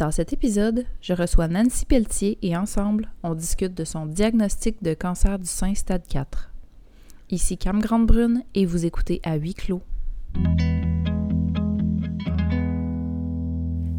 [0.00, 4.94] Dans cet épisode, je reçois Nancy Pelletier et ensemble, on discute de son diagnostic de
[4.94, 6.50] cancer du sein stade 4.
[7.28, 9.82] Ici Cam Grande-Brune et vous écoutez à huis clos.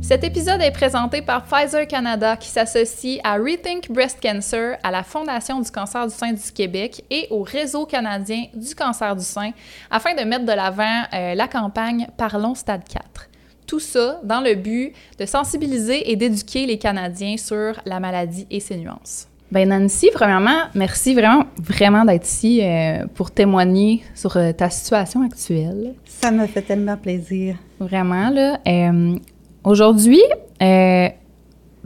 [0.01, 5.03] Cet épisode est présenté par Pfizer Canada qui s'associe à Rethink Breast Cancer, à la
[5.03, 9.51] Fondation du cancer du sein du Québec et au Réseau canadien du cancer du sein
[9.91, 13.30] afin de mettre de l'avant euh, la campagne Parlons Stade 4.
[13.71, 18.59] Tout ça dans le but de sensibiliser et d'éduquer les Canadiens sur la maladie et
[18.59, 19.29] ses nuances.
[19.49, 25.23] Ben Nancy, premièrement, merci vraiment, vraiment d'être ici euh, pour témoigner sur euh, ta situation
[25.23, 25.93] actuelle.
[26.03, 27.55] Ça me fait tellement plaisir.
[27.79, 28.59] Vraiment, là.
[28.67, 29.15] Euh,
[29.63, 30.21] Aujourd'hui,
[30.61, 31.07] euh,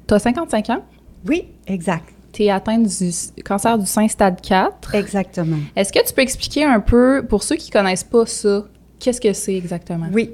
[0.08, 0.84] tu as 55 ans?
[1.28, 2.06] Oui, exact.
[2.34, 4.96] Tu es atteinte du cancer du sein stade 4.
[4.96, 5.60] Exactement.
[5.76, 8.64] Est-ce que tu peux expliquer un peu, pour ceux qui connaissent pas ça,
[9.00, 10.08] qu'est-ce que c'est exactement?
[10.14, 10.32] Oui,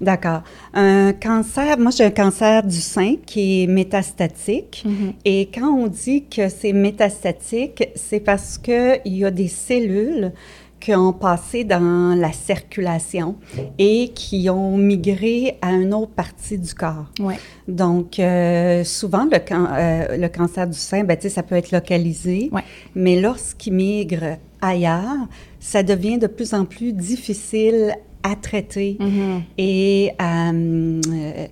[0.00, 0.42] d'accord.
[0.74, 4.82] Un cancer, moi j'ai un cancer du sein qui est métastatique.
[4.84, 5.12] Mhm.
[5.24, 10.32] Et quand on dit que c'est métastatique, c'est parce qu'il y a des cellules
[10.80, 13.36] qui ont passé dans la circulation
[13.78, 17.06] et qui ont migré à une autre partie du corps.
[17.20, 17.36] Ouais.
[17.68, 22.48] Donc, euh, souvent, le, can- euh, le cancer du sein, ben, ça peut être localisé,
[22.50, 22.62] Ouais.
[22.96, 25.26] mais lorsqu'il migre ailleurs,
[25.60, 29.42] ça devient de plus en plus difficile à traiter Mhm.
[29.58, 31.46] et à, hum, euh,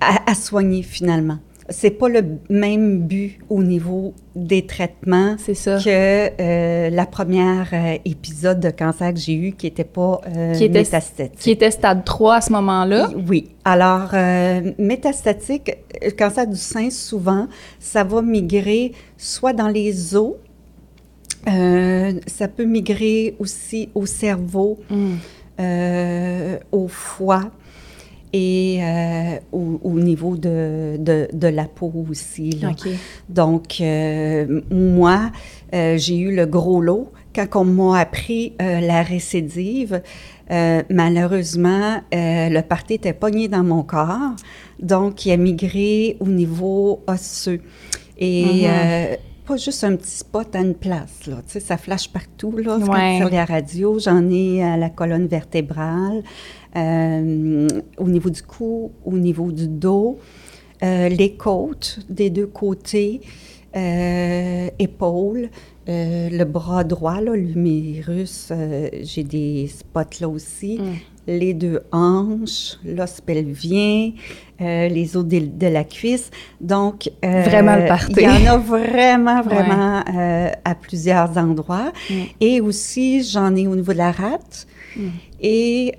[0.00, 1.38] à- à soigner finalement.
[1.70, 5.76] C'est pas le même but au niveau des traitements ça.
[5.76, 10.54] que euh, la première euh, épisode de cancer que j'ai eu qui n'était pas euh,
[10.54, 11.38] Qui était- métastatique.
[11.38, 13.10] Qui était stade 3 à ce moment-là?
[13.28, 13.50] Oui.
[13.66, 20.36] Alors, euh, métastatique, le cancer du sein, souvent, ça va migrer soit dans les os,
[21.48, 25.14] euh, ça peut migrer aussi au cerveau, Mm.
[25.60, 27.50] euh, au foie
[28.32, 32.50] et euh, au, au niveau de, de, de la peau aussi.
[32.50, 32.68] là.
[33.28, 33.80] Donc,
[34.70, 35.30] moi,
[35.72, 37.10] j'ai eu le gros lot.
[37.34, 40.02] Quand on m'a appris la récidive,
[40.90, 44.34] malheureusement, le parti était pogné dans mon corps.
[44.80, 47.60] Donc, il a migré au niveau osseux.
[48.18, 48.64] Et Mhm.
[48.66, 49.16] euh,
[49.48, 51.36] pas juste un petit spot à une place, là.
[51.46, 52.78] Tu sais, ça flash partout, là.
[52.80, 53.18] C'est Ouais.
[53.18, 56.22] Quand sur la radio, j'en ai à la colonne vertébrale,
[56.76, 60.18] euh, au niveau du cou, au niveau du dos,
[60.82, 63.22] euh, les côtes des deux côtés,
[63.74, 65.48] euh, épaules,
[65.88, 70.78] euh, le bras droit, là, l'humérus, euh, j'ai des spots là aussi.
[70.78, 70.94] Mm.
[71.30, 74.12] Les deux hanches, l'os pelvien,
[74.60, 76.30] euh, les os de, de la cuisse.
[76.60, 78.14] Donc, euh, Vraiment le party.
[78.16, 80.02] Il y en a vraiment, vraiment
[80.64, 81.92] à plusieurs endroits.
[82.10, 82.14] Mm.
[82.40, 84.66] Et aussi, j'en ai au niveau de la rate
[84.96, 85.08] Mm.
[85.42, 85.92] et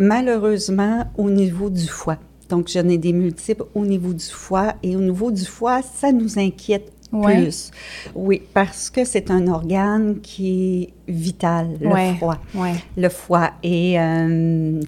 [0.00, 2.18] malheureusement au niveau du foie.
[2.48, 4.74] Donc, j'en ai des multiples au niveau du foie.
[4.82, 7.42] Et au niveau du foie, ça nous inquiète Ouais.
[7.42, 7.70] plus.
[8.14, 12.14] Oui, parce que c'est un organe qui est vital, le Ouais.
[12.18, 12.38] foie.
[12.54, 12.74] Ouais.
[12.96, 13.50] Le foie.
[13.62, 14.80] Et euh,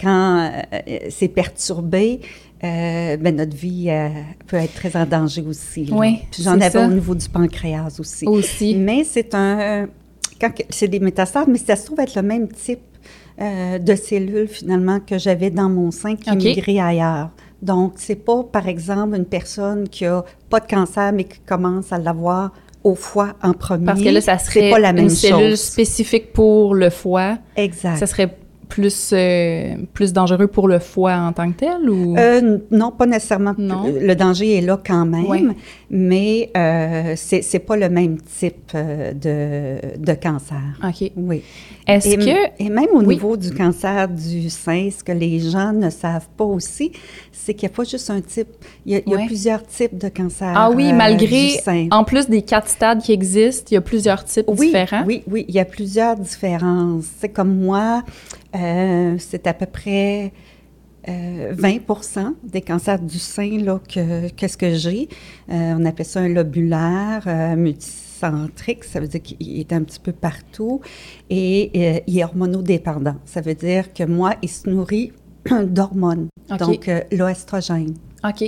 [0.00, 0.78] quand euh,
[1.10, 2.20] c'est perturbé,
[2.64, 4.08] euh, ben, notre vie euh,
[4.46, 5.86] peut être très en danger aussi.
[5.86, 5.96] là.
[5.96, 6.86] Oui, Puis j'en avais ça.
[6.86, 8.26] au niveau du pancréas aussi.
[8.26, 8.74] Aussi.
[8.76, 9.88] Mais c'est un.
[10.40, 12.80] Quand c'est des métastases, mais ça se trouve être le même type
[13.40, 16.36] euh, de cellules finalement que j'avais dans mon sein qui OK.
[16.36, 17.30] migrait ailleurs.
[17.62, 21.92] Donc, c'est pas, par exemple, une personne qui a pas de cancer, mais qui commence
[21.92, 22.50] à l'avoir
[22.84, 23.86] au foie en premier.
[23.86, 25.60] Parce que là, ça serait pas la même une cellule chose.
[25.60, 27.38] spécifique pour le foie.
[27.56, 27.96] Exact.
[27.96, 28.36] Ça serait
[28.68, 32.16] plus, euh, plus dangereux pour le foie en tant que tel ou...
[32.16, 33.54] Euh, non, pas nécessairement.
[33.58, 33.84] Non.
[33.86, 35.54] Le danger est là quand même,
[35.90, 40.80] mais euh, c'est c'est pas le même type euh, de, de cancer.
[40.82, 41.12] OK.
[41.16, 41.42] Oui.
[41.86, 42.62] Est-ce et, que...
[42.62, 43.14] et même au Oui.
[43.14, 46.92] niveau du cancer du sein, ce que les gens ne savent pas aussi,
[47.32, 48.48] c'est qu'il n'y a pas juste un type.
[48.86, 49.26] Il y a, il y a Ouais.
[49.26, 50.52] plusieurs types de cancer.
[50.54, 51.88] Ah oui, euh, malgré, du sein.
[51.90, 55.04] en plus des quatre stades qui existent, il y a plusieurs types Oui, différents.
[55.06, 57.06] oui, oui, il y a plusieurs différences.
[57.18, 58.04] C'est comme moi,
[58.54, 60.32] euh, c'est à peu près
[61.08, 65.08] euh, 20% des cancers du sein là, que, qu'est-ce que j'ai.
[65.50, 67.56] Euh, on appelle ça un lobulaire euh,
[68.82, 70.80] ça veut dire qu'il est un petit peu partout.
[71.30, 73.16] Et euh, il est hormonodépendant.
[73.24, 75.12] Ça veut dire que moi, il se nourrit
[75.64, 76.28] d'hormones,
[76.58, 78.42] donc euh, l'oestrogène OK.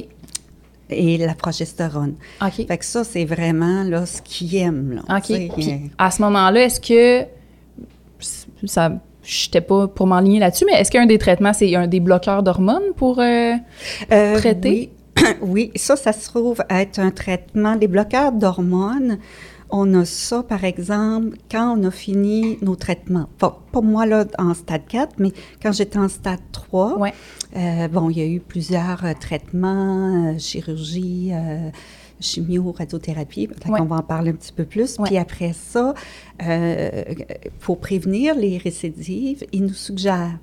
[0.91, 2.15] et la progestérone.
[2.41, 2.67] OK.
[2.67, 4.93] Fait que ça, c'est vraiment là, ce qu'il aime.
[4.93, 5.26] Là, OK.
[5.56, 7.26] Puis, euh, à ce moment-là, est-ce que...
[8.65, 8.93] Ça...
[9.26, 12.43] Je n'étais pas pour m'enligner là-dessus, mais est-ce qu'un des traitements, c'est un des bloqueurs
[12.43, 13.21] d'hormones pour...
[13.21, 13.55] euh,
[14.12, 14.91] Euh, traité?
[15.17, 15.25] Oui.
[15.41, 17.75] oui, ça, ça se trouve être un traitement.
[17.75, 19.19] Les bloqueurs d'hormones,
[19.76, 23.29] on a ça, par exemple, quand on a fini nos traitements.
[23.38, 27.12] Pas, pas moi, là, en stade 4, mais quand j'étais en stade 3, Ouais.
[27.56, 31.32] euh, bon, il y a eu plusieurs euh, traitements, euh, chirurgie,
[32.21, 33.49] chimio, radiothérapie.
[33.49, 33.81] Peut-être Ouais.
[33.81, 34.97] qu'on va en parler un petit peu plus.
[34.99, 35.06] Ouais.
[35.09, 35.93] Puis après ça,
[37.61, 40.38] pour prévenir les récidives, ils nous suggèrent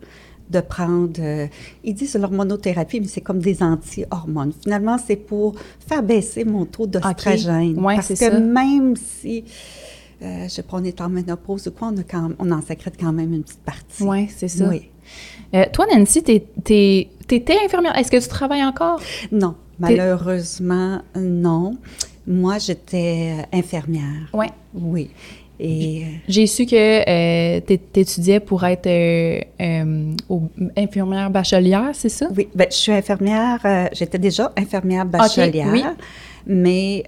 [0.51, 1.47] de prendre, euh,
[1.83, 4.51] ils disent l'hormonothérapie, mais c'est comme des anti-hormones.
[4.61, 5.55] Finalement, c'est pour
[5.87, 7.79] faire baisser mon taux d'oestrogène.
[7.79, 8.39] Ouais, parce que ça.
[8.39, 9.43] même si,
[10.21, 12.61] euh, je sais pas, on est en ménopause ou quoi, on, a quand, on en
[12.61, 14.03] sécrète quand même une petite partie.
[14.03, 14.67] Oui, c'est ça.
[14.67, 14.89] Oui.
[15.55, 16.45] Euh, toi, Nancy, t'es-
[17.27, 17.97] t'étais infirmière.
[17.97, 19.01] Est-ce que tu travailles encore?
[19.31, 21.77] Non, malheureusement, non.
[22.27, 24.29] Moi, j'étais euh, infirmière.
[24.33, 24.45] Oui.
[24.73, 25.09] Oui.
[25.63, 31.91] Et euh, J'ai su que euh, t'é- t'étudiais pour être euh, euh, au- infirmière bachelière,
[31.93, 32.27] c'est ça?
[32.35, 33.59] oui, ben, je suis infirmière.
[33.93, 35.67] j'étais déjà infirmière bachelière.
[35.71, 35.83] oui.
[36.47, 37.03] Mais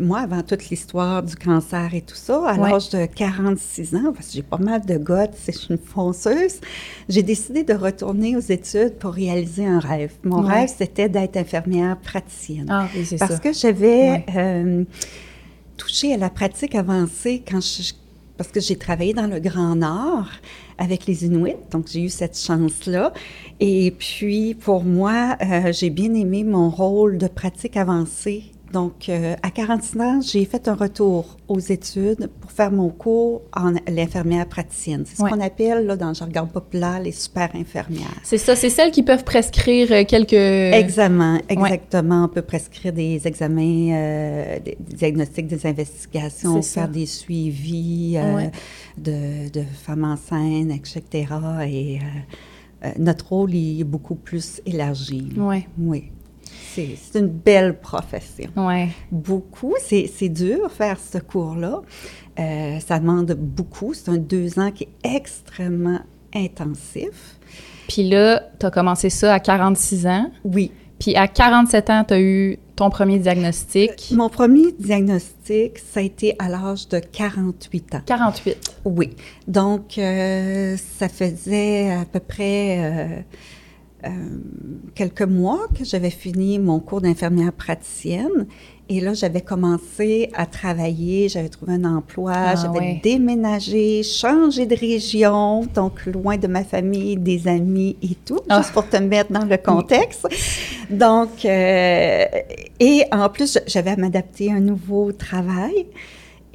[0.00, 2.70] moi, avant toute l'histoire du cancer et tout ça, à Ouais.
[2.72, 6.60] l'âge de 46 ans, parce que j'ai pas mal de gouttes, je suis une fonceuse,
[7.08, 10.14] j'ai décidé de retourner aux études pour réaliser un rêve.
[10.24, 10.52] Mon Ouais.
[10.62, 12.66] rêve, c'était d'être infirmière praticienne.
[12.68, 13.38] Ah, oui, c'est Parce ça.
[13.38, 14.84] que j'avais Ouais.
[15.76, 17.92] Touché à la pratique avancée quand je,
[18.36, 20.28] parce que j'ai travaillé dans le Grand Nord
[20.78, 23.12] avec les Inuits, donc j'ai eu cette chance-là.
[23.60, 28.52] Et puis, pour moi, euh, j'ai bien aimé mon rôle de pratique avancée.
[28.72, 33.42] Donc, euh, à 46 ans, j'ai fait un retour aux études pour faire mon cours
[33.54, 35.04] en l'infirmière praticienne.
[35.06, 35.30] C'est ce Ouais.
[35.30, 38.02] qu'on appelle, là, dans le jargon populaire, les super infirmières.
[38.24, 40.32] C'est ça, c'est celles qui peuvent prescrire euh, quelques...
[40.32, 42.24] Examen, exactement.
[42.24, 48.50] On peut prescrire des examens, euh, des, diagnostics, des investigations, faire des suivis euh, Ouais.
[48.98, 51.26] de, de femmes enceintes, etc.
[51.68, 51.98] Et
[52.98, 55.28] notre rôle est beaucoup plus élargi.
[55.36, 55.66] Ouais.
[55.78, 56.10] Oui.
[56.76, 58.50] C'est une belle profession.
[58.56, 58.88] Ouais.
[59.10, 59.74] Beaucoup.
[59.80, 61.82] C'est dur faire ce cours-là.
[62.38, 63.94] Euh, ça demande beaucoup.
[63.94, 66.00] C'est un deux ans qui est extrêmement
[66.34, 67.38] intensif.
[67.88, 70.30] Puis là, t'as commencé ça à 46 ans?
[70.44, 70.70] Oui.
[70.98, 74.10] Puis à 47 ans, t'as eu ton premier diagnostic?
[74.12, 78.00] Mon premier diagnostic, ça a été à l'âge de 48 ans.
[78.04, 78.56] 48.
[78.84, 79.10] Oui.
[79.46, 83.24] Donc, euh, ça faisait à peu près
[84.06, 84.38] euh,
[84.94, 88.46] quelques mois que j'avais fini mon cours d'infirmière praticienne.
[88.88, 93.00] Et là, j'avais commencé à travailler, j'avais trouvé un emploi, Ah, j'avais ouais.
[93.02, 98.58] déménagé, changé de région, donc loin de ma famille, des amis et tout, Ah.
[98.62, 100.28] juste pour te mettre dans le contexte.
[100.88, 102.24] Donc, euh,
[102.78, 105.86] et en plus, j'avais à m'adapter à un nouveau travail.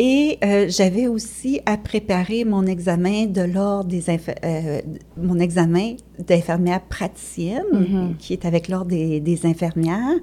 [0.03, 4.81] Et euh, j'avais aussi à préparer mon examen de l'ordre des inf- euh,
[5.15, 8.15] mon examen d'infirmière praticienne, Mhm.
[8.17, 10.17] qui est avec l'ordre des, des infirmières.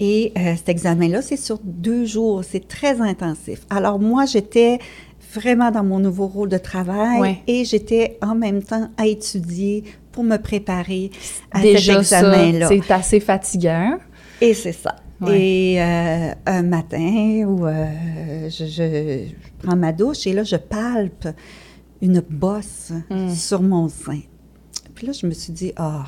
[0.00, 3.60] Et euh, cet examen-là, c'est sur deux jours, c'est très intensif.
[3.70, 4.80] Alors moi, j'étais
[5.32, 7.36] vraiment dans mon nouveau rôle de travail Ouais.
[7.46, 11.10] et j'étais en même temps à étudier pour me préparer
[11.52, 12.66] à Déjà cet examen-là.
[12.68, 13.96] c'est assez fatigant.
[14.40, 14.96] Et c'est ça.
[15.20, 15.40] Ouais.
[15.40, 19.28] Et euh, un matin où euh, je,
[19.62, 21.28] prends ma douche et là, je palpe
[22.02, 23.30] une bosse Mm.
[23.30, 24.20] sur mon sein.
[24.94, 26.04] Puis là, je me suis dit, ah,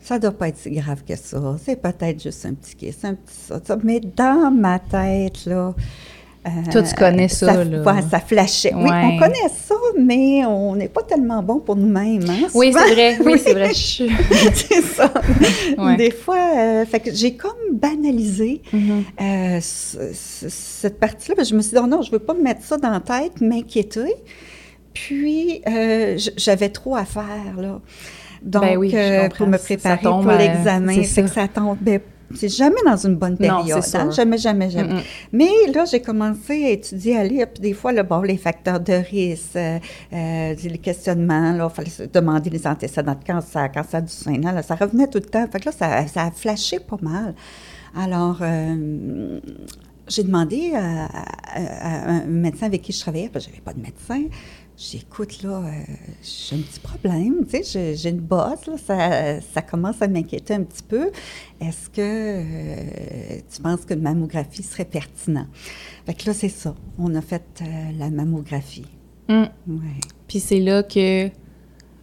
[0.00, 1.56] ça doit pas être si grave que ça.
[1.62, 3.60] C'est peut-être juste un petit kiss, un petit ça.
[3.64, 3.76] ça.
[3.82, 5.74] Mais dans ma tête, là.
[6.46, 7.82] euh, Toi, tu connais ça, là.
[7.82, 8.72] ouais, ça flashait.
[8.74, 12.22] Oui, on connaît ça, mais on n'est pas tellement bon pour nous-mêmes.
[12.28, 13.18] Hein, Oui, c'est vrai.
[13.24, 13.72] Oui, c'est vrai.
[13.74, 15.12] C'est ça.
[15.78, 15.96] Ouais.
[15.96, 19.04] Des fois, euh, fait que j'ai comme banalisé Mhm.
[19.20, 21.42] euh, ce- ce- cette partie-là.
[21.44, 23.40] Je me suis dit, oh non, je veux pas me mettre ça dans la tête,
[23.40, 24.14] m'inquiéter.
[24.92, 27.80] Puis, euh, j'avais trop à faire, là.
[28.42, 29.36] Donc, Ben oui, euh, comprends.
[29.38, 31.76] pour me préparer pour l'examen, c'est que ça tombe.
[32.34, 33.82] C'est jamais dans une bonne période.
[33.98, 34.10] hein?
[34.10, 35.02] Jamais, jamais, jamais.
[35.32, 38.80] Mais là, j'ai commencé à étudier, à lire, puis des fois, là, bon, les facteurs
[38.80, 39.78] de risque, euh,
[40.12, 44.38] euh, les questionnements, là, il fallait se demander les antécédents de cancer, cancer du sein,
[44.40, 45.46] là, là, ça revenait tout le temps.
[45.50, 47.34] Fait que là, ça, ça a flashé pas mal.
[47.96, 49.40] Alors, euh,
[50.08, 53.64] j'ai demandé à, à- à un médecin avec qui je travaillais, parce que je n'avais
[53.64, 54.22] pas de médecin.
[54.78, 55.70] J'ai dit, écoute, là, euh,
[56.22, 60.52] j'ai un petit problème, tu sais, j'ai- une bosse, là, ça, ça commence à m'inquiéter
[60.54, 61.10] un petit peu.
[61.60, 65.46] Est-ce que euh, tu penses qu'une mammographie serait pertinent?
[66.04, 66.74] Fait que là, c'est ça.
[66.98, 67.64] On a fait euh,
[67.98, 68.84] la mammographie.
[69.28, 69.44] Mm.
[69.66, 70.00] Ouais.
[70.28, 71.30] Puis c'est là que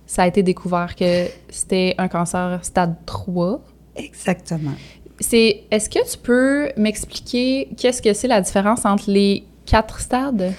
[0.07, 3.61] ça a été découvert que c'était un cancer stade 3.
[3.95, 4.73] Exactement.
[5.19, 10.53] C'est, est-ce que tu peux m'expliquer qu'est-ce que c'est la différence entre les quatre stades?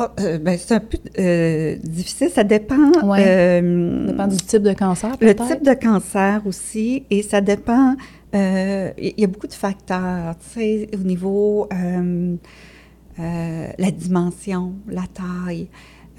[0.00, 2.30] Ah, euh, ben, c'est un peu euh, difficile.
[2.32, 2.92] Ça dépend.
[3.04, 3.24] Ouais.
[3.26, 7.96] euh, Ça dépend du type de cancer, Le type de cancer aussi, et ça dépend,
[8.32, 11.68] il y a beaucoup de facteurs, tu sais, au niveau
[13.18, 15.68] la dimension, la taille.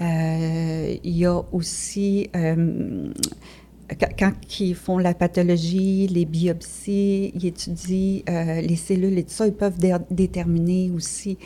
[0.00, 8.60] Il y a aussi, quand, quand ils font la pathologie, les biopsies, ils étudient euh,
[8.60, 11.38] les cellules et tout ça, ils peuvent dé- déterminer aussi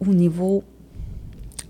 [0.00, 0.64] au niveau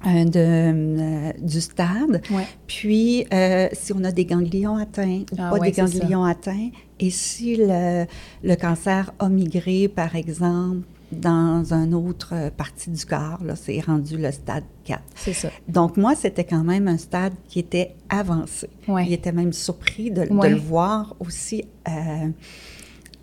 [0.07, 2.23] euh, de, euh, du stade.
[2.31, 2.47] Ouais.
[2.67, 5.85] Puis, euh, si on a des ganglions atteints ou Ah pas ouais, des ça.
[5.85, 8.07] ganglions atteints, et si le,
[8.43, 14.17] le cancer a migré, par exemple, dans une autre partie du corps, là, c'est rendu
[14.17, 15.01] le stade 4.
[15.15, 15.51] C'est ça.
[15.69, 18.69] Donc, moi, c'était quand même un stade qui était avancé.
[18.89, 19.05] Ouais.
[19.07, 22.29] Il était même surpris de, le voir aussi euh,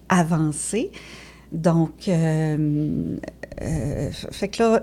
[0.07, 0.91] avancé.
[1.51, 2.12] Donc, fait
[4.48, 4.81] que là,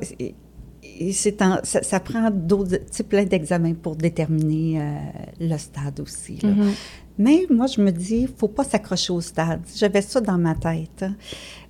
[0.98, 4.94] et- et c'est en- ça, ça prend d'autres, plein d'examens pour déterminer euh,
[5.40, 6.38] le stade aussi.
[6.42, 6.50] là.
[6.50, 6.72] Mhm.
[7.18, 9.60] Mais moi, je me dis, faut pas s'accrocher au stade.
[9.74, 11.02] J'avais ça dans ma tête.
[11.02, 11.14] hein.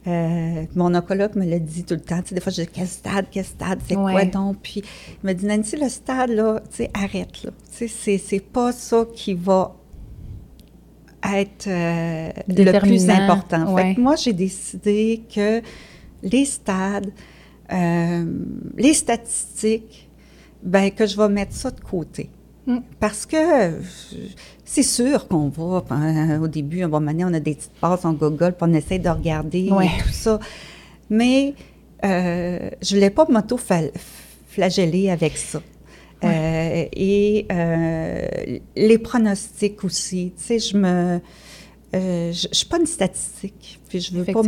[0.08, 2.20] Euh, mon oncologue me l'a dit tout le temps.
[2.22, 4.56] Tu sais, des fois, je dis, quel stade, quel stade, c'est quoi donc?
[4.62, 7.50] Puis il m'a dit, Nancy, le stade, là, tu sais, arrête, là.
[7.70, 9.76] Tu sais, c'est, c'est pas ça qui va
[11.34, 12.30] être euh,
[12.64, 13.66] le plus important.
[13.76, 15.60] Fait que moi, j'ai décidé que
[16.22, 17.10] les stades,
[17.72, 18.24] euh,
[18.76, 20.08] les statistiques,
[20.62, 22.30] ben que je vais mettre ça de côté.
[22.66, 22.78] Mm.
[22.98, 23.36] Parce que
[24.64, 27.72] c'est sûr qu'on va, euh, au début, à un moment donné, on a des petites
[27.80, 29.86] passes en Google, puis on essaie de regarder Ouais.
[29.86, 30.40] et tout ça.
[31.10, 31.54] Mais
[32.04, 35.60] euh, je ne voulais pas m'auto-flageller avec ça.
[36.24, 38.26] Euh, et euh,
[38.74, 40.32] les pronostics aussi.
[40.36, 41.20] Tu sais, je me.
[41.94, 44.42] euh, je ne suis pas une statistique, puis je veux pas.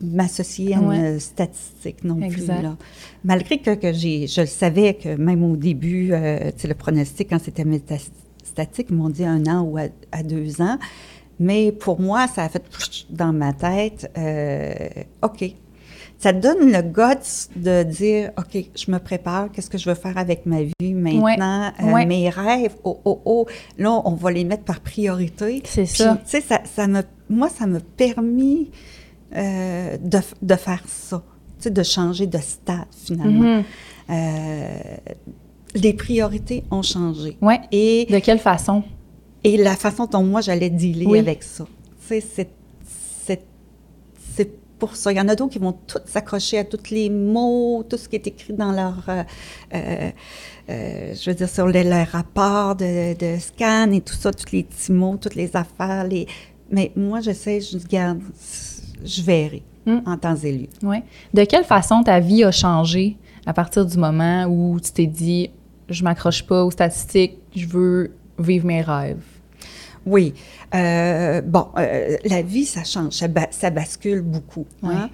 [0.00, 0.96] M'associer à Ouais.
[1.14, 2.54] une statistique non Exact.
[2.56, 2.62] plus.
[2.62, 2.76] Là.
[3.24, 7.40] Malgré que, que j'ai, je le savais que même au début, euh, le pronostic, quand
[7.40, 10.78] c'était métastatique, ils m'ont dit un an ou à, à deux ans.
[11.40, 12.62] Mais pour moi, ça a fait
[13.10, 14.74] dans ma tête, euh,
[15.22, 15.44] OK.
[16.16, 20.16] Ça donne le guts de dire, OK, je me prépare, qu'est-ce que je veux faire
[20.16, 22.06] avec ma vie maintenant, Euh, Ouais.
[22.06, 23.46] mes rêves, oh, oh, oh,
[23.78, 25.60] là, on va les mettre par priorité.
[25.66, 26.16] C'est ça.
[26.24, 28.70] Tu sais, ça, ça me, moi, ça m'a permis
[29.36, 31.22] euh, de, de faire ça,
[31.64, 33.58] de changer de stade, finalement.
[33.58, 33.64] Mhm.
[34.10, 34.96] Euh,
[35.74, 37.36] les priorités ont changé.
[37.40, 37.60] Ouais.
[37.72, 38.82] Et, De quelle façon?
[39.42, 41.18] et la façon dont moi, j'allais dealer Oui.
[41.18, 41.64] avec ça.
[42.00, 42.50] Tu sais, c'est,
[43.26, 43.42] c'est,
[44.34, 45.10] c'est pour ça.
[45.12, 48.08] Il y en a d'autres qui vont tout s'accrocher à tous les mots, tout ce
[48.08, 49.04] qui est écrit dans leur...
[49.08, 49.22] euh,
[50.70, 54.52] euh, je veux dire, sur les, les rapports de, de scan et tout ça, tous
[54.52, 56.04] les petits mots, toutes les affaires.
[56.06, 56.26] Les...
[56.70, 58.20] Mais moi, j'essaie, je garde,
[59.04, 59.98] je verrai Mm.
[60.06, 60.68] en temps et lieu.
[60.82, 61.02] Ouais.
[61.34, 65.50] De quelle façon ta vie a changé à partir du moment où tu t'es dit
[65.90, 69.22] je m'accroche pas aux statistiques, je veux vivre mes rêves?
[70.06, 70.32] Oui.
[70.74, 74.64] Euh, bon, euh, la vie, ça change, ça, ba- ça bascule beaucoup.
[74.82, 75.10] hein.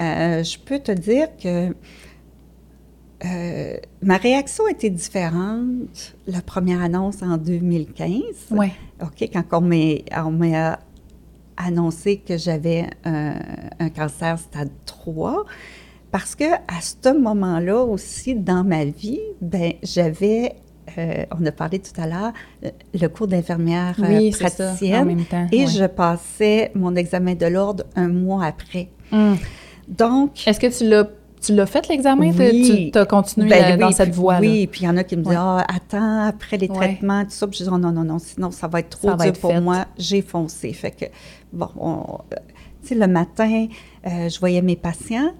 [0.00, 1.74] Euh, je peux te dire que
[4.02, 8.10] ma réaction était différente la première annonce en 2015.
[8.50, 8.72] Ouais.
[9.02, 10.78] OK, quand on m'a
[11.56, 13.34] annoncé que j'avais un,
[13.78, 15.44] un cancer stade 3,
[16.10, 20.54] parce que à ce moment-là aussi, dans ma vie, ben j'avais,
[20.98, 22.32] euh, on a parlé tout à l'heure,
[22.94, 25.46] le- cours d'infirmière euh, Oui, ça, praticienne, en même temps.
[25.52, 28.88] et je passais mon examen de l'ordre un mois après.
[29.12, 29.36] Hum.
[29.88, 31.08] Donc, Est-ce que tu l'as
[31.38, 32.32] tu l'as fait l'examen?
[32.32, 32.90] Tu- Oui.
[32.92, 34.40] Tu as continué Ben oui, dans cette voie-là?
[34.40, 35.36] Oui, puis il y en a qui me disent Ouais.
[35.38, 36.74] Ah, attends, après les Ouais.
[36.74, 37.46] traitements, tout ça.
[37.46, 39.40] Puis je dis Oh, non, non, non, sinon ça va être trop Ça dur être
[39.40, 39.60] pour fait.
[39.60, 39.84] moi.
[39.98, 40.72] J'ai foncé.
[40.72, 41.04] Fait que,
[41.56, 42.18] bon, on-
[42.82, 43.66] tu sais, le matin,
[44.06, 45.32] euh, je voyais mes patients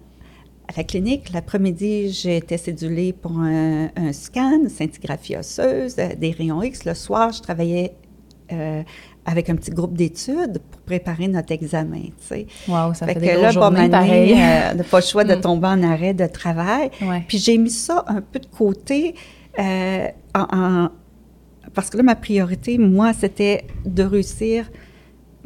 [0.68, 1.32] à la clinique.
[1.32, 6.84] L'après-midi, j'étais cédulée pour un, un scan, une scintigraphie osseuse, euh, des rayons X.
[6.84, 7.92] Le soir, je travaillais
[8.52, 8.82] euh,
[9.24, 12.46] avec un petit groupe d'études pour préparer notre examen, tu sais.
[12.68, 14.34] Wow, ça fait, Fait des que là, bon, pareil.
[14.36, 15.40] euh, pas le choix de Mm.
[15.40, 16.90] tomber en arrêt de travail.
[17.02, 17.24] Ouais.
[17.26, 19.14] Puis j'ai mis ça un peu de côté
[19.58, 20.88] euh, en, en-
[21.74, 24.70] parce que là, ma priorité, moi, c'était de réussir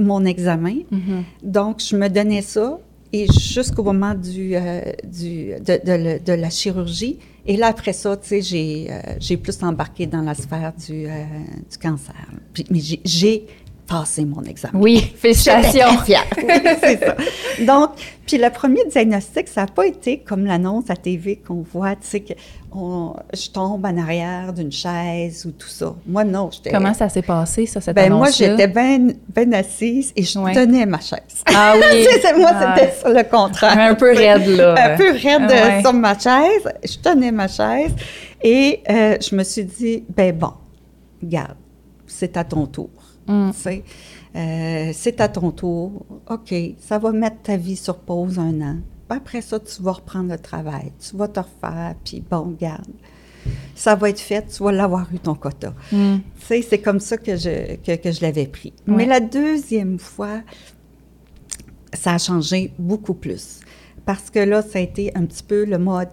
[0.00, 0.78] mon examen.
[0.90, 1.24] Mhm.
[1.42, 2.78] Donc, je me donnais ça
[3.12, 7.18] et jusqu'au moment du, euh, du, de, de le- de la chirurgie.
[7.46, 11.06] Et là, après ça, tu sais, j'ai, euh, j'ai plus embarqué dans la sphère du,
[11.06, 11.10] euh,
[11.70, 12.14] du cancer.
[12.52, 13.46] Puis, mais j'ai
[13.90, 14.78] passé mon examen.
[14.80, 15.88] Oui, félicitations.
[16.06, 17.16] c'est ça.
[17.66, 17.90] Donc,
[18.26, 22.06] puis le premier diagnostic, ça n'a pas été comme l'annonce à TV qu'on voit, tu
[22.06, 22.32] sais, que
[22.72, 25.92] on- je tombe en arrière d'une chaise ou tout ça.
[26.06, 26.70] Moi, non, j'étais...
[26.70, 28.50] Comment ça s'est passé, ça, cette Ben moi, annonce-là?
[28.56, 30.52] j'étais bien ben assise et je Ouais.
[30.54, 31.20] tenais ma chaise.
[31.46, 32.06] Ah oui.
[32.38, 32.74] Moi, Ah.
[32.78, 33.76] c'était sur le contraire.
[33.76, 34.92] Un peu raide, là.
[34.92, 35.80] Un peu raide Ah ouais.
[35.82, 36.62] sur ma chaise.
[36.84, 37.90] Je tenais ma chaise
[38.42, 40.52] et euh, je me suis dit, ben bon,
[41.20, 41.56] regarde,
[42.06, 42.90] c'est à ton tour.
[43.30, 43.50] Mm.
[44.36, 46.04] Euh, c'est à ton tour.
[46.28, 48.76] OK, ça va mettre ta vie sur pause un an.
[49.08, 52.86] après ça, tu vas reprendre le travail, tu vas te refaire, puis bon, garde.
[53.74, 55.72] Ça va être fait, tu vas l'avoir eu ton quota.
[55.90, 56.16] Mm.
[56.38, 58.72] C'est comme ça que je, que, que je l'avais pris.
[58.86, 58.94] Ouais.
[58.96, 60.42] Mais la deuxième fois,
[61.94, 63.60] ça a changé beaucoup plus.
[64.04, 66.08] Parce que là, ça a été un petit peu le mode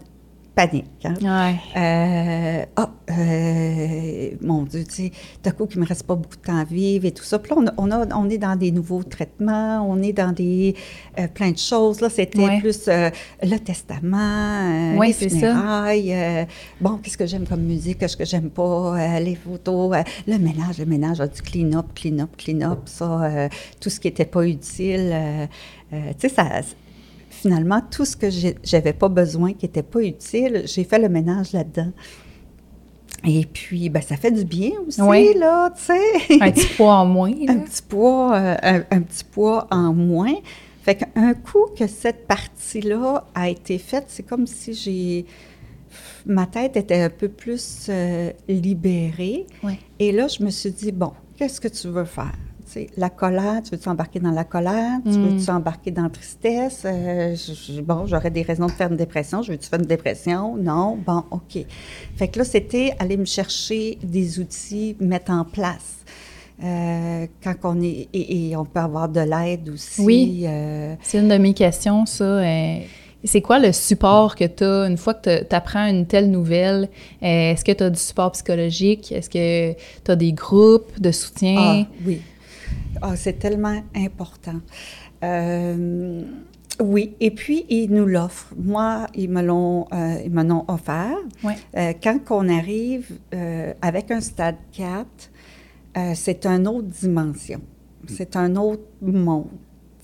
[0.58, 1.06] panique.
[1.06, 1.14] hein.
[1.22, 1.56] Ouais.
[1.78, 2.66] Euh,
[3.12, 5.12] euh, mon Dieu, tu sais,
[5.44, 7.38] d'un coup, qu'il me reste pas beaucoup de temps à vivre et tout ça.
[7.38, 10.32] Puis là, on, a- on, a- on est dans des nouveaux traitements, on est dans
[10.32, 10.76] des
[11.20, 12.02] euh, plein de choses.
[12.02, 12.60] Là, c'était Ouais.
[12.60, 13.10] plus euh,
[13.44, 16.48] le testament, euh, Ouais, les funérailles.
[16.82, 19.96] bon, qu'est-ce que j'aime comme musique, qu'est-ce que j'aime pas, les photos,
[20.28, 23.48] le ménage, le ménage, du clean-up, clean-up, clean-up, ça,
[23.80, 25.16] tout ce qui était pas utile.
[25.92, 26.50] tu sais, ça
[27.38, 28.27] finalement, tout ce que
[28.63, 31.91] j'avais pas besoin, qui n'était pas utile, j'ai fait le ménage là-dedans.
[33.25, 35.34] Et puis, ben, ça fait du bien aussi, Oui.
[35.36, 36.41] là, tu sais.
[36.41, 37.32] Un petit poids en moins.
[37.46, 37.51] là.
[37.53, 40.34] un petit poids, euh, un, un petit poids en moins.
[40.84, 45.25] Fait qu'un coup que cette partie-là a été faite, c'est comme si j'ai...
[46.25, 49.48] Ma tête était un peu plus euh, libérée.
[50.00, 52.34] Et là, je me suis dit, bon, qu'est-ce que tu veux faire?
[52.98, 55.00] La colère, tu veux-tu embarquer dans la colère?
[55.04, 55.28] Tu Mm.
[55.38, 56.84] veux-tu embarquer dans la tristesse?
[56.86, 59.42] Euh, je- je- bon, j'aurais des raisons de faire une dépression.
[59.42, 60.56] Je veux-tu faire une dépression?
[60.58, 60.98] Non?
[61.06, 61.66] Bon, OK.
[62.16, 65.98] Fait que là, c'était aller me chercher des outils, mettre en place.
[66.64, 68.10] Euh, quand on est...
[68.14, 70.02] Et, et on peut avoir de l'aide aussi.
[70.02, 70.44] Oui.
[70.46, 72.42] euh, C'est une de mes questions, ça.
[73.24, 76.90] c'est quoi le support que tu as une fois que tu apprends une telle nouvelle?
[77.22, 79.12] Est-ce que tu as du support psychologique?
[79.12, 81.56] Est-ce que tu as des groupes de soutien?
[81.58, 82.22] Ah, oui.
[83.02, 84.60] Ah, c'est tellement important.
[85.24, 86.24] Euh,
[86.80, 88.54] oui, et puis ils nous l'offrent.
[88.56, 91.18] Moi, ils me l'ont, euh, ils me l'ont offert.
[91.44, 95.08] Euh, quand on arrive euh, avec un stade 4,
[95.98, 97.62] euh, c'est une autre dimension.
[98.08, 99.48] C'est un autre monde.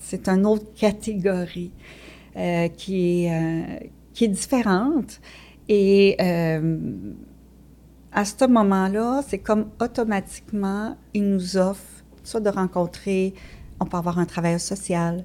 [0.00, 1.70] C'est une autre catégorie
[2.36, 5.20] euh, qui, est, euh, qui est différente.
[5.68, 6.78] Et euh,
[8.12, 11.93] à ce moment-là, c'est comme automatiquement, ils nous offrent
[12.24, 13.34] soit de rencontrer,
[13.80, 15.24] on peut avoir un travailleur social,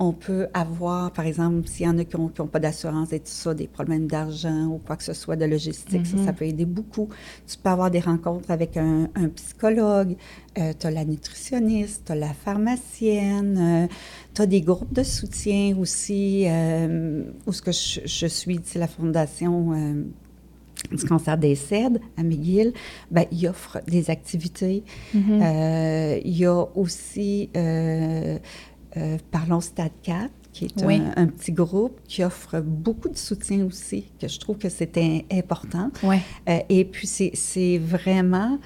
[0.00, 3.26] on peut avoir, par exemple, s'il y en a qui n'ont pas d'assurance et tout
[3.26, 6.66] ça, des problèmes d'argent ou quoi que ce soit de logistique, ça, ça peut aider
[6.66, 7.08] beaucoup.
[7.48, 10.14] Tu peux avoir des rencontres avec un, un psychologue,
[10.54, 13.88] tu as la nutritionniste, tu as la pharmacienne,
[14.34, 18.78] tu as des groupes de soutien aussi, euh, où ce que je, je suis, c'est
[18.78, 19.74] la fondation...
[20.92, 22.72] du cancer des cèdres à McGill,
[23.10, 24.84] ben, il offre des activités.
[25.14, 25.40] Mhm.
[25.42, 28.38] Euh, il y a aussi euh,
[28.96, 31.00] euh, Parlons Stade 4, qui est Oui.
[31.16, 35.24] un, un petit groupe qui offre beaucoup de soutien aussi, que je trouve que c'était
[35.32, 35.90] important.
[36.68, 38.58] Et puis, c'est- c'est vraiment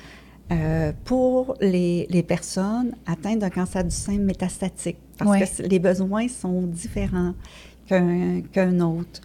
[1.05, 6.63] pour les, les personnes atteintes d'un cancer du sein métastatique, parce que les besoins sont
[6.63, 7.35] différents
[7.87, 9.21] qu'un qu'un autre.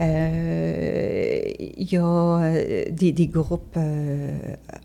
[0.00, 1.40] Euh,
[1.76, 4.30] Il y a euh, des, des groupes euh,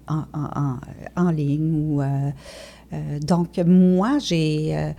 [0.08, 0.78] en, en-
[1.16, 2.00] en- ligne.
[2.02, 2.30] Euh,
[2.94, 4.76] euh, donc, moi, j'ai...
[4.78, 4.92] euh,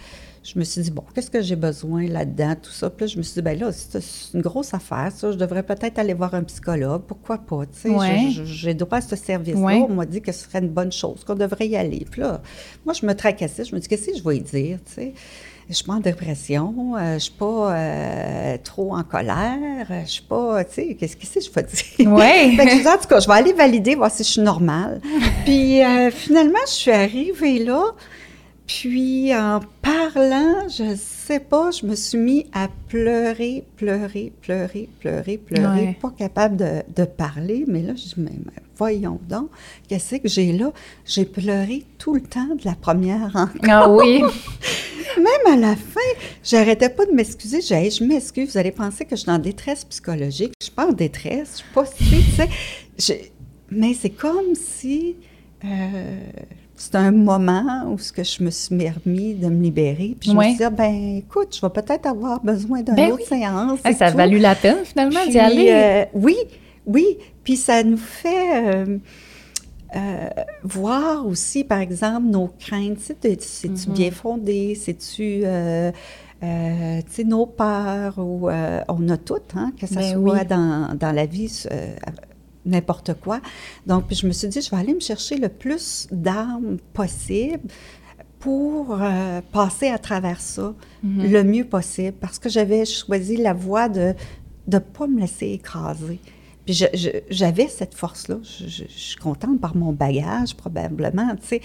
[0.42, 2.88] je me suis dit, bon, qu'est-ce que j'ai besoin là-dedans, tout ça?
[2.88, 4.00] Puis là, je me suis dit, ben là, c'est
[4.32, 5.32] une grosse affaire, ça.
[5.32, 7.02] Je devrais peut-être aller voir un psychologue.
[7.02, 7.66] Pourquoi pas?
[7.66, 8.28] Tu sais, Ouais.
[8.44, 9.60] j'ai droit à ce service-là.
[9.60, 9.84] Ouais.
[9.88, 12.06] On m'a dit que ce serait une bonne chose, qu'on devrait y aller.
[12.08, 12.42] Puis là,
[12.84, 13.64] moi, je me tracassais.
[13.64, 15.14] Je me dis, qu'est-ce que je vais y dire, tu sais?
[15.68, 20.22] Je suis pas en dépression, euh, je suis pas euh, trop en colère, je suis
[20.22, 21.76] pas, tu sais, qu'est-ce que c'est je vais dire?
[22.56, 24.42] Fait que je dis, en tout cas, je vais aller valider, voir si je suis
[24.42, 25.00] normale.
[25.44, 27.82] Puis euh, finalement, je suis arrivée là,
[28.66, 35.38] puis en parlant, je sais pas, je me suis mis à pleurer, pleurer, pleurer, pleurer,
[35.38, 35.98] pleurer, Ouais.
[36.00, 37.64] pas capable de, de parler.
[37.68, 39.50] Mais là, je dis, mais, mais voyons donc,
[39.88, 40.72] qu'est-ce que j'ai là?
[41.04, 43.64] J'ai pleuré tout le temps de la première rencontre.
[43.68, 44.22] Ah oui.
[45.16, 46.00] Même à la fin,
[46.44, 47.60] j'arrêtais pas de m'excuser.
[47.62, 50.52] J'ai je m'excuse, vous allez penser que je suis en détresse psychologique.
[50.60, 53.32] Je suis pas en détresse, je suis pas si, tu sais.
[53.70, 55.16] Mais c'est comme si
[55.64, 56.20] euh,
[56.76, 60.16] c'était un moment où ce que je me suis remis de me libérer.
[60.20, 60.44] Puis je Ouais.
[60.44, 63.38] me suis dit, ah, ben écoute, je vais peut-être avoir besoin d'une Ben autre oui.
[63.38, 63.80] séance.
[63.88, 65.68] Et ça a valu la peine, finalement, d'y aller.
[65.70, 66.36] euh, oui,
[66.86, 67.04] oui.
[67.44, 68.98] Puis ça nous fait euh,
[69.94, 70.28] euh,
[70.64, 72.98] voir aussi, par exemple, nos craintes.
[73.00, 73.94] C'est-tu Mhm.
[73.94, 74.74] bien fondé?
[74.74, 75.90] C'est-tu, euh,
[76.42, 78.18] tu sais, nos peurs?
[78.18, 80.46] Ou, euh, on a toutes, hein, que ce Ben soit oui.
[80.46, 81.94] dans, dans la vie, euh,
[82.66, 83.40] n'importe quoi.
[83.86, 87.68] Donc, puis je me suis dit, je vais aller me chercher le plus d'armes possible
[88.38, 91.30] pour euh, passer à travers ça Mhm.
[91.32, 94.14] le mieux possible parce que j'avais choisi la voie de
[94.68, 96.20] ne pas me laisser écraser.
[96.64, 96.74] Puis
[97.30, 98.38] j'avais cette force-là.
[98.42, 101.34] Je, je- je suis contente par mon bagage, probablement.
[101.36, 101.60] Tu sais,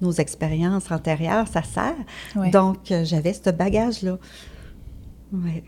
[0.00, 1.96] nos expériences antérieures, ça sert.
[2.36, 2.50] Ouais.
[2.50, 4.16] Donc, euh, j'avais ce bagage-là.
[5.32, 5.64] Ouais.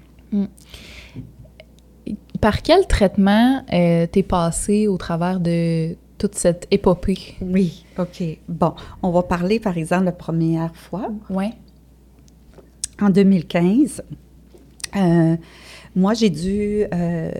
[2.40, 7.34] Par quel traitement euh, t'es passé au travers de toute cette épopée?
[7.40, 8.22] Oui, OK.
[8.48, 11.08] Bon, on va parler, par exemple, la première fois.
[11.30, 11.46] Oui.
[13.00, 14.02] En 2015,
[14.96, 15.36] euh,
[15.94, 16.84] moi, j'ai dû...
[16.92, 17.30] euh,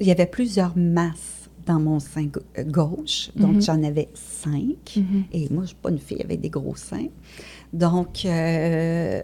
[0.00, 3.30] il y avait plusieurs masses dans mon sein ga- gauche.
[3.36, 3.62] Donc, Mhm.
[3.62, 4.96] j'en avais cinq.
[4.96, 5.24] Mhm.
[5.32, 7.08] Et moi, je ne suis pas une fille avec des gros seins.
[7.72, 9.20] Donc, euh,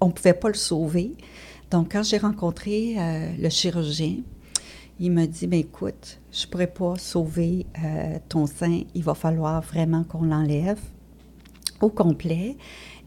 [0.00, 1.12] on ne pouvait pas le sauver.
[1.72, 4.16] Donc, quand j'ai rencontré euh, le chirurgien,
[5.00, 8.82] il m'a dit, ben écoute, je ne pourrais pas sauver euh, ton sein.
[8.94, 10.78] Il va falloir vraiment qu'on l'enlève
[11.80, 12.56] au complet.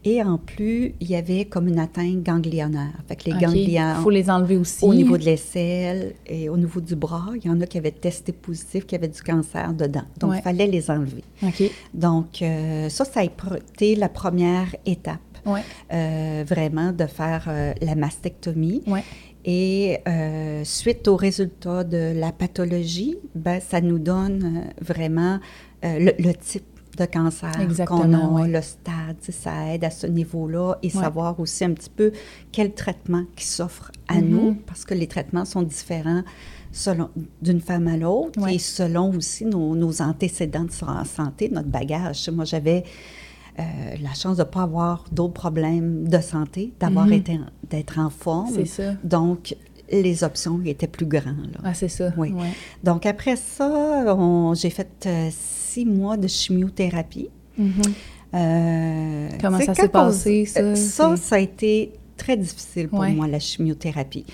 [0.04, 2.92] Et en plus, il y avait comme une atteinte ganglionnaire.
[3.08, 4.84] Fait que les ganglions faut les enlever aussi.
[4.84, 7.90] au niveau de l'aisselle et au niveau du bras, il y en a qui avaient
[7.90, 10.04] testé positif, qui avaient du cancer dedans.
[10.20, 10.38] Donc, Ouais.
[10.38, 11.24] il fallait les enlever.
[11.92, 15.62] Donc, euh, ça, ça a été la première étape, Ouais.
[15.92, 18.82] euh, vraiment, de faire euh, la mastectomie.
[18.86, 19.04] Ouais.
[19.44, 25.38] Et euh, suite au résultat de la pathologie, ben, ça nous donne vraiment
[25.82, 26.64] le, le type
[26.98, 27.52] de cancer
[27.86, 28.48] qu'on a, ouais.
[28.48, 32.10] le stade, ça aide à ce niveau-là et savoir aussi un petit peu
[32.50, 34.28] quel traitement qui s'offre à Mhm.
[34.30, 36.22] nous, parce que les traitements sont différents
[36.72, 37.10] selon
[37.42, 38.54] d'une femme à l'autre Ouais.
[38.54, 42.28] et selon aussi nos, nos antécédents de sa- santé, notre bagage.
[42.30, 42.82] Moi, j'avais
[43.58, 43.62] euh,
[44.02, 47.12] la chance de ne pas avoir d'autres problèmes de santé, d'avoir Mhm.
[47.12, 47.40] été
[47.70, 48.50] d'être en forme.
[48.54, 48.92] C'est ça.
[49.04, 49.56] Donc,
[49.90, 51.50] les options étaient plus grandes.
[51.54, 51.60] là.
[51.64, 52.12] Ah, c'est ça.
[52.16, 52.32] Oui.
[52.32, 52.50] Ouais.
[52.84, 54.16] Donc, après ça,
[54.54, 57.28] j'ai fait euh, six mois de chimiothérapie.
[57.56, 57.72] Mhm.
[58.34, 61.16] Euh, Comment ça s'est passé, ça?
[61.16, 63.12] Ça, a été très difficile pour Ouais.
[63.12, 64.24] moi, la chimiothérapie.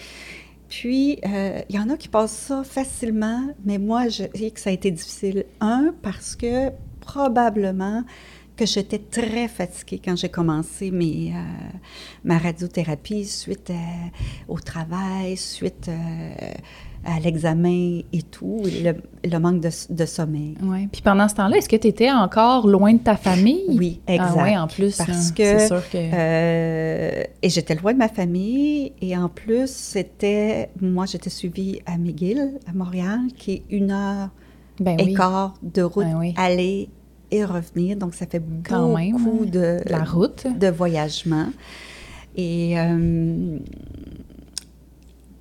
[0.68, 4.58] Puis, euh, il y en a qui passent ça facilement, mais moi, je dis que
[4.58, 5.44] ça a été difficile.
[5.60, 8.02] Un, parce que probablement
[8.62, 11.42] que j'étais très fatiguée quand j'ai commencé mes, euh,
[12.24, 16.32] ma radiothérapie suite à- au travail, suite euh,
[17.04, 18.94] à l'examen et tout, et le,
[19.28, 20.54] le manque de, de sommeil.
[20.62, 20.88] Ouais.
[20.92, 23.64] Puis pendant ce temps-là, est-ce que tu étais encore loin de ta famille?
[23.76, 24.34] Oui, exact.
[24.38, 24.96] Ah ouais, en plus.
[24.96, 25.96] Parce hein, que, sûr que.
[25.96, 28.92] Euh, et j'étais loin de ma famille.
[29.00, 30.70] Et en plus, c'était.
[30.80, 34.28] Moi, j'étais suivie à McGill, à Montréal, qui est une heure
[34.78, 35.14] ben et oui.
[35.14, 36.34] quart de route Ben oui.
[36.36, 36.88] aller
[37.32, 37.96] et revenir.
[37.96, 40.46] Donc, ça fait Quand beaucoup même, de, La route.
[40.58, 41.48] de voyagement.
[42.36, 42.78] Et.
[42.78, 43.58] euh,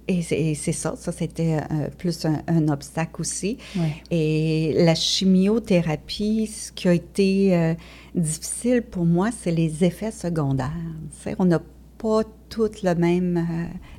[0.08, 0.23] et
[0.56, 3.58] c'est ça, ça c'était euh, plus un, un obstacle aussi.
[3.77, 3.93] Ouais.
[4.10, 7.73] Et la chimiothérapie, ce qui a été euh,
[8.13, 10.73] difficile pour moi, c'est les effets secondaires.
[11.39, 11.62] On n'a
[11.97, 13.47] pas tous le même,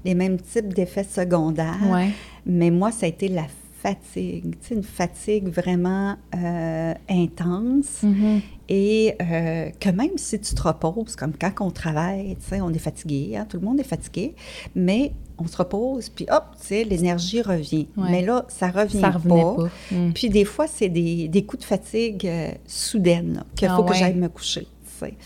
[0.04, 2.10] les mêmes types d'effets secondaires, Ouais.
[2.44, 3.46] mais moi, ça a été la
[3.82, 8.40] fatigue, une fatigue vraiment euh, intense Mhm.
[8.68, 13.36] et euh, que même si tu te reposes, comme quand on travaille, on est fatigué,
[13.36, 14.34] hein, tout le monde est fatigué,
[14.74, 17.88] mais on se repose, puis hop, l'énergie revient.
[17.96, 18.08] Ouais.
[18.10, 19.20] Mais là, ça revient Ça pas.
[19.20, 19.68] pas.
[19.90, 20.12] Mm.
[20.12, 23.90] Puis des fois, c'est des, des coups de fatigue euh, soudaines, qu'il Ah faut que
[23.90, 23.98] ouais.
[23.98, 24.66] j'aille me coucher.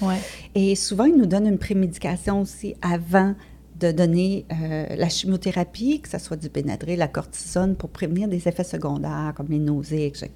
[0.01, 0.17] Ouais.
[0.55, 3.35] Et souvent, ils nous donnent une prémédication aussi avant
[3.81, 8.49] de donner euh, la chimiothérapie, que ce soit du Benadryl, la cortisone, pour prévenir des
[8.49, 10.31] effets secondaires comme les nausées, etc.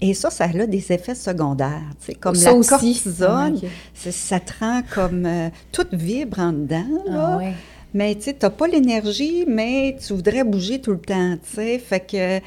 [0.00, 1.80] Et ça, ça a des effets secondaires.
[2.00, 2.68] tu sais, Comme Ça la aussi.
[2.68, 5.24] cortisone, Ah, ça te rend comme...
[5.24, 7.28] euh, tout vibre en dedans, là.
[7.32, 7.52] Ah ouais.
[7.94, 11.78] Mais tu sais, n'as pas l'énergie, mais tu voudrais bouger tout le temps, tu sais.
[11.78, 12.40] Fait que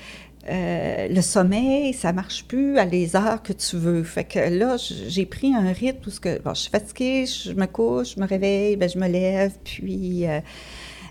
[0.49, 4.03] euh, le sommeil, ça marche plus à les heures que tu veux.
[4.03, 7.65] Fait que là, j'ai pris un rythme où que, bon, je suis fatiguée, je me
[7.67, 10.39] couche, je me réveille, ben, je me lève, puis euh,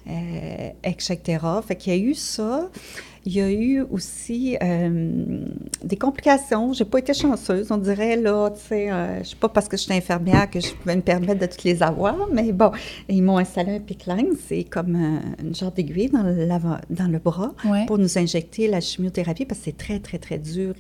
[0.09, 1.19] euh, etc.
[1.67, 2.69] Fait qu'il y a eu ça.
[3.31, 5.45] Il y a eu aussi euh,
[5.85, 6.73] des complications.
[6.73, 9.77] J'ai pas été chanceuse, on dirait, là, tu sais, euh, je sais pas parce que
[9.77, 12.71] je suis infirmière que je pouvais me permettre de toutes les avoir, mais bon,
[13.07, 16.23] ils m'ont installé un pickline, c'est comme euh, une genre d'aiguille dans,
[16.89, 17.85] dans le bras Ouais.
[17.85, 20.73] pour nous injecter la chimiothérapie parce que c'est très, très, très dur,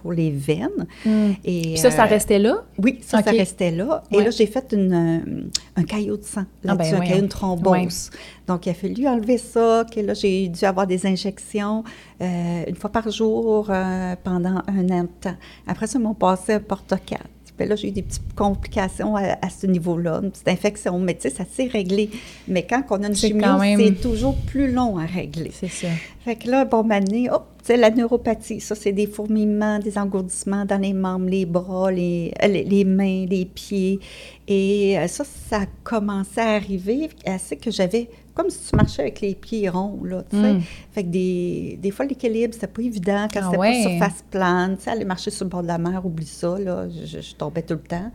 [0.00, 0.86] pour les veines.
[1.04, 1.30] Mm.
[1.44, 2.64] Et, Puis ça, ça euh, restait là?
[2.78, 4.02] oui, ça, restait là.
[4.10, 4.24] Et Ouais.
[4.24, 7.26] là, j'ai fait une, euh, un caillot de sang Ah, ben là-dessus, un caillot de
[7.28, 8.10] thrombose.
[8.46, 9.84] Donc, il a fallu enlever ça.
[9.92, 11.84] que là, j'ai dû avoir des injections
[12.20, 15.36] euh, une fois par jour euh, pendant un an de temps.
[15.66, 17.18] Après ça, ils m'ont passé un porte-4.
[17.56, 20.96] Puis là, j'ai eu des petites complications à, à ce niveau-là, une petite infection.
[21.00, 22.08] Mais tu sais, ça s'est réglé.
[22.46, 25.50] Mais quand on a une chimio, même- c'est toujours plus long à régler.
[25.52, 25.88] C'est ça.
[26.24, 29.98] Fait que là, bon, mané, hop, tu sais, la neuropathie, ça, c'est des fourmillements, des
[29.98, 34.00] engourdissements dans les membres, les bras, les, euh, les, les mains, les pieds.
[34.46, 39.02] Et euh, ça, ça a commencé à arriver assez que j'avais comme si tu marchais
[39.02, 40.54] avec les pieds ronds, là, tu sais.
[40.54, 40.62] Mm.
[40.92, 43.82] Fait que des, des fois, l'équilibre, c'était pas évident quand Ah c'était ouais.
[43.82, 44.76] pas sur face plane.
[44.76, 46.86] Tu sais, aller marcher sur le bord de la mer, oublie ça, là.
[46.88, 48.12] Je, je tombais tout le temps.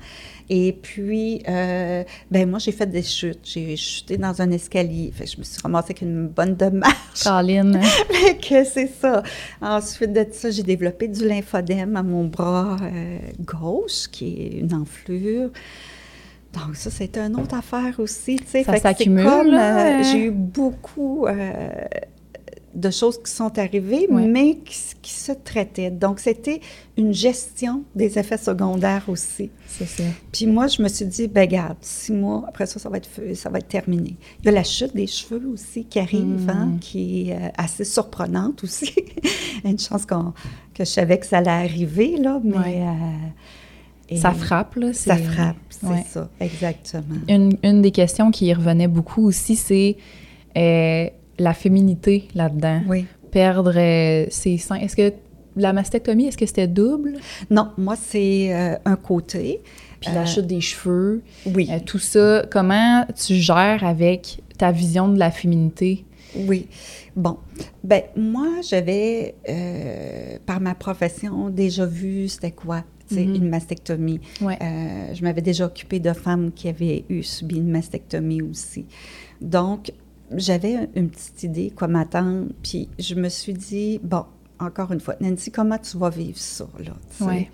[0.49, 3.39] Et puis, euh, ben moi, j'ai fait des chutes.
[3.43, 5.11] J'ai chuté dans un escalier.
[5.13, 7.23] Fait que je me suis ramassée avec une bonne de marche.
[7.23, 7.79] Caroline.
[8.11, 9.23] Fait que c'est ça.
[9.61, 14.73] Ensuite de ça, j'ai développé du lymphodème à mon bras euh, gauche, qui est une
[14.73, 15.49] enflure.
[16.53, 18.63] Donc ça, c'est une autre affaire aussi, tu sais.
[18.63, 20.03] Ça s'accumule, euh.
[20.03, 21.69] J'ai eu beaucoup euh,
[22.75, 25.89] de choses qui sont arrivées, mais qui, qui se traitaient.
[25.91, 26.59] Donc, c'était
[26.97, 29.49] une gestion des effets secondaires aussi.
[29.67, 30.03] C'est ça.
[30.31, 33.07] Puis moi, je me suis dit, ben garde, six mois, après ça, ça va être,
[33.07, 34.15] fait- ça va être terminé.
[34.41, 36.49] Il y a la chute des cheveux aussi qui arrive, Mm.
[36.49, 38.93] hein, qui est euh, assez surprenante aussi.
[39.65, 40.33] Une chance qu'on-
[40.73, 42.81] que je savais que ça allait arriver, là, mais...
[42.81, 42.91] Euh,
[44.09, 44.93] et Ça frappe, là.
[44.93, 46.03] Ça c'est- frappe, c'est ouais.
[46.09, 47.03] ça, exactement.
[47.29, 49.97] Une, une des questions qui revenait beaucoup aussi, c'est
[50.57, 51.07] euh,
[51.39, 52.81] la féminité là-dedans.
[52.87, 53.05] Oui.
[53.31, 54.75] Perdre euh, ses seins.
[54.75, 55.13] Est-ce que
[55.55, 57.13] la mastectomie, est-ce que c'était double?
[57.49, 59.61] Non, moi, c'est euh, un côté.
[59.99, 64.71] Puis Euh, la chute des cheveux, Oui, euh, tout ça, comment tu gères avec ta
[64.71, 66.05] vision de la féminité?
[66.35, 66.67] oui.
[67.15, 67.37] Bon,
[67.83, 73.35] ben moi, j'avais, euh, par ma profession, déjà vu c'était quoi, Mhm.
[73.35, 74.19] une mastectomie.
[74.41, 74.57] Ouais.
[74.61, 78.85] Euh, je m'avais déjà occupée de femmes qui avaient eu subi une mastectomie aussi.
[79.41, 79.91] Donc,
[80.35, 82.47] j'avais une petite idée quoi m'attendre.
[82.63, 84.23] Puis je me suis dit, bon,
[84.59, 86.93] encore une fois, Nancy, comment tu vas vivre ça, là?
[87.25, 87.49] Ouais.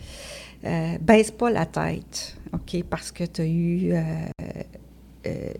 [0.65, 4.03] Euh, baisse pas la tête, OK, parce que tu as eu euh,
[5.25, 5.53] euh,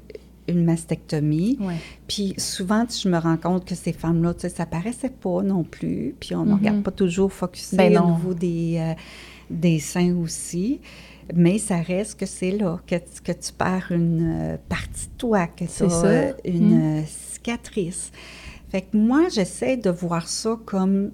[0.47, 1.57] une mastectomie.
[1.61, 1.75] Ouais.
[2.07, 5.63] Puis souvent, je me rends compte que ces femmes-là, tu sais, ça paraissait pas non
[5.63, 6.15] plus.
[6.19, 6.57] Puis on ne Mhm.
[6.57, 8.95] regarde pas toujours focusé Ben au niveau des,
[9.49, 10.79] des seins aussi.
[11.35, 15.17] Mais ça reste que c'est là que, tu- que tu perds une euh, partie de
[15.17, 15.85] toi, que tu ça.
[16.29, 16.99] as une Mhm.
[16.99, 18.11] euh, cicatrice.
[18.69, 21.11] Fait que moi, j'essaie de voir ça comme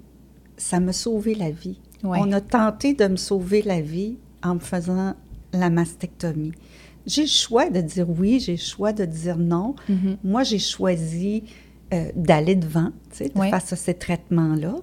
[0.56, 1.78] ça m'a sauvé la vie.
[2.02, 2.18] Ouais.
[2.20, 5.14] On a tenté de me sauver la vie en me faisant
[5.52, 6.52] la mastectomie.
[7.06, 9.74] J'ai le choix de dire oui, j'ai le choix de dire non.
[9.88, 10.16] Mhm.
[10.24, 11.44] Moi, j'ai choisi
[11.94, 14.74] euh, d'aller devant, tu sais, de face à ces traitements-là.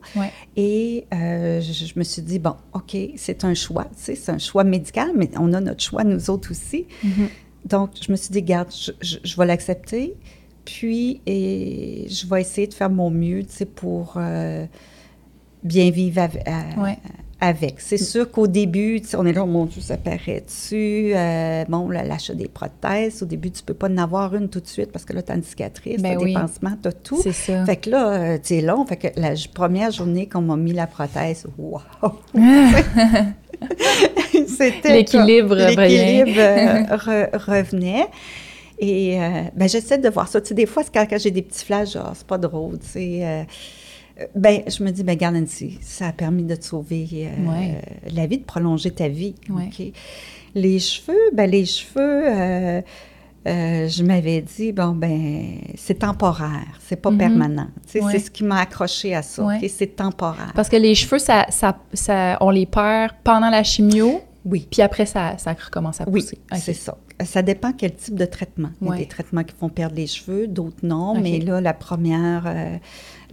[0.55, 4.31] Et euh, je, je me suis dit, bon, OK, c'est un choix, tu sais, c'est
[4.31, 6.85] un choix médical, mais on a notre choix, nous autres aussi.
[7.03, 7.27] Mhm.
[7.65, 10.15] Donc, je me suis dit, garde, je, je- je vais l'accepter,
[10.65, 14.65] puis et je vais essayer de faire mon mieux, tu sais, pour euh,
[15.63, 16.97] bien vivre av- à- Ouais.
[17.45, 17.81] Avec.
[17.81, 21.11] C'est sûr qu'au début, on est là, oh mon Dieu, ça paraît-tu?
[21.13, 24.67] Euh, bon, l'achat des prothèses, au début, tu peux pas en avoir une tout de
[24.67, 26.33] suite parce que là, tu as une cicatrice, Ben tu as oui.
[26.33, 27.19] des pansements, tu as tout.
[27.21, 27.65] C'est ça.
[27.65, 28.85] Fait que là, euh, c'est long.
[28.85, 31.81] Fait que la première journée qu'on m'a mis la prothèse, wow!
[34.47, 35.55] C'était L'équilibre
[36.37, 38.05] euh, re- revenait.
[38.79, 40.41] Et euh, ben, j'essaie de voir ça.
[40.41, 42.79] Tu sais, des fois, c'est quand, quand j'ai des petits flashs, genre, c'est pas drôle,
[42.79, 43.19] tu sais.
[43.21, 43.43] euh, euh,
[44.35, 47.81] ben, je me dis, ben, Nancy, ça a permis de te sauver euh, Ouais.
[48.11, 49.35] la vie, de prolonger ta vie.
[49.49, 49.69] Ouais.
[50.55, 51.97] Les cheveux, ben, les cheveux,
[52.27, 52.81] euh,
[53.47, 57.17] euh, je m'avais dit, bon, ben, c'est temporaire, c'est pas Mhm.
[57.17, 57.67] permanent.
[57.95, 58.01] Ouais.
[58.11, 59.47] C'est ce qui m'a accroché à ça.
[59.67, 60.51] C'est temporaire.
[60.55, 64.67] Parce que les cheveux, ça, ça, ça- on les perd pendant la chimio, Oui.
[64.69, 66.37] puis après, ça, ça recommence à Oui, pousser.
[66.51, 66.59] Ok.
[66.61, 66.97] c'est ça.
[67.23, 68.69] Ça dépend quel type de traitement.
[68.81, 68.97] Il y a Ouais.
[68.99, 71.13] des traitements qui font perdre les cheveux, d'autres non.
[71.19, 72.77] Mais là, la première, euh,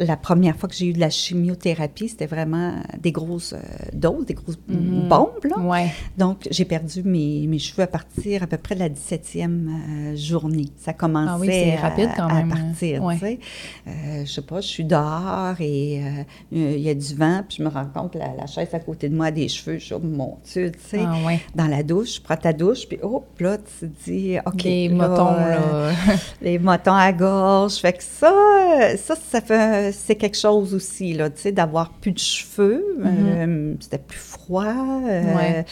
[0.00, 3.58] la première fois que j'ai eu de la chimiothérapie, c'était vraiment des grosses euh,
[3.92, 5.08] doses, des grosses Mhm.
[5.08, 5.44] bombes.
[5.44, 5.58] Là.
[5.60, 5.90] Ouais.
[6.18, 9.68] Donc, j'ai perdu mes, mes cheveux à partir à peu près de la 17e
[10.12, 10.66] euh, journée.
[10.78, 13.02] Ça commençait Ah oui, à- rapide quand à, même, partir.
[13.04, 13.14] ouais.
[13.14, 13.38] tu sais.
[13.86, 17.58] Euh, je sais pas, je suis dehors et euh, il y a du vent, puis
[17.58, 19.78] je me rends compte que la, la chaise à côté de moi a des cheveux.
[19.78, 21.40] Je suis, oh mon Dieu, tu sais Ah ouais.
[21.54, 24.62] dans la douche, je prends ta douche, puis hop, là, tu te dis, OK.
[24.64, 25.94] les là, motons, euh, là.
[26.42, 27.74] les motons à gorge.
[27.76, 31.90] Fait que ça, euh, ça, ça fait, c'est quelque chose aussi, là, tu sais, d'avoir
[31.90, 32.84] plus de cheveux.
[33.04, 34.64] euh, c'était plus froid.
[35.06, 35.36] euh.
[35.36, 35.64] Ouais.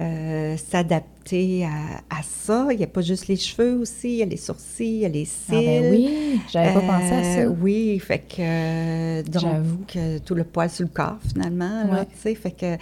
[0.00, 2.68] euh, s'adapter à, à ça.
[2.70, 5.04] Il n'y a pas juste les cheveux aussi, il y a les sourcils, il y
[5.04, 5.50] a les cils.
[5.50, 7.40] Ah ben oui, j'avais pas pensé à ça.
[7.40, 9.76] Euh, Oui, fait que euh, J'avoue.
[9.76, 12.06] donc euh, tout le poil sur le corps finalement, Ouais.
[12.06, 12.76] tu sais, fait que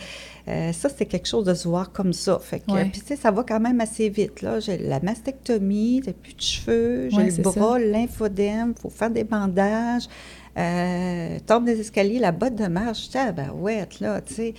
[0.49, 3.17] euh, ça c'est quelque chose de se voir comme ça, fait que puis tu sais
[3.17, 4.61] ça va quand même assez vite là.
[4.61, 9.25] J'ai la mastectomie, j'ai plus de cheveux, j'ai Ouais, le bras, l'infodème, faut faire des
[9.25, 10.05] bandages.
[10.59, 13.09] Euh, tombe des escaliers, la botte de marche,
[13.55, 14.55] ouais, là, tu sais,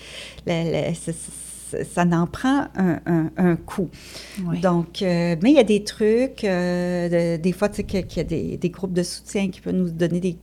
[0.96, 1.12] ça,
[1.84, 3.90] ça en prend un, un- un coup.
[4.62, 8.18] Donc, euh, mais il y a des trucs, euh, de- des fois, tu sais, qu'il
[8.18, 10.38] y a- des, des groupes de soutien qui peuvent nous donner des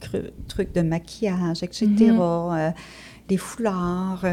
[0.46, 2.18] trucs de maquillage, etc., Mhm.
[3.28, 4.24] des foulards.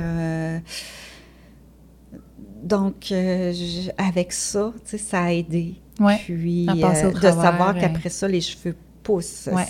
[2.64, 5.76] donc, je- avec ça, tu sais, ça a aidé.
[6.00, 9.50] Ouais, Puis, euh, de savoir qu'après ça, les cheveux poussent.
[9.52, 9.66] Ouais.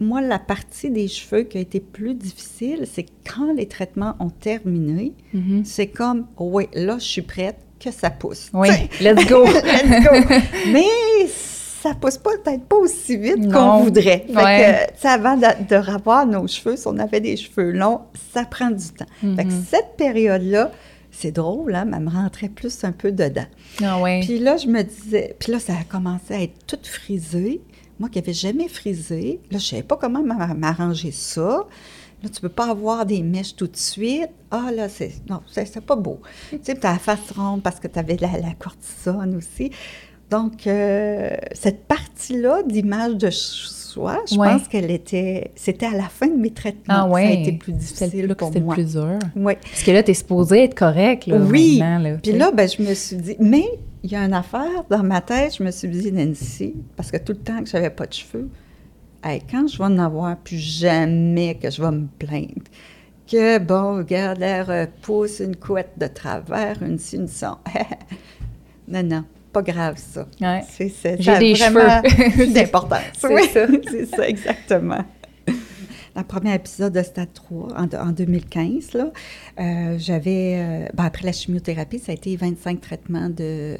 [0.00, 4.30] Moi, la partie des cheveux qui a été plus difficile, c'est quand les traitements ont
[4.30, 5.64] terminé, Mhm.
[5.64, 8.50] c'est comme, oui, là, je suis prête, que ça pousse.
[8.54, 8.68] Oui,
[9.00, 9.44] let's go!
[9.46, 10.34] Let's go.
[10.72, 10.84] Mais
[11.28, 14.24] ça pousse pas peut-être pas aussi vite qu'on voudrait.
[14.28, 14.88] Fait Ouais.
[15.00, 18.00] que, avant de, de revoir nos cheveux, si on avait des cheveux longs,
[18.32, 19.04] ça prend du temps.
[19.20, 19.64] Fait que Mhm.
[19.70, 20.72] cette période-là,
[21.10, 23.46] c'est drôle, hein, mais elle me rentrait plus un peu dedans.
[23.82, 24.20] Ah ouais.
[24.24, 27.60] Puis là, je me disais, puis là, ça a commencé à être tout frisé.
[27.98, 31.66] Moi qui n'avais jamais frisé, là, je savais pas comment m'a- m'arranger ça.
[32.22, 34.30] Là, tu peux pas avoir des mèches tout de suite.
[34.50, 35.12] Ah, là, c'est.
[35.28, 36.20] Non, c'est pas beau.
[36.50, 39.70] tu sais, tu as la face ronde parce que tu avais la, la cortisone aussi.
[40.30, 44.48] Donc, euh, cette partie-là d'image de soi, je Ouais.
[44.48, 45.52] pense qu'elle était.
[45.54, 46.82] C'était à la fin de mes traitements.
[46.88, 47.22] Ah ouais.
[47.22, 48.74] Ça a été plus C'était difficile là que pour c'était moi.
[48.74, 49.18] plus dur.
[49.36, 49.54] Oui.
[49.62, 51.78] Parce que là, t'es supposé être correct, là, Oui.
[51.78, 53.64] là, Puis tu là, ben, je me suis dit, mais
[54.06, 57.16] il y a une affaire dans ma tête, je me suis dit, Nancy, parce que
[57.16, 58.48] tout le temps que j'avais pas de cheveux,
[59.24, 62.62] hey, quand je vais en avoir, plus jamais que je vais me plaindre.
[63.26, 67.58] Que, bon, regarde, l'air euh, pousse une couette de travers, une ci, une ça.
[68.86, 70.28] non, non, pas grave, ça.
[70.40, 70.62] Ouais.
[70.68, 72.52] C'est, J'ai des vraiment cheveux.
[73.18, 73.66] C'est ça.
[73.90, 75.04] c'est ça, exactement.
[76.16, 79.10] Le premier épisode de Stade 3, en, en 2015, là,
[79.60, 83.76] euh, j'avais, euh, ben, après la chimiothérapie, ça a été 25 traitements de...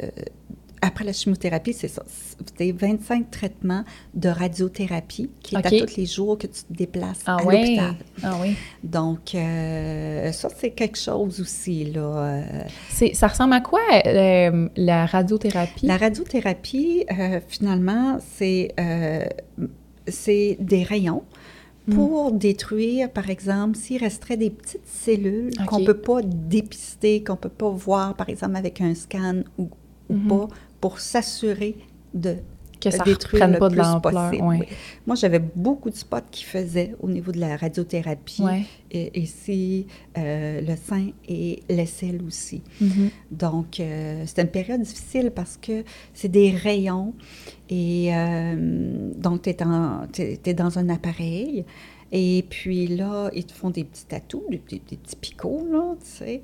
[0.83, 2.05] Après la chimiothérapie, c'est ça.
[2.07, 3.83] C'était 25 traitements
[4.15, 5.67] de radiothérapie qui est OK.
[5.67, 7.61] à tous les jours que tu te déplaces Ah à ouais?
[7.63, 7.95] l'hôpital.
[8.23, 8.55] Ah oui.
[8.85, 12.43] Donc, euh, ça, c'est quelque chose aussi, là.
[12.91, 15.87] C'est- Ça ressemble à quoi, la radiothérapie?
[15.87, 17.07] La radiothérapie,
[17.49, 18.75] finalement, c'est
[20.09, 21.25] c'est des rayons
[21.89, 21.95] Mm.
[21.95, 27.35] pour détruire, par exemple, s'il resterait des petites cellules qu'on ne peut pas dépister, qu'on
[27.35, 29.69] ne peut pas voir, par exemple, avec un scan ou,
[30.11, 30.29] ou Mhm.
[30.29, 30.49] pas,
[30.81, 31.77] pour s'assurer
[32.15, 32.37] de
[32.81, 34.59] que ça détruire le pas de plus possible, ouais.
[34.61, 34.67] oui.
[35.07, 38.63] Moi, j'avais beaucoup de spots qui faisaient au niveau de la radiothérapie, Ouais.
[38.91, 39.87] et, ici,
[40.19, 42.63] euh, le sein et l'aisselle aussi.
[42.81, 43.11] Mhm.
[43.31, 45.85] Donc, euh, c'était une période difficile parce que
[46.15, 47.15] c'est des rayons
[47.69, 51.65] et euh, donc tu es, dans un appareil
[52.19, 55.95] et puis là, ils te font des petits tatous, des, petits- des petits picots, là,
[56.01, 56.43] tu sais.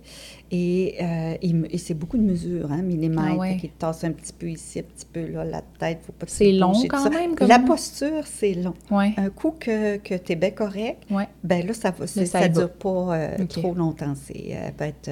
[0.51, 3.23] Et, euh, ils et c'est beaucoup de mesures, hein, millimètres.
[3.33, 3.57] Ah ouais.
[3.57, 6.53] Te tassent un petit peu ici, un petit peu là, la tête, faut pas C'est
[6.53, 8.75] long quand même, comme- La posture, c'est long.
[8.91, 9.15] Ouais.
[9.17, 11.27] Un coup que, que tu es bien correct, Ouais.
[11.43, 14.15] ben là, ça ne dure pas euh, trop longtemps.
[14.15, 15.11] C'est euh, peut être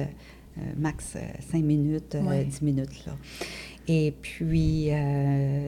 [0.77, 1.15] max
[1.51, 2.43] 5 minutes, euh, Ouais.
[2.43, 3.05] 10 minutes.
[3.07, 3.13] Là.
[3.93, 5.67] Et puis, euh,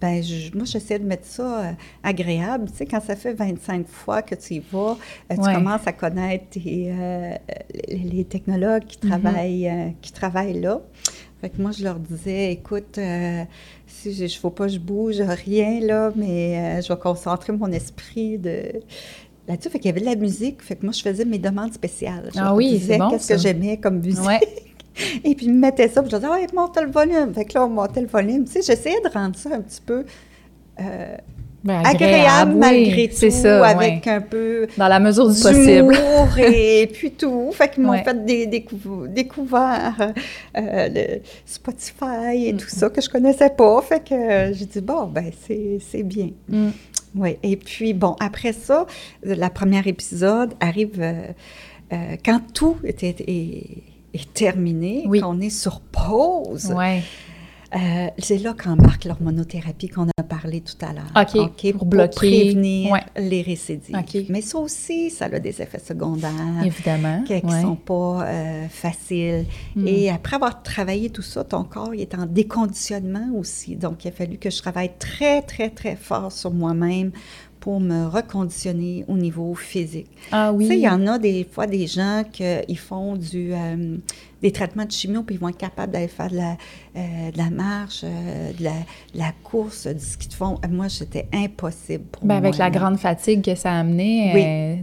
[0.00, 2.70] ben, je- moi, j'essaie de mettre ça euh, agréable.
[2.70, 4.96] Tu sais, quand ça fait 25 fois que tu y vas,
[5.30, 5.52] euh, tu Ouais.
[5.54, 6.60] commences à connaître tes,
[7.88, 9.10] les, les technologues qui Mhm.
[9.10, 10.80] travaillent, qui travaillent là.
[11.42, 12.98] Fait que moi, je leur disais, écoute,
[13.86, 17.70] si je ne faut pas que je bouge, rien, là, mais je vais concentrer mon
[17.70, 18.62] esprit de
[19.46, 19.68] là-dessus.
[19.68, 20.62] Fait qu'il y avait de la musique.
[20.62, 22.30] Fait que moi, je faisais mes demandes spéciales.
[22.34, 24.24] Je Ah oui, disais c'est bon, qu'est-ce que j'aimais comme musique.
[24.24, 24.40] Ouais.
[25.24, 27.32] Et puis, ils me mettaient ça, puis je disais, ouais, monte le volume.
[27.34, 28.44] Fait que là, on montait le volume.
[28.44, 30.04] Tu sais, j'essayais de rendre ça un petit peu
[30.80, 31.16] euh,
[31.64, 34.12] Ben, agréable, oui, malgré tout, c'est ça, avec ouais.
[34.12, 35.94] un peu Dans la mesure du possible.
[36.38, 37.50] et puis tout.
[37.52, 38.02] Fait qu'ils m'ont Ouais.
[38.02, 38.66] fait des, des
[40.56, 43.80] euh, le Spotify et tout ça que je connaissais pas.
[43.82, 46.30] Fait que euh, j'ai dit, bon, ben c'est c'est bien.
[46.48, 46.70] Mm.
[47.14, 48.86] Oui, et puis bon, après ça,
[49.22, 53.14] la première épisode arrive euh, quand tout était,
[54.14, 55.20] est terminé, Oui.
[55.20, 56.72] qu'on est sur pause.
[56.74, 57.02] Ouais.
[57.74, 61.10] Euh, c'est là qu'embarque l'hormonothérapie qu'on a parlé tout à l'heure.
[61.46, 62.14] OK, pour bloquer.
[62.14, 63.00] prévenir Ouais.
[63.16, 63.96] les récidives.
[64.28, 66.30] Mais ça aussi, ça a des effets secondaires
[66.62, 67.22] Évidemment.
[67.24, 67.62] qui ne ouais.
[67.62, 69.46] sont pas euh, faciles.
[69.74, 69.86] Mm.
[69.86, 73.76] Et après avoir travaillé tout ça, ton corps il est en déconditionnement aussi.
[73.76, 77.10] Donc, il a fallu que je travaille très, très, très fort sur moi-même
[77.62, 80.08] pour me reconditionner au niveau physique.
[80.32, 80.64] Ah oui.
[80.64, 83.98] Tu sais, il y en a des fois des gens qui font du, euh,
[84.42, 86.56] des traitements de chimio, puis ils vont être capables d'aller faire de la,
[86.96, 90.58] euh, de la marche, euh, de, la, de la course, du ski de fond.
[90.68, 92.48] Moi, c'était impossible pour Ben, moi.
[92.48, 94.32] avec la grande fatigue que ça a amené,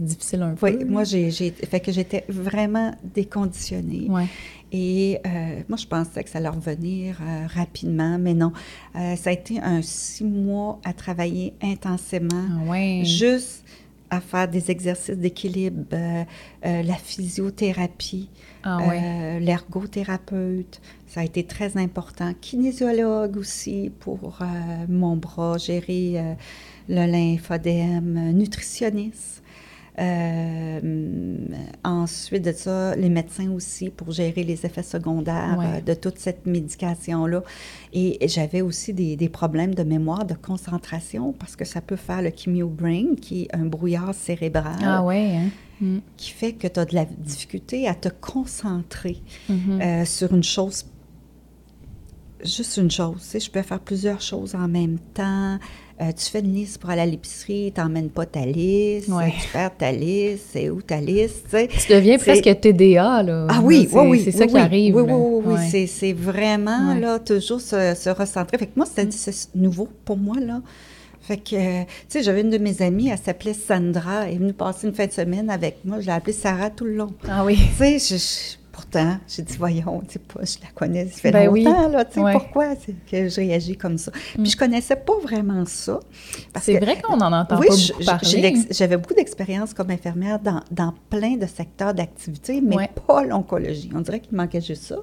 [0.06, 0.66] difficile un peu.
[0.70, 4.06] Oui, moi, j'ai- fait que j'étais vraiment déconditionnée.
[4.08, 4.24] Ouais.
[4.72, 8.52] Et euh, moi, je pensais que ça allait revenir euh, rapidement, mais non.
[8.94, 13.64] Euh, ça a été un six mois à travailler intensément, Ah juste
[14.12, 15.84] à faire des exercices d'équilibre,
[16.64, 18.28] la physiothérapie,
[18.64, 18.78] Ah
[19.38, 20.80] l'ergothérapeute.
[21.06, 22.32] Ça a été très important.
[22.40, 24.40] Kinésiologue aussi pour
[24.88, 26.36] mon bras, gérer
[26.88, 29.39] le lymphodème, nutritionniste.
[29.98, 31.36] Euh,
[31.84, 35.66] ensuite de ça, les médecins aussi pour gérer les effets secondaires Ouais.
[35.78, 37.42] euh, de toute cette médication-là.
[37.92, 42.22] Et j'avais aussi des, des problèmes de mémoire, de concentration, parce que ça peut faire
[42.22, 45.48] le chemio brain, qui est un brouillard cérébral, Ah ouais, hein?
[45.80, 45.98] Mm.
[46.16, 49.80] qui fait que tu as de la difficulté à te concentrer Mhm.
[49.80, 50.84] euh, sur une chose,
[52.44, 53.16] juste une chose.
[53.22, 55.58] Tu sais, je peux faire plusieurs choses en même temps.
[56.00, 59.34] Euh, tu fais une liste pour aller à l'épicerie, tu n'emmènes pas ta liste, Ouais.
[59.38, 61.68] tu perds ta liste, c'est où ta liste, tu sais?
[61.68, 63.46] Tu deviens presque TDA, là.
[63.50, 64.22] Ah oui, C'est- oui, oui.
[64.24, 64.96] C'est ça oui, qui arrive.
[64.96, 65.68] Oui, oui, oui, oui.
[65.70, 66.94] C'est, c'est vraiment.
[66.94, 67.00] Mm.
[67.00, 68.56] là, toujours se, se recentrer.
[68.56, 70.62] Fait que moi, c'était, c'est nouveau pour moi, là.
[71.20, 74.38] Fait que, euh, tu sais, j'avais une de mes amies, elle s'appelait Sandra, elle est
[74.38, 76.00] venue passer une fin de semaine avec moi.
[76.00, 77.12] Je l'ai appelée Sarah tout le long.
[77.28, 77.58] Ah oui.
[77.78, 81.64] Tu sais, pourtant, j'ai dit, voyons, tu pas, je la connais, ça fait Ben oui.
[81.64, 82.32] longtemps, là, tu sais, Ouais.
[82.32, 84.10] pourquoi que je réagis comme ça?
[84.38, 84.42] Mm.
[84.42, 86.00] Puis je connaissais pas vraiment ça.
[86.60, 88.54] C'est vrai qu'on n'en entend oui, pas je- beaucoup parler.
[88.70, 92.90] j'avais beaucoup d'expérience comme infirmière dans, dans plein de secteurs d'activité, mais Ouais.
[93.06, 93.90] pas l'oncologie.
[93.94, 94.96] On dirait qu'il manquait juste ça.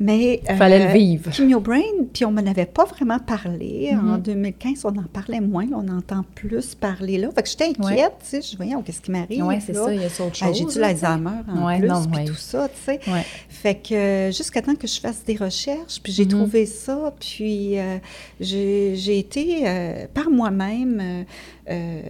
[0.00, 1.32] Mais, euh, Fallait le vivre.
[1.32, 1.80] Chemio Brain,
[2.12, 3.90] puis on m'en avait pas vraiment parlé.
[3.92, 4.22] En Mhm.
[4.22, 5.64] 2015, on en parlait moins.
[5.66, 7.30] là, on entend plus parler là.
[7.34, 8.08] Fait que j'étais inquiète, Ouais.
[8.20, 8.42] tu sais.
[8.42, 9.44] Je voyais, oh, qu'est-ce qui m'arrive?
[9.44, 9.84] Oui, c'est là?
[9.84, 10.58] ça, il y a autre Ah, chose.
[10.58, 13.00] J'ai-tu l'Alzheimer en Ouais, plus, puis tout ça, tu sais.
[13.10, 13.22] Ouais.
[13.48, 16.30] Fait que euh, jusqu'à temps que je fasse des recherches, puis j'ai Mhm.
[16.30, 17.98] trouvé ça, puis euh,
[18.40, 21.22] j'ai été euh, par moi-même euh,
[21.70, 22.00] euh,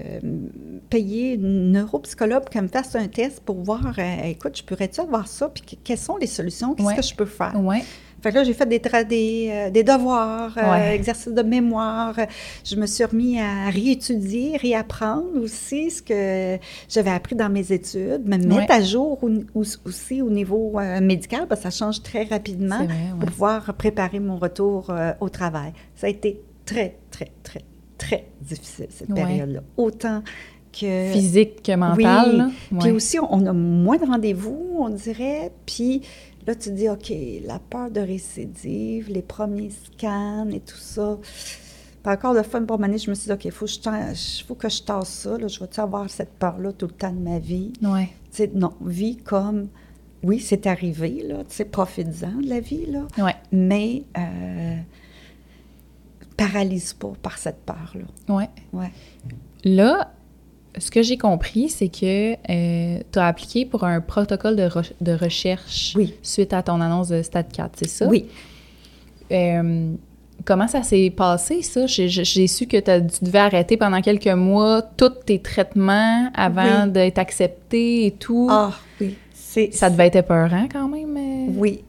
[0.90, 5.28] payer une neuropsychologue qu'elle me fasse un test pour voir, euh, écoute, je pourrais-tu avoir
[5.28, 7.52] ça, puis que- quelles sont les solutions, qu'est-ce que je peux faire?
[8.22, 10.94] Fait que là, j'ai fait des, euh, des devoirs, euh, Ouais.
[10.96, 12.14] exercices de mémoire.
[12.64, 16.58] Je me suis remis à réétudier, réapprendre aussi ce que
[16.88, 18.70] j'avais appris dans mes études, me mettre Ouais.
[18.70, 22.78] à jour au- au- aussi au niveau euh, médical, parce que ça change très rapidement
[22.80, 23.18] C'est vrai, ouais.
[23.20, 25.74] pour pouvoir préparer mon retour euh, au travail.
[25.94, 27.60] Ça a été très, très, très,
[27.98, 29.60] très difficile, cette période-là.
[29.76, 30.22] Autant
[30.72, 31.12] que...
[31.12, 32.30] Physique que mental.
[32.32, 32.36] Oui.
[32.38, 32.48] là.
[32.80, 35.52] Puis aussi, on on a moins de rendez-vous, on dirait.
[35.66, 36.00] Puis
[36.46, 37.12] là, tu te dis, OK,
[37.46, 41.18] la peur de récidive, les premiers scans et tout ça.
[42.02, 43.70] Puis encore de fois, une bonne année, je me suis dit, OK, il faut, que
[43.72, 44.12] je tan-
[44.46, 45.38] faut que je tasse ça.
[45.38, 45.48] Là.
[45.48, 47.72] Je vais-tu avoir cette peur-là tout le temps de ma vie?
[47.82, 48.08] Ouais.
[48.30, 49.68] Tu sais, non, vie comme,
[50.22, 53.34] oui, c'est arrivé, là, tu sais, profites-en de la vie, là, Ouais.
[53.52, 54.76] mais euh,
[56.36, 58.34] paralyse pas par cette peur-là.
[58.34, 58.48] Ouais.
[58.72, 58.90] Ouais.
[59.64, 60.12] Là,
[60.78, 65.12] ce que j'ai compris, c'est que tu as appliqué pour un protocole de, re- de
[65.12, 66.14] recherche Oui.
[66.22, 68.06] suite à ton annonce de Stade 4, c'est ça?
[68.06, 68.26] Oui.
[69.32, 69.92] Euh,
[70.44, 71.86] comment ça s'est passé, ça?
[71.86, 76.90] J'ai- su que t'as- tu devais arrêter pendant quelques mois tous tes traitements avant Oui.
[76.92, 78.48] d'être accepté et tout.
[78.50, 79.16] Ah, oui.
[79.70, 81.16] Ça devait être épeurant quand même.
[81.16, 81.52] euh.
[81.56, 81.84] Oui.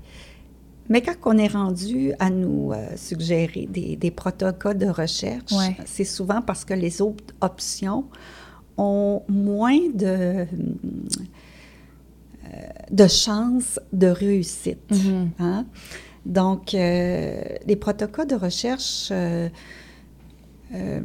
[0.87, 5.75] Mais quand on est rendu à nous euh, suggérer des, des protocoles de recherche, Ouais.
[5.85, 8.03] c'est souvent parce que les autres options
[8.77, 10.45] ont moins de, euh,
[12.91, 14.79] de chances de réussite.
[14.91, 15.29] Mhm.
[15.39, 15.65] hein.
[16.25, 19.47] Donc, euh, les protocoles de recherche, euh,
[20.73, 20.99] euh,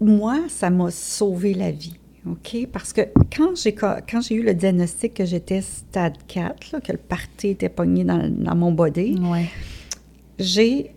[0.00, 1.94] moi, ça m'a sauvé la vie.
[2.26, 2.66] OK?
[2.72, 3.02] Parce que
[3.36, 6.98] quand j'ai, co- quand j'ai eu le diagnostic que j'étais stade 4, là, que le
[6.98, 9.46] parti était pogné dans, dans mon body, Ouais.
[10.38, 10.94] j'ai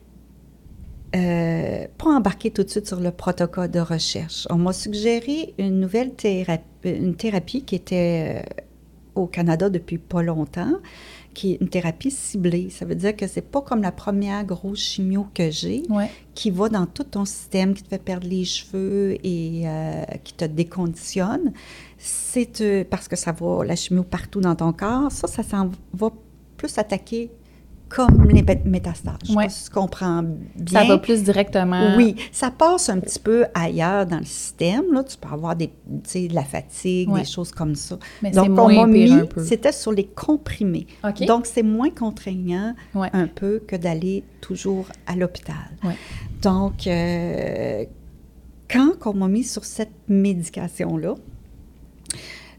[1.16, 4.48] euh, pas embarqué tout de suite sur le protocole de recherche.
[4.50, 8.56] On m'a suggéré une nouvelle thérapie, une thérapie qui était euh,
[9.16, 10.74] au Canada depuis pas longtemps,
[11.34, 12.70] qui est une thérapie ciblée.
[12.70, 16.10] Ça veut dire que c'est pas comme la première grosse chimio que j'ai, Ouais.
[16.34, 20.34] qui va dans tout ton système, qui te fait perdre les cheveux et euh, qui
[20.34, 21.54] te déconditionne.
[21.98, 25.12] C'est euh, parce que ça va, la chimio partout dans ton corps.
[25.12, 26.10] Ça, ça s'en va
[26.58, 27.32] plus attaquer
[27.90, 29.16] comme les mé- métastases.
[29.26, 29.48] Je Ouais.
[29.74, 30.24] comprends
[30.56, 30.82] bien.
[30.82, 31.96] Ça va plus directement.
[31.96, 34.92] Oui, ça passe un petit peu ailleurs dans le système.
[34.92, 37.22] Là, tu peux avoir des, de la fatigue, Ouais.
[37.22, 37.98] des choses comme ça.
[38.22, 40.88] Mais c'est Donc, moins on c'était sur les comprimés.
[41.04, 41.26] OK.
[41.26, 43.10] Donc, c'est moins contraignant Ouais.
[43.14, 45.56] un peu que d'aller toujours à l'hôpital.
[46.42, 47.86] Donc, euh,
[48.70, 51.16] quand on m'a mis sur cette médication-là,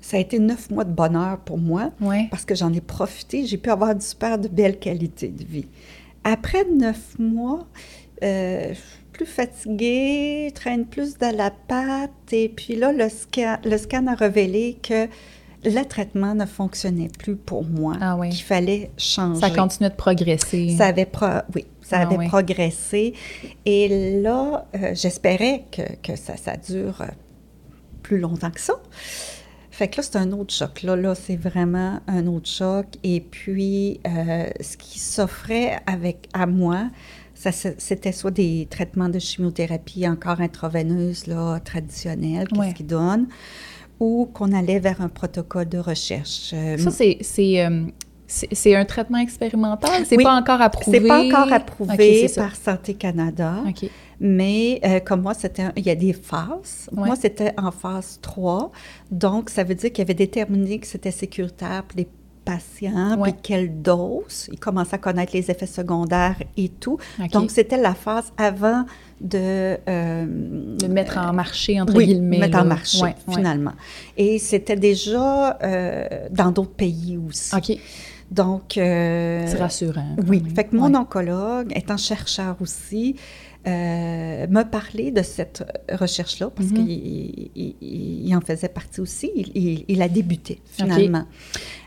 [0.08, 2.28] ça a été neuf mois de bonheur pour moi Ouais.
[2.30, 3.44] parce que j'en ai profité.
[3.44, 5.66] J'ai pu avoir du super de belle qualité de vie.
[6.22, 7.66] Après neuf mois,
[8.22, 8.72] euh,
[9.12, 12.32] plus fatiguée, traîne plus dans la patte.
[12.32, 15.08] Et puis là, le scan, le scan a révélé que
[15.64, 18.28] le traitement ne fonctionnait plus pour moi, Ah oui.
[18.30, 19.40] qu'il fallait changer.
[19.40, 20.76] Ça continue de progresser.
[20.78, 22.28] Ça avait, pro- oui, ça Ah avait oui.
[22.28, 23.14] progressé.
[23.64, 27.02] Et là, euh, j'espérais que, que ça, ça dure
[28.02, 28.74] plus longtemps que ça.
[29.76, 30.82] Fait que là, c'est un autre choc.
[30.84, 32.86] Là, là c'est vraiment un autre choc.
[33.02, 36.88] Et puis, euh, ce qui s'offrait avec à moi,
[37.34, 43.26] ça, c'était soit des traitements de chimiothérapie encore intraveineuses, là, traditionnels, qu'est-ce qu'ils donnent,
[44.00, 46.52] ou qu'on allait vers un protocole de recherche.
[46.54, 47.18] Euh, ça, c'est...
[48.28, 50.04] C'est un traitement expérimental?
[50.04, 50.98] C'est pas encore approuvé?
[51.00, 53.62] C'est pas encore approuvé par Santé Canada.
[54.20, 56.88] Mais euh, comme moi, c'était il y a des phases.
[56.92, 58.70] Moi, c'était en phase 3.
[59.10, 62.08] Donc, ça veut dire qu'il avait déterminé que c'était sécuritaire pour les
[62.44, 64.48] patients, puis quelle dose.
[64.52, 66.98] Il commençait à connaître les effets secondaires et tout.
[67.32, 68.84] Donc, c'était la phase avant
[69.20, 69.76] de...
[69.88, 72.38] Euh, de mettre en marché, entre oui, guillemets.
[72.38, 73.72] mettre en marché, finalement.
[74.16, 77.54] Et c'était déjà euh, dans d'autres pays aussi.
[77.54, 77.78] OK.
[78.30, 78.72] Donc...
[78.74, 80.16] C'est rassurant.
[80.28, 80.42] Oui.
[80.54, 83.16] Fait que mon oncologue, étant chercheur aussi,
[83.66, 86.86] euh, me parler de cette recherche-là, parce mhm.
[86.86, 89.30] qu'il en faisait partie aussi.
[89.34, 91.24] Il, a débuté, finalement,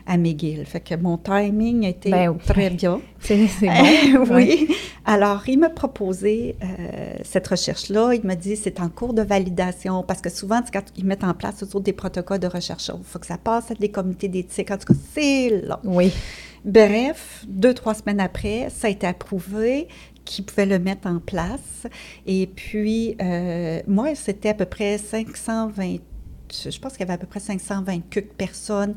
[0.06, 0.66] à McGill.
[0.66, 3.00] Fait que mon timing était ben, très bien.
[3.20, 4.26] C'est bon.
[4.34, 4.68] oui.
[5.06, 8.12] Alors, il m'a proposé euh, cette recherche-là.
[8.12, 11.34] Il m'a dit c'est en cours de validation, parce que souvent, quand ils mettent en
[11.34, 14.70] place autour des protocoles de recherche, il faut que ça passe à des comités d'éthique.
[14.70, 15.80] En tout cas, c'est là.
[15.84, 16.12] Oui.
[16.64, 19.88] Bref, deux, trois semaines après, ça a été approuvé
[20.24, 21.86] qui pouvait le mettre en place.
[22.26, 25.96] Et puis, euh, moi, c'était à peu près 520,
[26.52, 28.00] je pense qu'il y avait à peu près 520
[28.36, 28.94] personnes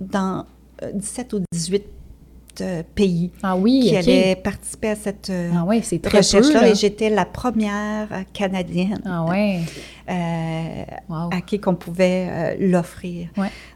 [0.00, 0.46] dans
[0.94, 1.84] 17 euh, ou 18
[2.60, 6.68] euh, pays ah oui, qui allaient participer à cette ah oui, recherche-là.
[6.68, 9.24] Et j'étais la première Canadienne ah
[10.06, 13.28] à qui qu'on pouvait l'offrir.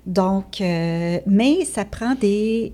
[0.07, 2.73] Donc, mais ça prend des,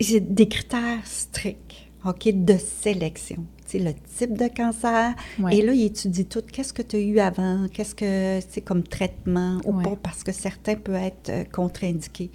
[0.00, 1.85] des critères stricts.
[2.06, 3.44] OK, de sélection.
[3.66, 5.14] C'est le type de cancer.
[5.50, 6.42] Et là, il étudie tout.
[6.52, 7.66] Qu'est-ce que tu as eu avant?
[7.72, 9.96] Qu'est-ce que c'est comme traitement ou pas?
[10.00, 12.30] Parce que certains peuvent être euh, contre-indiqués.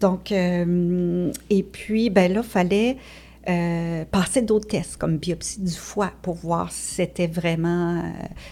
[0.00, 2.96] Donc, euh, et puis, ben là, il fallait
[3.48, 8.02] euh, passer d'autres tests comme biopsie du foie pour voir si c'était vraiment, euh,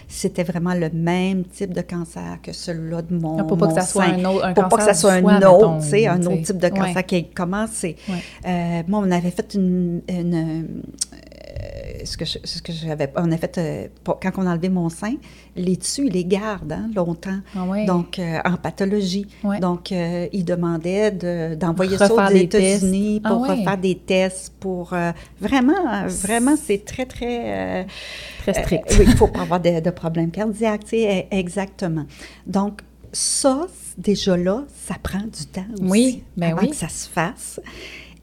[0.09, 3.83] c'était vraiment le même type de cancer que celui-là de mon, Pour pas que ça
[3.83, 6.67] soit un autre, un Pour pas que ça soit un autre, un autre type de
[6.67, 7.85] cancer qui commence.
[7.85, 10.01] Euh, moi, on avait fait une
[12.03, 15.15] ce que, ce que j'avais, on a fait, euh, quand on a enlevé mon sein,
[15.55, 17.39] les tissus, ils les gardent hein, longtemps.
[17.55, 19.27] Ah Donc, euh, en pathologie.
[19.59, 21.11] Donc, euh, ils demandaient
[21.55, 24.93] d'envoyer ça aux États-Unis pour ah refaire des tests, pour
[25.39, 27.85] vraiment, vraiment, c'est très, très...
[28.41, 28.85] très strict.
[28.91, 32.05] oui, il ne faut pas avoir de, problèmes cardiaques, tu sais, e, exactement.
[32.47, 33.67] Donc, ça,
[33.97, 37.59] déjà là, ça prend du temps aussi oui, ben avant que ça se fasse.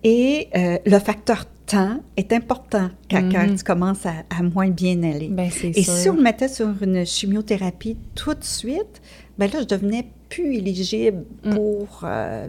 [0.02, 3.56] Et le facteur temps est important quand, mhm.
[3.56, 5.28] tu commences à, moins bien aller.
[5.28, 9.02] Ben, Et si on me mettait sur une chimiothérapie tout de suite,
[9.38, 11.54] ben là, je devenais plus éligible mm.
[11.54, 12.48] pour euh,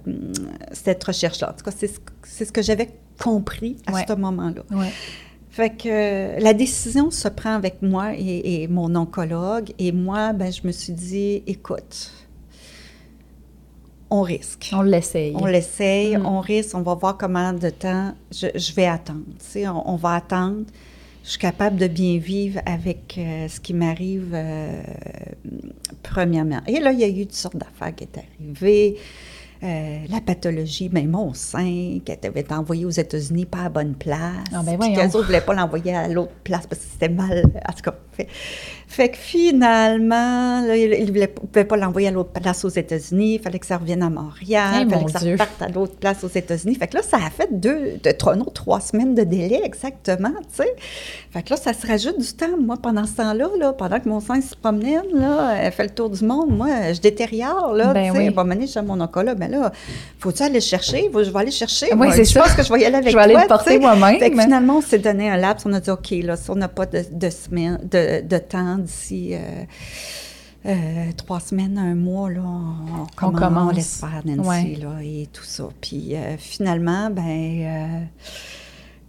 [0.72, 1.52] cette recherche-là.
[1.52, 2.90] En tout cas, c'est ce, que j'avais
[3.22, 4.64] compris à ce moment-là.
[5.52, 9.74] Fait que la décision se prend avec moi et, et, mon oncologue.
[9.80, 12.12] Et moi, ben, je me suis dit, écoute,
[14.10, 14.72] on risque.
[14.74, 15.34] On l'essaye.
[15.36, 16.26] On l'essaye, mm.
[16.26, 19.24] on risque, on va voir comment de temps je, vais attendre.
[19.40, 20.66] Sais, on, va attendre.
[21.24, 24.82] Je suis capable de bien vivre avec euh, ce qui m'arrive euh,
[26.02, 26.62] premièrement.
[26.68, 28.98] Et là, il y a eu toutes sortes d'affaires qui sont arrivées.
[29.62, 33.94] Euh, la pathologie, même mon sein, qui avait été envoyé aux États-Unis pas à bonne
[33.94, 34.46] place.
[34.54, 37.44] Ah ben puis autres ne voulaient pas l'envoyer à l'autre place parce que c'était mal.
[37.68, 38.28] En tout cas, fait,
[38.98, 43.36] que finalement, il ne pouvait pas l'envoyer à l'autre place aux États-Unis.
[43.36, 44.88] Il fallait que ça revienne à Montréal.
[44.88, 46.76] il fallait que ça reparte à l'autre place aux États-Unis.
[46.76, 50.32] Fait que là, ça a fait deux, de, trois, non, trois semaines de délai exactement,
[50.40, 50.76] tu sais.
[51.32, 52.58] Fait que là, ça se rajoute du temps.
[52.60, 55.92] Moi, pendant ce temps-là, là, pendant que mon sein se promène, là, elle fait le
[55.92, 58.28] tour du monde, moi, je détériore, là, ben tu sais.
[58.28, 58.34] Oui.
[58.34, 59.38] Va mener chez mon oncologue.
[59.38, 59.72] Ben là,
[60.18, 61.12] faut-tu aller chercher?
[61.14, 61.94] Je vais aller chercher.
[61.96, 63.24] Oui, c'est Je pense que je vais y aller avec toi.
[63.24, 64.20] Je vais aller le porter moi-même.
[64.20, 65.66] finalement, on s'est donné un laps.
[65.68, 68.79] On a dit, OK, là, si on n'a pas de, de, semaine, de, de temps
[68.80, 69.32] d'ici...
[69.34, 69.64] Euh,
[70.66, 75.30] euh, trois semaines, un mois, là, on, on commence, on laisse faire Nancy, là, et
[75.32, 75.70] tout ça.
[75.80, 78.10] Puis euh, finalement, ben,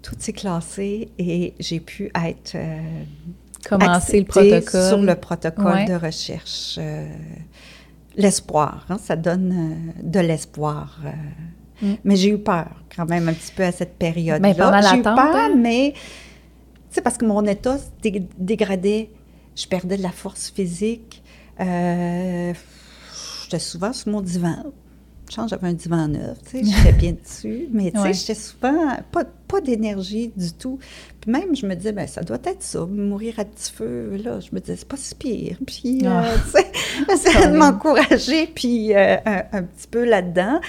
[0.01, 2.57] tout s'est classé et j'ai pu être
[3.69, 6.79] commencer le protocole sur le protocole de recherche
[8.17, 8.87] l'espoir.
[8.89, 11.01] Hein, ça donne euh, de l'espoir.
[11.05, 11.87] Euh.
[11.87, 11.97] Mm.
[12.05, 14.49] Mais j'ai eu peur quand même un petit peu à cette période-là.
[14.49, 15.53] Mais pendant J'ai eu peur, hein?
[15.57, 15.95] mais
[16.91, 19.11] c'est parce que mon état se dégradait.
[19.61, 21.23] Je perdais de la force physique.
[21.61, 22.53] Euh,
[23.45, 24.57] j'étais souvent sur mon divan.
[25.49, 28.13] j'avais un divan neuf, tu sais, j'étais bien dessus, mais tu sais, Ouais.
[28.15, 30.79] j'étais souvent pas, pas d'énergie du tout.
[31.21, 34.41] Puis même, je me disais, ben ça doit être ça, mourir à petit feu, là,
[34.41, 35.59] je me disais, c'est pas si pire.
[35.67, 36.35] Puis, euh, Ah.
[37.09, 40.61] tu sais, de m'encourager, puis euh, un, un petit peu là-dedans.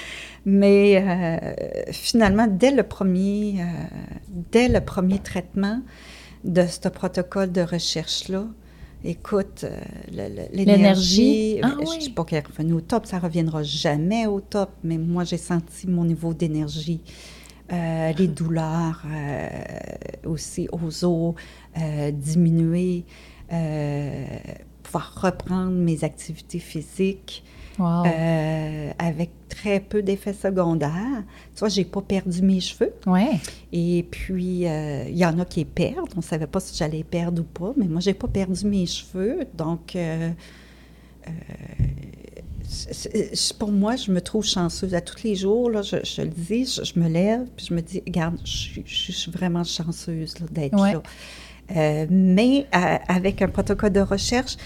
[0.45, 1.03] Mais
[1.91, 3.63] finalement, dès le premier,
[4.51, 5.81] dès le premier traitement
[6.43, 8.45] de ce protocole de recherche-là,
[9.03, 9.79] écoute, euh,
[10.53, 10.55] L'énergie.
[10.65, 11.97] l'énergie, Ah je ne oui.
[11.97, 15.23] dis pas qu'elle est revenue au top, ça ne reviendra jamais au top, mais moi,
[15.23, 17.01] j'ai senti mon niveau d'énergie,
[17.71, 19.49] euh, les douleurs euh,
[20.25, 21.35] aussi aux os
[21.77, 23.05] euh, diminuer,
[23.53, 24.25] euh,
[24.83, 27.43] pouvoir reprendre mes activités physiques.
[27.81, 28.05] Wow.
[28.05, 31.23] Euh, avec très peu d'effets secondaires.
[31.55, 32.93] Tu vois, j'ai pas perdu mes cheveux.
[33.07, 33.39] ouais.
[33.73, 36.09] Et puis, euh, il y en a qui les perdent.
[36.15, 38.85] On ne savait pas si j'allais perdre ou pas, mais moi, j'ai pas perdu mes
[38.85, 39.39] cheveux.
[39.57, 40.29] Donc, euh,
[41.27, 41.31] euh,
[43.59, 44.93] pour moi, je me trouve chanceuse.
[44.93, 47.73] À tous les jours, là, je, je le dis, je, je me lève, puis je
[47.73, 50.93] me dis, regarde, je, suis- je suis vraiment chanceuse d'être Ouais.
[50.93, 51.03] là.
[51.75, 54.57] Euh, mais euh, avec un protocole de recherche,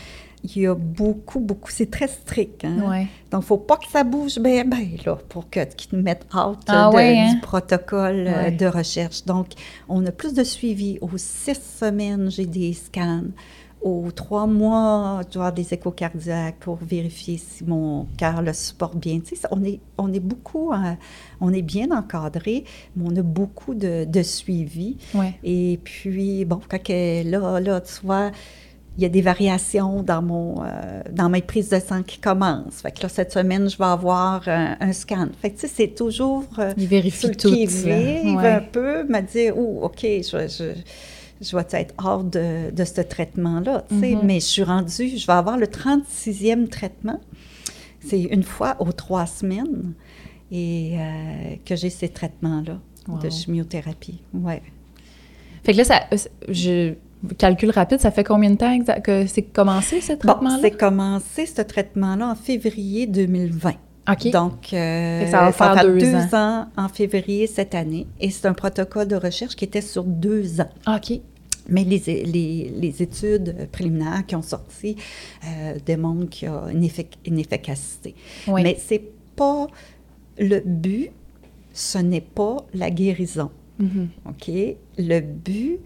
[0.56, 2.66] il y a beaucoup, beaucoup, c'est très strict.
[2.66, 2.90] Hein?
[2.90, 3.08] Ouais.
[3.32, 6.04] Donc, il ne faut pas que ça bouge bien, bien, là, pour que, qu'ils nous
[6.04, 7.34] mettent out Ah de- ouais, hein?
[7.34, 8.52] du protocole euh, Ouais.
[8.52, 9.26] de recherche.
[9.26, 9.48] Donc,
[9.90, 10.98] on a plus de suivi.
[11.02, 13.24] Aux six semaines, j'ai des scans.
[13.82, 18.52] Aux trois mois, je dois avoir des échos cardiaques pour vérifier si mon cœur le
[18.52, 19.20] supporte bien.
[19.20, 20.94] Tu sais, on est, on est beaucoup, euh,
[21.40, 22.64] on est bien encadré,
[22.96, 24.98] mais on a beaucoup de, de suivi.
[25.44, 28.32] Et puis, bon, quand là, là, tu vois,
[28.98, 32.82] il y a des variations dans, mon, euh, dans mes prises de sang qui commencent.
[32.82, 35.28] Fait que là, cette semaine, je vais avoir un, un scan.
[35.42, 37.50] Fait que, tu sais, c'est toujours euh, Il vérifie tout.
[37.52, 38.48] qui-vive Ouais.
[38.54, 40.74] un peu, me dire, oh, OK, je, je,
[41.46, 44.12] je vais être hors de, de ce traitement-là, tu sais.
[44.16, 44.22] Mhm.
[44.24, 47.20] Mais je suis rendue, je vais avoir le 36e traitement.
[48.08, 49.94] C'est une fois aux trois semaines
[50.52, 52.78] et euh, que j'ai ces traitements-là
[53.08, 53.20] Wow.
[53.20, 54.20] de chimiothérapie.
[54.34, 54.64] Ouais.
[55.64, 56.18] Fait que là, ça, euh,
[56.50, 56.94] je
[57.38, 60.60] calcul rapide, ça fait combien de temps que c'est commencé, ce Bon, traitement-là?
[60.62, 63.72] c'est commencé ce traitement-là en février 2020.
[64.12, 64.30] OK.
[64.32, 66.68] Donc, euh, ça va faire deux ans.
[66.78, 68.06] en février cette année.
[68.20, 70.70] Et c'est un protocole de recherche qui était sur deux ans.
[70.88, 71.20] OK.
[71.68, 74.96] Mais les, les, les études préliminaires qui ont sorti
[75.44, 78.14] euh, démontrent qu'il y a une, effic- une efficacité.
[78.48, 78.62] Oui.
[78.62, 79.02] Mais c'est
[79.36, 79.66] pas
[80.38, 81.10] le but,
[81.74, 83.50] ce n'est pas la guérison.
[83.80, 84.10] Mhm.
[84.30, 84.52] OK?
[85.00, 85.80] Le but,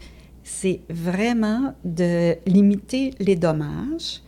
[0.51, 4.21] c'est vraiment de limiter les dommages,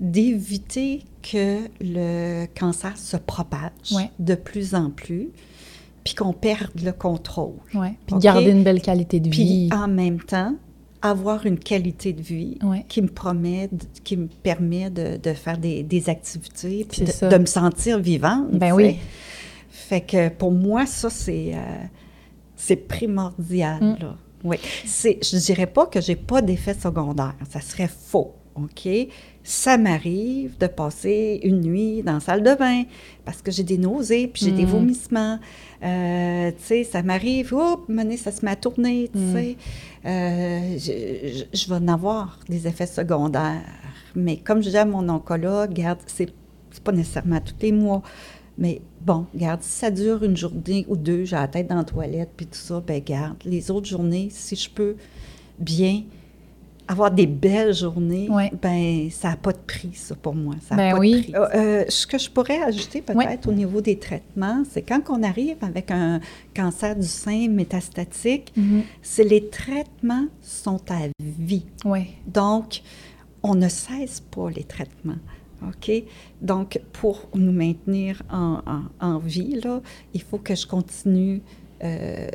[0.00, 4.10] d'éviter que le cancer se propage Ouais.
[4.18, 5.30] de plus en plus,
[6.04, 7.56] puis qu'on perde le contrôle.
[7.74, 7.94] Ouais.
[8.06, 8.22] Puis OK?
[8.22, 9.68] garder une belle qualité de Puis vie.
[9.72, 10.54] en même temps,
[11.02, 12.84] avoir une qualité de vie Ouais.
[12.88, 13.68] qui me promet,
[14.04, 18.52] qui me permet de, de faire des, des activités, puis de, me sentir vivante.
[18.52, 18.96] Ben oui.
[19.68, 23.82] Fait que pour moi, ça, c'est euh, primordial.
[23.82, 23.96] Mm.
[24.00, 24.16] Là.
[24.46, 24.56] Oui.
[24.84, 27.34] C'est- Je dirais pas que j'ai pas d'effet secondaire.
[27.50, 28.34] Ça serait faux.
[28.54, 28.88] OK?
[29.42, 32.84] Ça m'arrive de passer une nuit dans la salle de bain
[33.24, 34.68] parce que j'ai des nausées, puis j'ai des Mm.
[34.70, 35.38] vomissements.
[35.84, 39.32] Euh, tu sais, ça m'arrive, oups, mener, ça se met à tourner, tu Mm.
[39.34, 39.56] sais.
[40.06, 43.60] Euh, je, je- je vais en avoir des effets secondaires.
[44.14, 46.32] Mais comme je dis à mon oncologue, regarde, c'est
[46.72, 48.02] c'est pas nécessairement tous les mois.
[48.58, 51.84] Mais bon, regarde, si ça dure une journée ou deux, j'ai la tête dans la
[51.84, 54.96] toilette, puis tout ça, ben garde, les autres journées, si je peux
[55.58, 56.02] bien
[56.88, 58.50] avoir des belles journées, Ouais.
[58.62, 60.54] ben ça n'a pas de prix, ça, pour moi.
[60.68, 61.12] Ça Ben pas oui.
[61.16, 61.34] de prix.
[61.34, 63.48] Euh, euh, ce que je pourrais ajouter peut-être Ouais.
[63.48, 66.20] au niveau des traitements, c'est quand on arrive avec un
[66.54, 68.82] cancer du sein métastatique, Mhm.
[69.02, 71.66] c'est les traitements sont à vie.
[71.84, 72.06] Ouais.
[72.26, 72.82] Donc,
[73.42, 75.18] on ne cesse pas les traitements.
[75.62, 75.90] OK?
[76.42, 79.80] Donc, pour nous maintenir en, en- en vie, là,
[80.14, 81.42] il faut que je continue.
[81.84, 82.28] euh,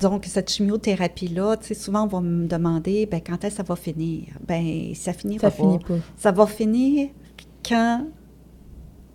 [0.00, 3.62] donc, cette chimiothérapie-là, tu sais, souvent, on va me demander, ben, quand est-ce que ça
[3.62, 4.24] va finir?
[4.46, 5.62] Ben, ça finira Ça pas.
[5.62, 5.98] finit pas.
[6.16, 7.08] Ça va finir
[7.66, 8.06] quand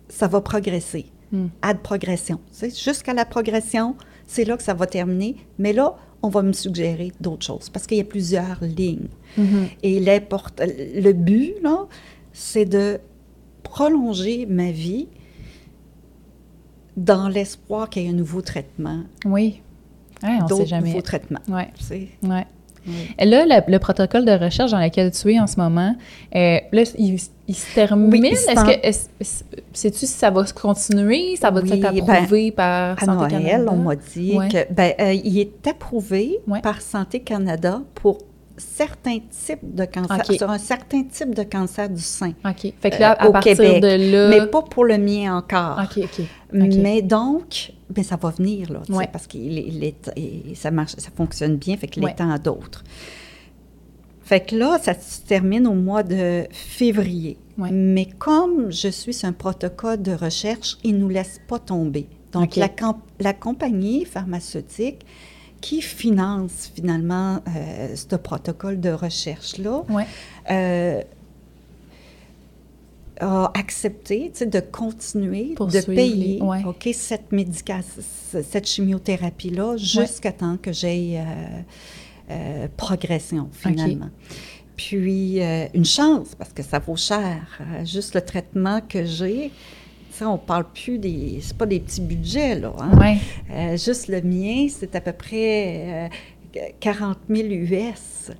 [0.08, 1.46] ça va progresser, Mm.
[1.62, 2.36] à de progression.
[2.52, 3.96] Tu sais, Jusqu'à la progression,
[4.26, 5.36] c'est là que ça va terminer.
[5.58, 9.08] Mais là, on va me suggérer d'autres choses parce qu'il y a plusieurs lignes.
[9.38, 9.68] Mhm.
[9.82, 11.86] Et l'import- le but, là,
[12.34, 13.00] c'est de
[13.72, 15.06] prolonger ma vie
[16.96, 19.62] dans l'espoir qu'il y ait un nouveau traitement, Oui.
[20.22, 20.88] Ouais, on sait jamais.
[20.90, 21.40] nouveaux traitements.
[21.48, 21.68] Ouais.
[21.76, 22.08] Tu sais.
[22.22, 22.46] Ouais.
[22.86, 22.92] Oui.
[23.18, 25.96] Et là, le, le protocole de recherche dans lequel tu es en ce moment,
[26.36, 27.18] euh, là, il,
[27.48, 28.10] il se termine.
[28.10, 31.34] Oui, Est-ce que, sais-tu si ça va se continuer?
[31.36, 33.70] Ça va Oui, être approuvé par À Santé Noël, Canada?
[33.72, 34.48] on m'a dit Ouais.
[34.48, 36.60] que ben, euh, il est approuvé Ouais.
[36.60, 38.18] par Santé Canada pour
[38.62, 42.32] certains types de cancer, sur un certain type de cancer du sein.
[42.44, 42.72] OK.
[42.80, 43.82] Fait que là, Euh, à au partir Québec.
[43.82, 44.28] de là...
[44.28, 45.78] Mais pas pour le mien encore.
[45.82, 46.20] OK, OK.
[46.20, 46.26] OK.
[46.52, 49.08] Mais donc, ben ça va venir, là, Ouais.
[49.12, 49.38] parce que
[50.54, 52.10] ça marche, ça fonctionne bien, fait qu'il Ouais.
[52.12, 52.84] est temps d'autres.
[54.24, 57.36] Fait que là, ça se termine au mois de février.
[57.58, 57.70] Ouais.
[57.72, 62.06] Mais comme je suis sur un protocole de recherche, ils ne nous laissent pas tomber.
[62.32, 62.68] Donc, la,
[63.20, 65.04] la compagnie pharmaceutique
[65.62, 70.04] qui finance finalement euh, ce protocole de recherche-là, Ouais.
[70.50, 71.00] euh,
[73.20, 76.64] a accepté de continuer, de payer les- ouais.
[76.66, 81.60] OK, cette, chimiothérapie-là jusqu'à temps que j'aie euh,
[82.30, 84.10] euh, progression, finalement.
[84.76, 85.38] Puis,
[85.74, 87.60] une chance, parce que ça vaut cher.
[87.84, 89.52] Juste le traitement que j'ai,
[90.14, 91.38] sais, on parle plus des...
[91.42, 92.72] C'est pas des petits budgets, là.
[92.78, 92.98] hein.
[92.98, 93.18] Ouais.
[93.50, 96.08] Euh, juste le mien, c'est à peu près
[96.54, 98.30] euh, 40 000 US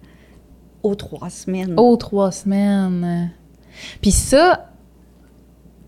[0.82, 1.74] aux trois semaines.
[1.76, 3.30] Oh, trois semaines.
[4.00, 4.68] Puis ça,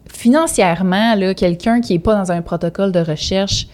[0.08, 3.66] financièrement, là, quelqu'un qui n'est pas dans un protocole de recherche,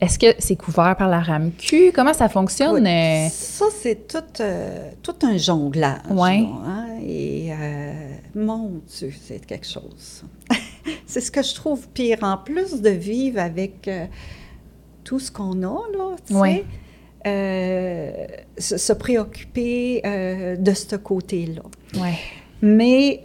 [0.00, 1.90] est-ce que c'est couvert par la RAMQ?
[1.92, 2.84] Comment ça fonctionne?
[2.84, 2.88] Oui.
[2.88, 3.28] euh?
[3.30, 5.98] Ça, c'est tout, euh, tout un jonglage.
[6.10, 6.42] Ouais.
[6.42, 7.92] là, hein, Et euh,
[8.36, 10.22] mon Dieu, c'est quelque chose.
[11.06, 12.18] c'est ce que je trouve pire.
[12.22, 14.06] En plus de vivre avec euh,
[15.04, 16.64] tout ce qu'on a, là, tu sais,
[17.26, 18.26] euh,
[18.58, 21.62] se, se préoccuper euh, de ce côté-là.
[22.62, 23.20] Mais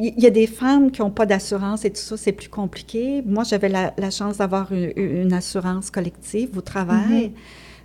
[0.00, 3.20] il y, a des femmes qui n'ont pas d'assurance et tout ça, c'est plus compliqué.
[3.26, 7.32] Moi, j'avais la, la chance d'avoir une, une assurance collective au travail.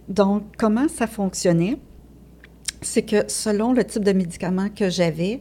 [0.09, 1.77] Donc, comment ça fonctionnait?
[2.81, 5.39] C'est que selon le type de médicament que j'avais,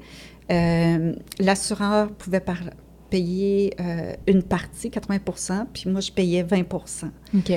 [0.51, 2.71] euh, l'assureur pouvait par-
[3.17, 6.63] payer euh, une partie, 80 puis moi, je payais 20
[7.35, 7.53] OK.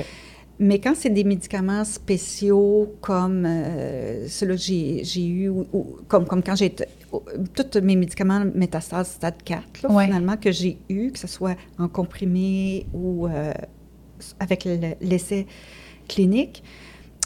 [0.58, 6.26] mais quand c'est des médicaments spéciaux comme euh, ceux-là que j'ai, eu, ou, ou comme,
[6.26, 6.66] comme quand j'ai...
[6.66, 7.22] été- ou-
[7.54, 10.04] Tous mes médicaments métastase stade 4, là, Ouais.
[10.06, 13.52] finalement, que j'ai eu, que ce soit en comprimé ou euh,
[14.40, 15.46] avec le- l'essai
[16.08, 16.62] clinique,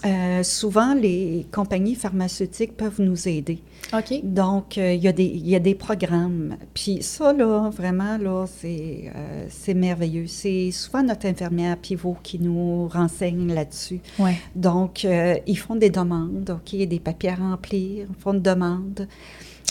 [0.05, 3.59] euh, souvent les compagnies pharmaceutiques peuvent nous aider.
[3.92, 4.20] OK.
[4.22, 6.57] Donc, euh, il y, a des- il y a des programmes.
[6.74, 10.26] Puis ça, là, vraiment, là, c'est euh, c'est merveilleux.
[10.26, 14.01] C'est souvent notre infirmière pivot qui nous renseigne là-dessus.
[14.18, 14.36] Ouais.
[14.55, 18.32] Donc, ils font des demandes, OK, il y a des papiers à remplir, ils font
[18.32, 19.07] une demande.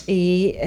[0.07, 0.57] Et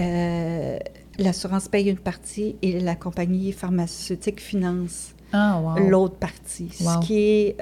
[1.19, 5.89] l'assurance paye une partie et la compagnie pharmaceutique finance Ah, wow.
[5.89, 6.69] l'autre partie.
[6.81, 6.91] Wow.
[7.03, 7.57] Ce qui est...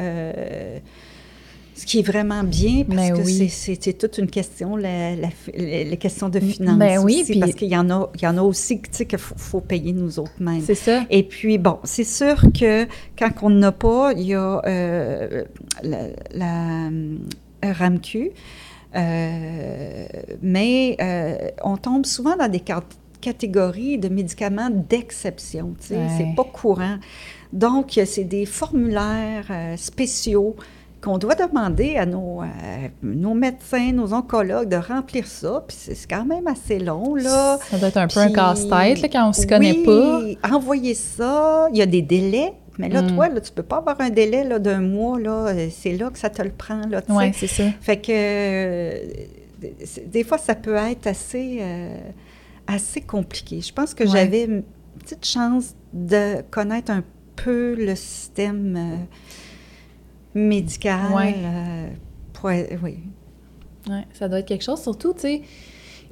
[1.81, 3.49] ce qui est vraiment bien parce que oui.
[3.49, 7.55] c'est- toute une question, la, la, les les questions de finances Ben oui, aussi, parce
[7.55, 9.93] qu'il y en a, il y en a aussi, tu sais, qu'il faut, faut payer
[9.93, 10.63] nous autres mêmes.
[10.71, 10.97] C'est ça.
[11.11, 12.87] Et puis, bon, c'est sûr que
[13.19, 15.45] quand on n'a pas, il y a euh,
[15.83, 16.01] la,
[16.89, 17.17] euh,
[17.63, 18.31] RAMQ,
[18.97, 20.05] euh,
[20.43, 22.83] mais euh, on tombe souvent dans des cat-
[23.21, 26.09] catégories de médicaments d'exception, tu sais, Ouais.
[26.17, 26.97] c'est pas courant.
[27.53, 30.55] Donc, c'est des formulaires spéciaux
[31.03, 32.47] qu'on doit demander à nos, euh,
[33.03, 37.59] nos médecins, nos oncologues de remplir ça, puis c'est quand même assez long, là.
[37.71, 40.55] Ça doit être un peu un casse-tête quand on s'y connaît oui, pas.
[40.55, 42.53] envoyer ça, il y a des délais.
[42.79, 43.15] Mais là, Mm.
[43.15, 45.19] toi, là, tu peux pas avoir un délai d'un mois.
[45.21, 46.87] Là, c'est là que ça te le prend.
[46.89, 47.03] Là.
[47.11, 47.65] Oui, c'est ça.
[47.81, 48.99] Fait que euh,
[50.07, 51.97] des fois, ça peut être assez, euh,
[52.67, 53.61] assez compliqué.
[53.61, 54.11] Je pense que Ouais.
[54.11, 54.63] j'avais une
[54.99, 57.03] petite chance de connaître un
[57.37, 58.97] peu le système euh,
[60.35, 61.13] médical.
[61.15, 61.35] Ouais.
[61.39, 61.89] euh,
[62.33, 62.51] pour-
[62.83, 62.99] oui.
[63.89, 65.43] Ouais, ça doit être quelque chose, surtout, tu sais,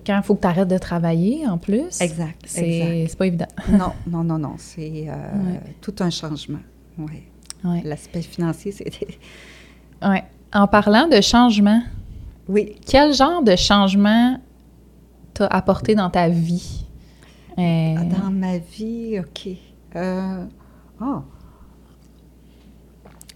[0.07, 2.01] quand il faut que tu arrêtes de travailler en plus.
[2.01, 2.41] Exact.
[2.47, 3.47] C'est pas évident.
[3.71, 4.55] Non, non, non, non.
[4.59, 5.61] C'est euh, Ouais.
[5.81, 6.61] tout un changement.
[6.99, 7.23] Oui.
[7.65, 7.83] Ouais.
[7.85, 8.91] L'aspect financier, c'est.
[10.03, 10.25] Ouais.
[10.55, 11.83] En parlant de changement,
[12.49, 12.77] Oui.
[12.87, 14.39] quel genre de changement
[15.35, 16.85] t'as apporté dans ta vie?
[17.59, 19.49] Euh, Dans ma vie, OK.
[19.97, 20.45] Euh,
[21.01, 21.23] ah.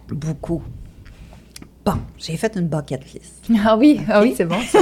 [0.09, 0.63] Beaucoup.
[1.85, 3.45] Bon, j'ai fait une bucket list.
[3.65, 4.79] Ah oui, ah oui, c'est bon ça.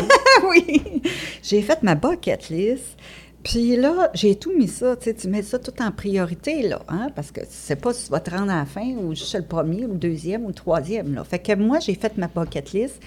[0.48, 1.02] oui,
[1.42, 2.96] j'ai fait ma bucket list.
[3.42, 6.82] Puis là, j'ai tout mis ça, tu sais, tu mets ça tout en priorité, là,
[6.88, 9.14] hein, parce que tu sais pas si tu vas te rendre à la fin ou
[9.14, 11.24] juste le premier ou le deuxième ou le troisième, là.
[11.24, 13.00] Fait que moi, j'ai fait ma bucket list,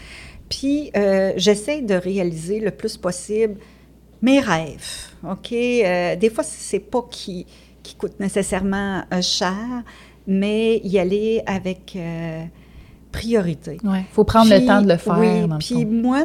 [0.49, 3.57] puis euh, j'essaie de réaliser le plus possible
[4.23, 5.51] mes rêves, OK?
[5.51, 7.45] Euh, des fois, c'est pas qui,
[7.83, 9.83] qui coûte nécessairement euh, cher,
[10.27, 12.43] mais y aller avec euh,
[13.11, 13.77] priorité.
[13.83, 15.17] Ouais, faut prendre le temps de le faire.
[15.19, 16.23] Oui, dans puis moi,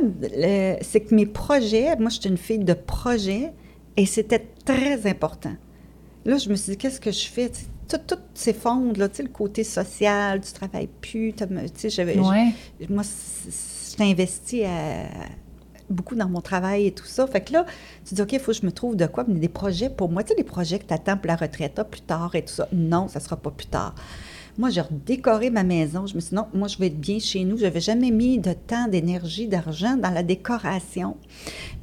[0.82, 3.53] c'est que mes projets, moi, j'étais une fille de projet
[3.96, 5.55] et c'était très important.
[6.24, 7.49] Là, je me suis dit, qu'est-ce que je fais?
[7.51, 11.46] Tu sais, Tout, tout s'effondre, là, tu sais, le côté social, tu travailles plus, t'as-
[11.46, 12.49] tu sais, j'avais, Ouais.
[12.90, 13.03] moi,
[13.90, 15.05] j'étais investie à,
[15.91, 17.26] beaucoup dans mon travail et tout ça.
[17.26, 17.66] Fait que là,
[18.07, 20.11] tu dis, OK, il faut que je me trouve de quoi, mais des projets pour
[20.11, 20.22] moi.
[20.22, 22.68] Tu sais, des projets que tu attends pour la retraite, plus tard et tout ça.
[22.72, 23.95] Non, ça sera pas plus tard.
[24.59, 26.07] Moi, j'ai redécoré ma maison.
[26.07, 27.57] Je me suis dit, non, moi, je vais être bien chez nous.
[27.57, 31.16] Je n'avais jamais mis de temps, d'énergie, d'argent dans la décoration.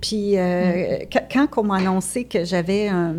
[0.01, 1.20] Puis, euh, mm.
[1.32, 3.16] quand on m'a annoncé que j'avais un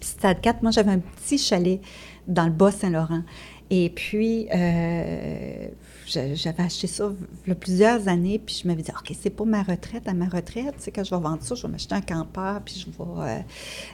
[0.00, 1.80] stade 4, moi, j'avais un petit chalet
[2.26, 3.22] dans le Bas-Saint-Laurent.
[3.68, 5.68] Et puis, euh,
[6.10, 7.12] j'avais acheté ça
[7.46, 10.08] il y a plusieurs années, puis je m'avais dit, OK, c'est pour ma retraite.
[10.08, 12.74] À ma retraite, c'est quand je vais vendre ça, je vais m'acheter un campeur, puis
[12.78, 13.38] je vais euh,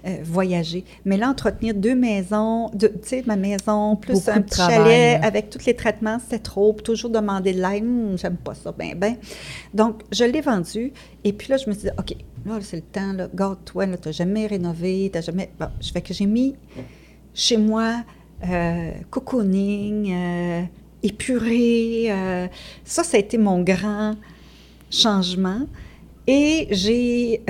[0.07, 0.85] euh, voyager.
[1.05, 5.64] Mais là, entretenir deux maisons, tu sais, ma maison, plus un petit chalet avec tous
[5.67, 6.73] les traitements, c'était trop.
[6.73, 9.17] toujours demander de l'aide, hum, j'aime pas ça, ben, ben.
[9.75, 10.93] Donc, je l'ai vendu,
[11.25, 14.09] et puis là, je me suis dit, OK, là, c'est le temps, là, garde-toi, tu
[14.09, 15.51] n'as jamais rénové, tu n'as jamais.
[15.59, 16.55] Bon, je fais que j'ai mis
[17.35, 18.05] chez moi
[18.45, 20.62] euh, cocooning, euh,
[21.03, 22.07] épuré.
[22.11, 22.47] Euh,
[22.84, 24.14] ça, ça a été mon grand
[24.90, 25.61] changement.
[26.26, 27.40] Et j'ai,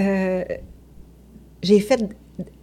[1.62, 2.00] j'ai fait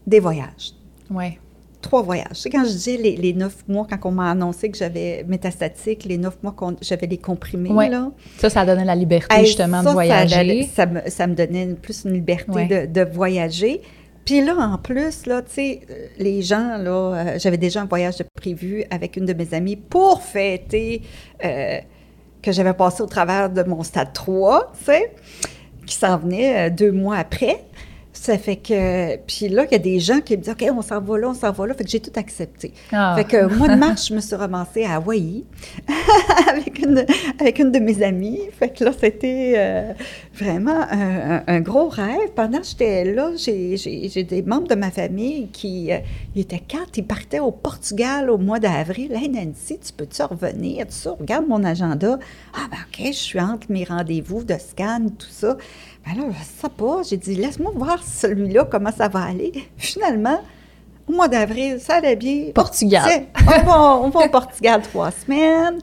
[0.05, 0.73] des voyages.
[1.09, 1.39] Ouais.
[1.81, 2.35] Trois voyages.
[2.35, 6.17] C'est quand je disais les, neuf mois, quand on m'a annoncé que j'avais métastatique, les
[6.17, 8.09] neuf mois qu'on j'avais les comprimés, là.
[8.37, 10.69] Ça, ça donnait la liberté, justement, de voyager.
[10.73, 13.81] Ça, me, ça, me, donnait plus une liberté de, de, voyager.
[14.25, 15.79] Puis là, en plus, là, tu
[16.17, 20.21] les gens, là, euh, j'avais déjà un voyage prévu avec une de mes amies pour
[20.21, 21.01] fêter
[21.43, 21.79] euh,
[22.41, 25.13] que j'avais passé au travers de mon stade 3, tu sais,
[25.85, 27.65] qui s'en venait euh, deux mois après.
[28.15, 30.83] Ça fait que, puis là, il y a des gens qui me disent, OK, on
[30.83, 31.73] s'en va là, on s'en va là.
[31.73, 32.71] Fait que j'ai tout accepté.
[32.91, 33.15] Ah.
[33.17, 35.43] Fait que, mois de mars, je me suis ramassée à Hawaï
[36.47, 37.05] avec, une,
[37.39, 38.41] avec une de mes amies.
[38.57, 39.93] Fait que là, c'était euh,
[40.35, 42.29] vraiment un, gros rêve.
[42.35, 45.97] Pendant que j'étais là, j'ai des membres de ma famille qui, euh,
[46.35, 49.11] ils étaient quatre, ils partaient au Portugal au mois d'avril.
[49.13, 50.85] Hey, Nancy, tu peux-tu revenir?
[50.85, 52.19] Tout ça, regarde mon agenda.
[52.53, 55.57] Ah, ben, OK, je suis entre mes rendez-vous de scan, tout ça.
[56.05, 57.01] Ben là, je sais pas.
[57.03, 59.51] J'ai dit, laisse-moi voir celui-là, comment ça va aller.
[59.77, 60.39] Finalement,
[61.07, 62.51] au mois d'avril, ça allait bien.
[62.53, 63.25] Portugal.
[63.41, 65.79] On va, on va au Portugal trois semaines.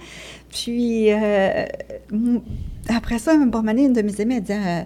[0.50, 1.64] Puis, euh,
[2.88, 4.82] après ça, un bon moment une de mes amies a dit, euh,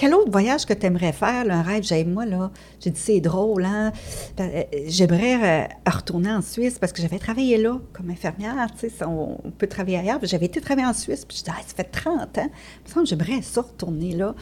[0.00, 2.50] quel autre voyage que tu aimerais faire, un rêve, j'ai moi, là?
[2.82, 3.92] J'ai dit, c'est drôle, hein?
[4.40, 9.04] Euh, j'aimerais euh, retourner en Suisse parce que j'avais travaillé là comme infirmière, tu sais,
[9.04, 10.18] on, peut travailler ailleurs.
[10.22, 12.48] J'avais été travailler en Suisse, puis je dit, ah, ça fait 30 ans.
[12.48, 14.34] Il me semble j'aimerais ça retourner là.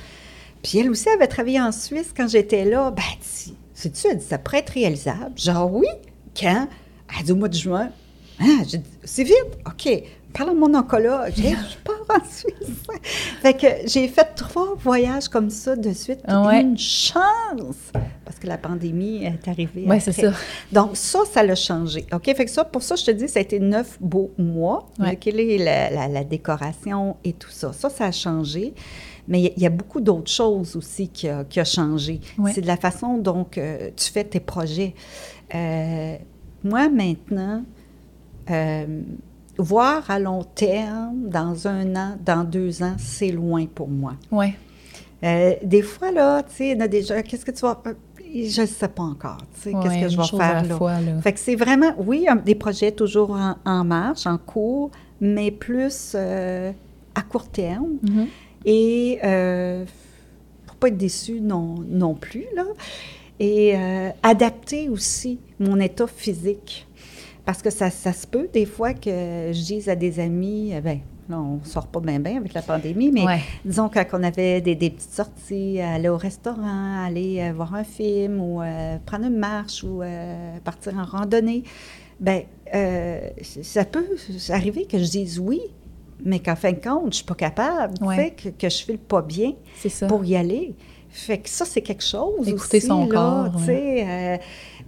[0.62, 2.92] Puis elle aussi avait travaillé en Suisse quand j'étais là.
[2.92, 3.02] Ben,
[3.74, 5.36] c'est-tu, elle dit, ça pourrait être réalisable.
[5.36, 5.88] Genre, oui.
[6.40, 6.68] Quand?
[7.18, 7.90] Elle dit, au mois de juin.
[8.38, 9.58] Ah, j'ai dit, c'est vite.
[9.66, 10.04] OK
[10.38, 11.32] parle à mon oncologue.
[11.36, 12.86] je pars en Suisse.
[13.40, 16.20] fait que j'ai fait trois voyages comme ça de suite.
[16.28, 17.92] Une chance!
[18.24, 19.84] Parce que la pandémie est arrivée.
[19.86, 20.32] Oui, c'est ça.
[20.72, 22.06] Donc, ça, ça l'a changé.
[22.12, 22.24] OK?
[22.24, 24.88] Fait que ça, pour ça, je te dis, ça a été neuf beaux mois.
[25.20, 27.72] Quelle est la, décoration et tout ça?
[27.72, 28.74] Ça, ça a changé.
[29.26, 32.20] Mais il y, a beaucoup d'autres choses aussi qui a, qui a changé.
[32.52, 34.94] C'est de la façon dont euh, tu fais tes projets.
[35.54, 36.16] Euh,
[36.64, 37.62] moi, maintenant,
[38.50, 39.02] euh,
[39.58, 44.14] voir à long terme, dans un an, dans deux ans, c'est loin pour moi.
[44.30, 44.54] Oui.
[45.24, 47.80] Euh, des fois, là, tu sais, il y en a déjà, qu'est-ce que tu vas.
[48.32, 50.76] Je ne sais pas encore, tu sais, qu'est-ce que je vais faire là.
[50.76, 51.20] Fois, là.
[51.22, 54.90] Fait que c'est vraiment, oui, des projets toujours en, marche, en cours,
[55.20, 56.70] mais plus euh,
[57.14, 57.96] à court terme.
[58.04, 58.26] Mm-hmm.
[58.66, 59.84] Et euh,
[60.66, 62.64] pour pas être déçu non, non plus, là.
[63.40, 63.76] Et
[64.24, 66.87] adapter aussi mon état physique.
[67.48, 69.08] Parce que ça, ça, se peut des fois que
[69.54, 72.52] je dise à des amis, eh bien, là, on ne sort pas bien bien avec
[72.52, 73.24] la pandémie, mais
[73.64, 78.38] disons quand on avait des, petites sorties, aller au restaurant, aller euh, voir un film
[78.38, 81.62] ou euh, prendre une marche ou euh, partir en randonnée,
[82.20, 82.42] bien,
[83.42, 84.04] ça peut
[84.50, 85.62] arriver que je dise oui,
[86.22, 88.98] mais qu'en fin de compte, je ne suis pas capable, fait, que, que je file
[88.98, 89.54] pas bien
[90.06, 90.74] pour y aller.
[91.10, 93.52] Fait que ça, c'est quelque chose Écouter son corps.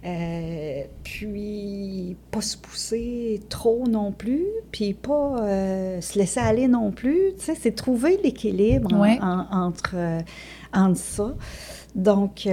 [0.03, 6.91] Euh, puis, pas se pousser trop non plus, puis pas euh, se laisser aller non
[6.91, 7.33] plus.
[7.37, 8.91] Tu sais, c'est trouver l'équilibre
[9.51, 10.19] entre, euh,
[10.73, 11.35] entre ça.
[11.93, 12.47] Donc,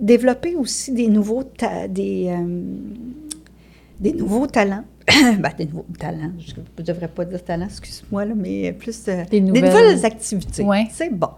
[0.00, 1.44] développer aussi des nouveaux,
[1.90, 2.34] des,
[4.00, 4.84] des nouveaux talents.
[5.38, 10.02] ben, des nouveaux talents, je ne devrais pas dire talent, excuse-moi, mais plus des, nouvelles...
[10.06, 10.64] activités.
[10.90, 11.28] C'est bon.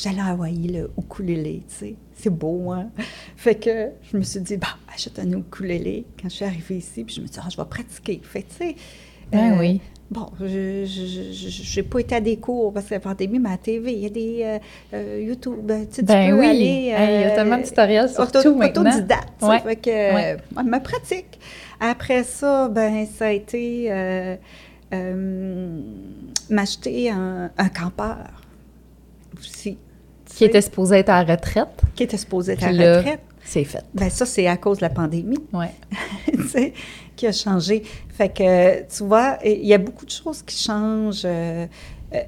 [0.00, 2.90] J'allais à Hawaï, le ukulélé, tu sais c'est beau, hein?
[3.36, 7.04] Fait que je me suis dit, bah, achète un ukulélé quand je suis arrivée ici,
[7.04, 8.20] puis je me suis dit, ah, je vais pratiquer.
[8.22, 8.76] Fait tu sais.
[9.30, 9.80] Ben euh, oui.
[10.10, 13.58] Bon, je n'ai pas été à des cours parce que la pandémie, mais à la
[13.58, 14.58] TV, il y a des euh,
[14.94, 16.46] euh, YouTube, ben, tu, sais, ben peux oui.
[16.46, 16.64] aller...
[16.64, 18.82] il y a tellement de tutoriels sur tout maintenant.
[18.82, 19.60] Autodidacte, ouais.
[19.60, 20.36] fait que ouais.
[20.64, 21.38] ma pratique.
[21.78, 23.90] Après ça, ben ça a été
[26.48, 28.42] m'acheter un, un campeur
[29.38, 29.76] aussi.
[30.38, 31.82] Qui était supposé être à la retraite.
[31.96, 33.20] Qui était supposé être à la retraite.
[33.44, 33.84] C'est fait.
[33.94, 35.38] Ben ça, c'est à cause de la pandémie.
[35.52, 35.72] Ouais.
[36.32, 36.72] tu sais,
[37.16, 37.82] qui a changé.
[38.10, 41.22] Fait que, tu vois, il y a beaucoup de choses qui changent.
[41.24, 41.66] Euh,
[42.14, 42.20] euh,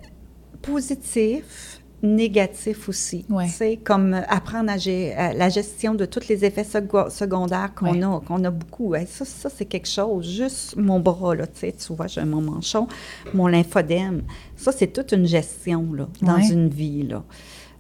[0.63, 3.25] positif, négatif aussi.
[3.29, 3.47] Ouais.
[3.47, 8.03] Tu sais, comme apprendre à, la gestion de tous les effets secondaires qu'on Ouais.
[8.03, 8.95] a, qu'on a beaucoup.
[8.95, 10.29] Hey, ça, ça c'est quelque chose.
[10.29, 12.89] Juste mon bras, là, tu sais, tu vois, j'ai mon manchon,
[13.35, 14.23] mon lymphodème.
[14.57, 16.49] Ça, c'est toute une gestion, là, dans Ouais.
[16.49, 17.23] une vie, là.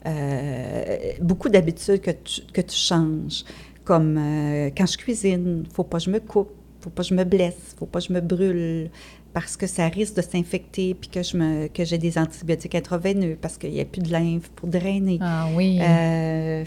[0.06, 3.44] Euh, beaucoup d'habitudes que tu, que tu changes.
[3.84, 7.14] Comme euh, quand je cuisine, faut pas que je me coupe, faut pas que je
[7.14, 8.90] me blesse, faut pas que je me brûle
[9.32, 13.36] parce que ça risque de s'infecter puis que je me que j'ai des antibiotiques intraveineux
[13.40, 15.18] parce qu'il n'y a plus de lymphe pour drainer.
[15.20, 15.78] Ah oui.
[15.82, 16.64] Euh,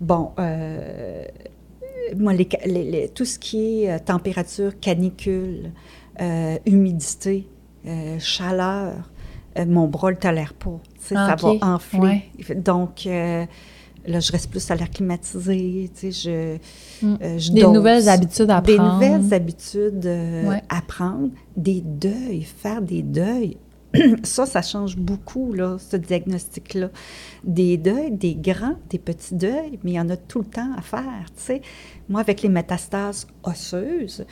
[0.00, 1.24] bon, euh,
[2.16, 5.72] moi, les ca- les- les- tout ce qui est température, canicule,
[6.20, 7.46] euh, humidité,
[8.18, 9.10] chaleur,
[9.66, 10.78] mon bras ne le tolère pas.
[11.16, 11.60] Ah, ça ok.
[11.60, 12.22] va enfler.
[12.48, 12.54] Ouais.
[12.56, 13.44] Donc, euh,
[14.06, 15.90] là, je reste plus à l'air climatisé.
[15.98, 16.58] Tu sais,
[17.00, 17.16] je, Mm.
[17.22, 17.72] euh, je Des dose.
[17.74, 18.94] nouvelles habitudes à Des prendre.
[18.94, 20.62] nouvelles habitudes euh, Ouais.
[20.68, 21.30] à prendre.
[21.56, 23.56] Des deuils, faire des deuils.
[24.22, 26.90] ça, ça change beaucoup, là, ce diagnostic-là.
[27.44, 30.72] Des deuils, des grands, des petits deuils, mais il y en a tout le temps
[30.76, 31.62] à faire, tu sais.
[32.08, 34.26] Moi, avec les métastases osseuses,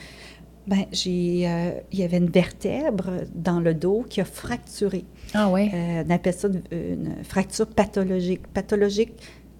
[0.67, 5.05] ben, j'ai, euh, il y avait une vertèbre dans le dos qui a fracturé.
[5.33, 5.69] Ah ouais.
[5.73, 8.47] Euh, on appelle ça une, une fracture pathologique.
[8.53, 9.11] Pathologique,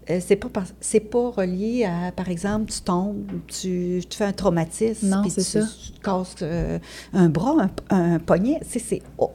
[0.10, 0.50] euh, c'est pas
[0.80, 5.32] c'est pas relié à, par exemple, tu tombes, tu, tu fais un traumatisme, Non, puis
[5.32, 5.60] tu, ça.
[5.62, 6.80] tu te casses euh,
[7.12, 8.60] un bras, un, un poignet.
[8.66, 9.32] C'est, oh,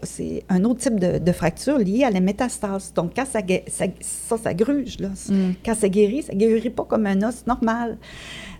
[0.48, 2.92] un autre type de, de fracture liée à la métastase.
[2.94, 5.08] Donc, quand ça, ça, ça gruge, là.
[5.28, 5.52] Mm.
[5.64, 7.98] Quand ça guérit, ça guérit pas comme un os normal.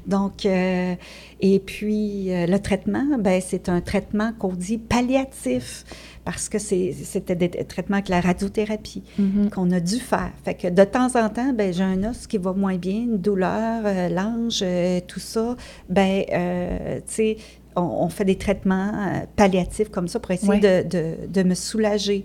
[0.06, 0.94] Donc, euh,
[1.40, 5.84] et puis, euh, le traitement, ben, c'est un traitement qu'on dit palliatif,
[6.24, 9.50] parce que c'était des traitements avec la radiothérapie Mhm.
[9.50, 10.32] qu'on a dû faire.
[10.44, 13.18] Fait que de temps en temps, ben, j'ai un os qui va moins bien, une
[13.18, 15.56] douleur, euh, l'ange, euh, tout ça.
[15.88, 17.36] Ben, euh, tu sais,
[17.76, 18.92] on, on fait des traitements
[19.36, 20.60] palliatifs comme ça pour essayer Ouais.
[20.84, 22.24] de, de- de me soulager.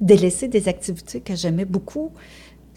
[0.00, 2.10] Délaisser des activités que j'aimais beaucoup.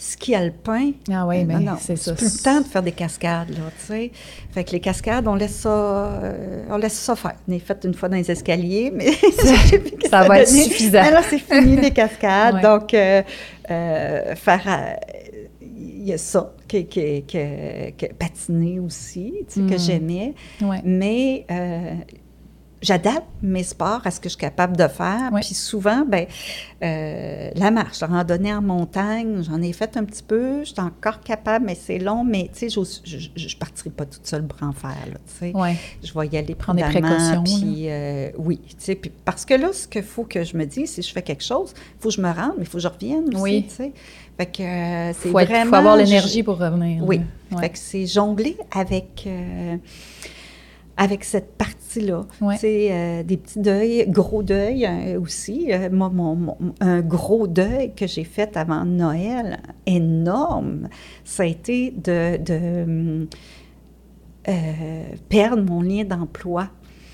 [0.06, 0.92] Ski alpin.
[1.10, 2.14] Ah oui, Euh, mais c'est ça.
[2.14, 4.12] plus le temps de faire des cascades, là, tu sais.
[4.52, 7.36] Fait que les cascades, on laisse ça, euh, on laisse ça faire.
[7.48, 9.12] On est fait une fois dans les escaliers, mais
[10.02, 11.02] que Ça va être suffisant.
[11.04, 12.56] Mais là, c'est fini, les cascades.
[12.56, 12.62] Ouais.
[12.62, 13.22] Donc, euh,
[13.72, 14.98] euh, faire...
[15.62, 19.80] Il y a ça, que, que, que- que patiner aussi, tu sais, que Mm.
[19.80, 20.34] j'aimais.
[20.62, 20.82] Ouais.
[20.84, 21.46] Mais
[22.84, 25.32] j'adapte mes sports à ce que je suis capable de faire.
[25.42, 26.26] Puis souvent, ben,
[26.84, 30.60] euh, la marche, la randonnée en montagne, j'en ai fait un petit peu.
[30.60, 32.24] Je suis encore capable, mais c'est long.
[32.24, 34.96] Mais tu sais, je ne partirai pas toute seule bras en fer.
[35.12, 35.52] Là, tu sais.
[35.56, 35.76] Ouais.
[36.04, 39.54] Je vais y aller Prendre des précautions, Puis, euh, oui, tu sais, puis parce que
[39.56, 42.10] là, ce qu'il faut que je me dise, si je fais quelque chose, il faut
[42.10, 43.66] que je me rende, mais il faut que je revienne aussi, Oui.
[43.68, 43.92] tu sais.
[44.38, 45.70] Fait que euh, c'est vraiment...
[45.72, 47.04] faut avoir l'énergie pour revenir.
[47.06, 47.22] oui.
[47.60, 49.28] Fait que c'est jongler avec,
[50.98, 51.58] avec cette
[51.94, 52.26] partie-là.
[52.42, 52.92] Ouais.
[52.92, 55.72] Euh, des petits deuils, gros deuils euh, aussi.
[55.72, 60.90] Euh, moi, mon, mon- un gros deuil que j'ai fait avant Noël, énorme,
[61.24, 63.28] ça a été de, de
[65.30, 66.70] perdre mon lien d'emploi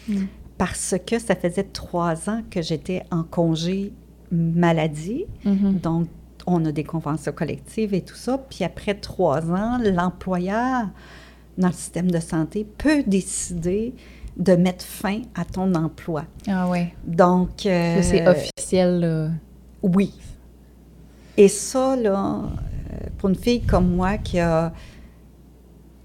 [0.07, 0.23] Mm.
[0.57, 3.93] parce que ça faisait trois ans que j'étais en congé
[4.31, 5.25] maladie.
[5.45, 5.73] Mhm.
[5.83, 6.07] Donc,
[6.47, 8.39] on a des conventions collectives et tout ça.
[8.49, 10.87] Puis après trois ans, l'employeur,
[11.59, 13.93] dans le système de santé, peut décider
[14.39, 16.23] de mettre fin à ton emploi.
[16.47, 16.93] Ah ouais.
[17.05, 18.99] Donc, euh, c'est officiel.
[19.01, 19.29] là.
[19.83, 20.13] oui.
[21.37, 22.41] Et ça, là,
[22.91, 24.73] euh, pour une fille comme moi qui a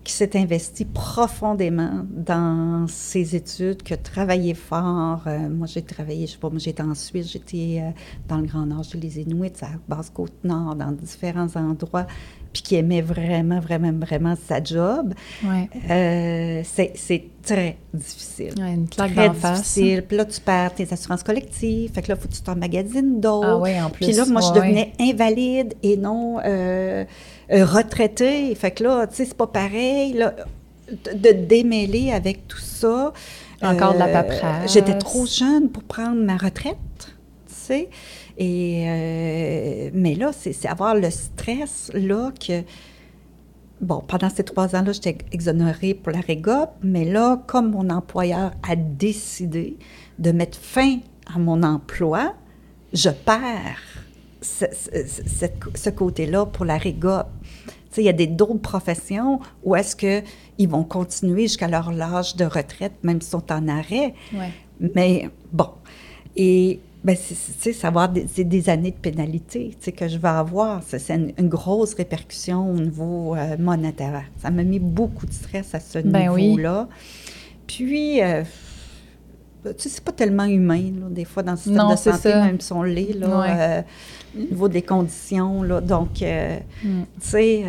[0.04, 5.22] qui s'est investie profondément dans ses études, qui a travaillé fort.
[5.26, 7.90] euh, moi, j'ai travaillé, je sais pas, moi, j'étais en Suisse, j'étais euh,
[8.28, 12.06] dans le Grand Nord, les Inuits, à Basse-Côte-Nord, dans différents endroits,
[12.54, 15.12] puis qui aimait vraiment, vraiment, vraiment sa job.
[15.42, 15.68] Ouais.
[15.90, 18.54] Euh, c'est très difficile.
[18.58, 19.58] Ouais, une claque Très face.
[19.58, 20.04] difficile.
[20.06, 21.92] Puis là, tu perds tes assurances collectives.
[21.92, 23.48] Fait que là, il faut que tu t'emmagasines d'autres.
[23.48, 24.06] Ah oui, en plus.
[24.06, 27.04] Puis là, moi, je devenais invalide et non euh,
[27.52, 28.54] euh, retraitée.
[28.54, 30.12] Fait que là, tu sais, c'est pas pareil.
[30.12, 30.32] Là,
[31.12, 33.12] de démêler avec tout ça.
[33.62, 34.72] Encore de la paperasse.
[34.72, 36.76] J'étais trop jeune pour prendre ma retraite,
[37.48, 37.88] tu sais.
[38.38, 42.62] Et, euh, mais là, c'est avoir le stress, là, que...
[43.80, 48.52] Bon, pendant ces trois ans-là, j'étais exonérée pour la REGOP, mais là, comme mon employeur
[48.66, 49.76] a décidé
[50.18, 50.98] de mettre fin
[51.34, 52.34] à mon emploi,
[52.92, 53.82] je perds
[54.40, 57.26] ce, ce- cette- ce côté-là pour la REGOP.
[57.66, 62.36] Tu sais, il y a d'autres professions où est-ce qu'ils vont continuer jusqu'à leur âge
[62.36, 64.14] de retraite, même s'ils sont en arrêt.
[64.32, 64.50] Ouais.
[64.94, 65.68] Mais bon.
[66.36, 67.34] Et ben, c'est-
[68.08, 70.82] des, des années de pénalité que je vais avoir.
[70.86, 74.22] C'est une, une grosse répercussion au niveau euh, monétaire.
[74.42, 76.48] Ça m'a mis beaucoup de stress à ce Ben oui.
[76.48, 76.88] niveau-là.
[77.66, 78.42] Puis, euh,
[79.64, 82.30] tu sais, c'est pas tellement humain, là, des fois, dans le système Non, de santé,
[82.30, 82.44] ça.
[82.44, 83.48] même si on l'est, là, Ouais.
[83.50, 83.82] euh,
[84.36, 85.62] au niveau des conditions.
[85.62, 87.02] Là, donc, euh, Mm.
[87.20, 87.62] tu sais,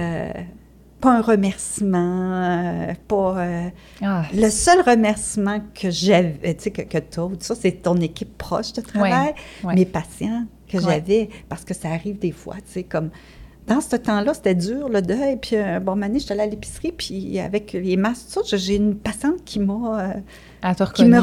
[1.01, 3.37] pas un remerciement, euh, pas...
[3.39, 3.69] euh,
[4.01, 8.37] Ah, le seul remerciement que j'avais, tu sais, que, que as, ça, c'est ton équipe
[8.37, 9.33] proche de travail,
[9.63, 9.75] ouais.
[9.75, 10.83] mes patients que Ouais.
[10.83, 13.09] j'avais, parce que ça arrive des fois, tu sais, comme...
[13.67, 15.37] Dans ce temps-là, c'était dur, le deuil.
[15.41, 18.75] Puis, euh, bon, Mané, j'étais allée à l'épicerie, puis avec les masques, tout ça, j'ai
[18.75, 20.13] une patiente qui m'a
[20.61, 21.17] qui reconnu.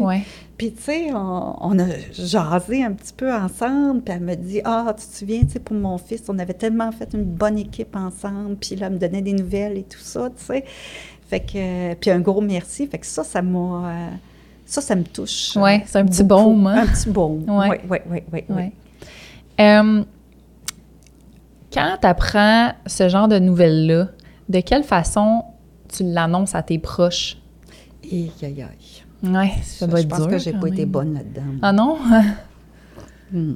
[0.58, 4.60] Puis, tu sais, on, on a jasé un petit peu ensemble, puis elle me dit
[4.64, 7.58] Ah, tu te souviens, tu sais, pour mon fils, on avait tellement fait une bonne
[7.58, 10.64] équipe ensemble, puis là, elle me donnait des nouvelles et tout ça, tu sais.
[11.28, 12.86] Fait que, euh, puis un gros merci.
[12.86, 13.58] Fait que ça, ça m'a.
[13.58, 14.10] euh,
[14.64, 15.56] ça, ça me touche.
[15.56, 16.84] euh, Ouais, c'est un petit baume, hein?
[16.84, 17.44] Un petit baume.
[17.48, 18.44] Oui, oui, oui, oui.
[18.48, 18.72] Ouais.
[19.60, 20.04] Euh,
[21.72, 24.08] quand tu apprends ce genre de nouvelles-là,
[24.48, 25.44] de quelle façon
[25.88, 27.36] tu l'annonces à tes proches?
[28.10, 29.02] Et aïe, aïe.
[29.22, 31.42] Ouais, ça Je, doit je être pense dur, que j'ai pas été bonne là-dedans.
[31.62, 31.98] Ah non?
[33.32, 33.54] Hmm.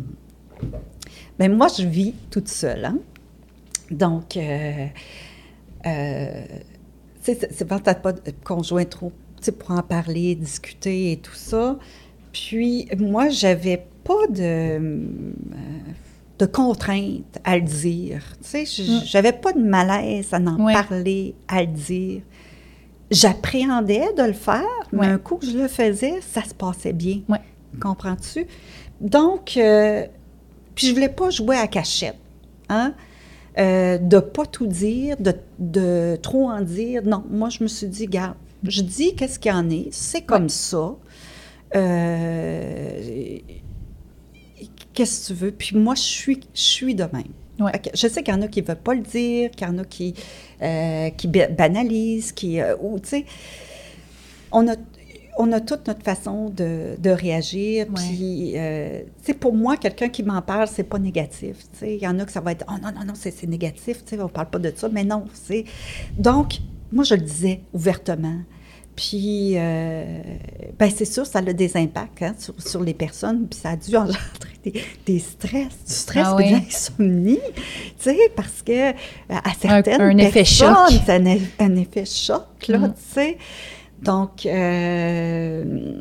[1.38, 2.84] Ben, moi, je vis toute seule.
[2.84, 2.98] Hein?
[3.92, 4.86] Donc, euh,
[5.86, 6.44] euh,
[7.22, 9.12] c'est- pas peut-être pas de conjoint trop,
[9.58, 11.78] pour en parler, discuter et tout ça.
[12.32, 15.04] Puis, moi, j'avais pas de, euh,
[16.40, 18.24] de contrainte à le dire.
[18.42, 19.02] Tu sais, je- Mm.
[19.04, 22.22] j'avais pas de malaise à en parler, à le dire.
[23.10, 25.06] J'appréhendais de le faire, mais Ouais.
[25.06, 27.20] un coup que je le faisais, ça se passait bien.
[27.28, 27.40] Ouais.
[27.80, 28.46] Comprends-tu?
[29.00, 30.06] Donc, euh,
[30.74, 32.16] puis je voulais pas jouer à cachette,
[32.68, 32.94] hein?
[33.58, 37.02] Euh, de pas tout dire, de, de trop en dire.
[37.04, 40.22] Non, moi, je me suis dit, garde, je dis qu'est-ce qu'il y en est, c'est
[40.22, 40.94] comme ça.
[41.74, 43.38] Euh,
[44.94, 45.50] qu'est-ce que tu veux?
[45.50, 47.24] Puis moi, je suis, je suis de même.
[47.60, 47.72] Ouais.
[47.94, 49.78] Je sais qu'il y en a qui ne veulent pas le dire, qu'il y en
[49.78, 50.14] a qui,
[50.62, 52.60] euh, qui ba- banalisent, qui.
[52.60, 53.24] euh, ou, tu sais,
[54.52, 54.74] on a,
[55.38, 57.86] on a toute notre façon de, de réagir.
[57.88, 57.94] Ouais.
[57.94, 61.56] Puis, euh, tu sais, pour moi, quelqu'un qui m'en parle, c'est pas négatif.
[61.72, 63.30] Tu sais, il y en a que ça va être, oh non, non, non, c'est
[63.30, 65.64] c'est négatif, tu sais, on parle pas de ça, mais non, sais.
[66.18, 66.58] Donc,
[66.92, 68.38] moi, je le disais ouvertement.
[68.96, 70.04] Puis, euh,
[70.78, 73.76] ben c'est sûr, ça a des impacts hein, sur, sur les personnes, puis ça a
[73.76, 74.18] dû engendrer
[74.64, 74.74] des,
[75.06, 77.62] des stress, du stress Ah de l'insomnie, tu
[77.98, 78.90] sais, parce que
[79.30, 81.00] à certaines un effet personnes, choc.
[81.06, 82.92] c'est un, un effet choc, là, Mhm.
[82.94, 83.38] tu sais.
[84.02, 85.92] Donc, euh,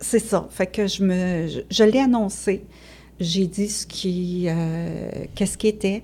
[0.00, 0.46] c'est ça.
[0.50, 2.64] Fait que je me, je, je l'ai annoncé.
[3.20, 6.02] J'ai dit ce qui, euh, qu'est-ce qui était.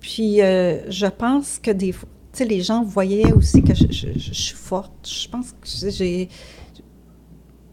[0.00, 5.08] Puis, je pense que des fois, les gens voyaient aussi que je, suis forte.
[5.08, 6.28] Je pense que j'ai,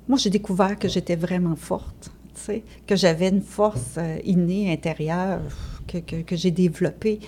[0.08, 2.12] moi, j'ai découvert que j'étais vraiment forte.
[2.36, 5.41] Tu sais, que j'avais une force euh, innée intérieure
[5.88, 7.20] que, que, j'ai développée.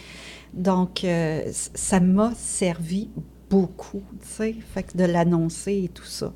[0.53, 3.09] Donc, euh, ça m'a servi
[3.49, 6.31] beaucoup, tu sais, fait que de l'annoncer et tout ça.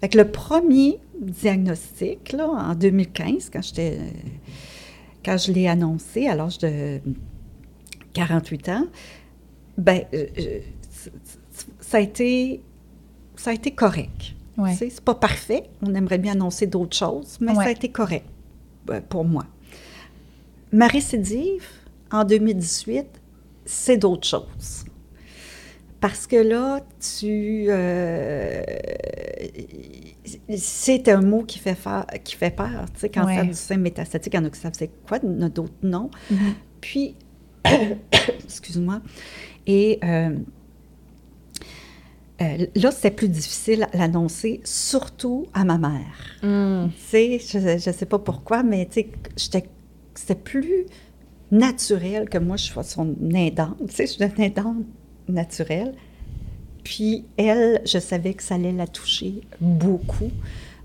[0.00, 3.98] Fait que le premier diagnostic, là, en 2015, quand j'étais,
[5.24, 7.00] quand je l'ai annoncé à l'âge de
[8.14, 8.86] 48 ans,
[9.78, 10.58] ben, euh, euh,
[11.80, 12.62] ça a été,
[13.36, 14.34] ça a été correct.
[14.58, 14.74] Ouais.
[14.74, 15.64] C'est pas parfait.
[15.82, 18.26] On aimerait bien annoncer d'autres choses, mais ça a été correct
[18.90, 19.46] euh, pour moi.
[20.72, 21.64] Ma récidive,
[22.12, 23.06] en 2018,
[23.64, 24.84] c'est d'autres choses.
[26.00, 26.80] Parce que là,
[27.18, 27.66] tu.
[27.68, 28.62] euh,
[30.56, 32.86] c'est un mot qui fait, fa- qui fait peur.
[32.94, 33.46] Tu sais, cancer Ouais.
[33.48, 35.48] du sein métastatique, il y en a qui savent c'est quoi, il y en a
[35.48, 36.10] d'autres non.
[36.30, 36.54] Mhm.
[36.80, 37.16] Puis,
[38.44, 39.00] excuse-moi.
[39.66, 40.36] Et euh,
[42.42, 46.16] euh, là, c'était plus difficile à l'annoncer, surtout à ma mère.
[46.42, 46.88] Mm.
[46.90, 49.00] Tu sais, je ne sais pas pourquoi, mais tu
[49.36, 49.62] sais,
[50.14, 50.86] c'était plus
[51.50, 53.76] naturel que moi, je sois son aidante.
[53.88, 54.84] Tu sais, je suis une aidante
[55.28, 55.94] naturelle.
[56.82, 60.30] Puis elle, je savais que ça allait la toucher beaucoup.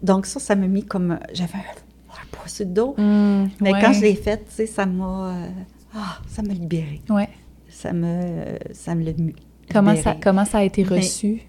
[0.04, 1.18] Donc ça, ça m'a mis comme...
[1.34, 2.96] J'avais un, un poids sur le dos.
[2.98, 3.50] Mm.
[3.62, 3.82] Mais Ouais.
[3.82, 5.34] quand je l'ai faite, tu sais, ça m'a...
[5.34, 5.48] euh,
[5.96, 7.02] ah, ça m'a libérée.
[7.10, 7.30] Ouais.
[7.76, 8.58] Ça me...
[8.72, 9.12] Ça me l'a
[9.72, 11.42] Comment ça, comment ça a été Mais- reçu?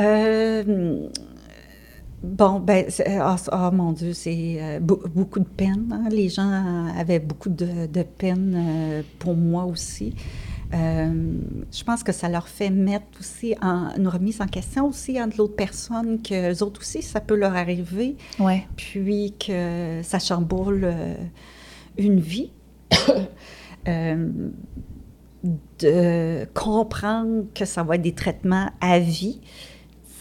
[0.00, 1.08] Euh,
[2.22, 2.86] bon, ben,
[3.20, 5.86] ah, mon Dieu, c'est euh, beau- beaucoup de peine.
[5.92, 6.08] hein.
[6.10, 10.14] Les gens avaient beaucoup de, de peine euh, pour moi aussi.
[10.74, 11.34] Euh,
[11.70, 15.36] je pense que ça leur fait mettre aussi en, une remise en question aussi entre
[15.36, 18.66] l'autre personne, que les autres aussi, ça peut leur arriver, Ouais.
[18.76, 20.90] puis que ça chamboule
[21.98, 22.50] une vie.
[25.80, 29.40] De comprendre que ça va être des traitements à vie,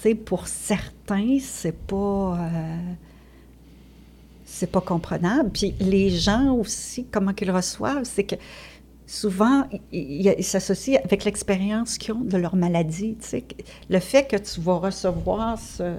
[0.01, 2.37] sais, pour certains, c'est pas...
[2.39, 2.93] euh,
[4.45, 5.49] c'est pas comprenable.
[5.51, 8.35] Puis les gens aussi, comment qu'ils reçoivent, c'est que
[9.07, 13.15] souvent, ils s'associent avec l'expérience qu'ils ont de leur maladie.
[13.21, 13.45] Tu sais.
[13.89, 15.95] Le fait que tu vas recevoir ce,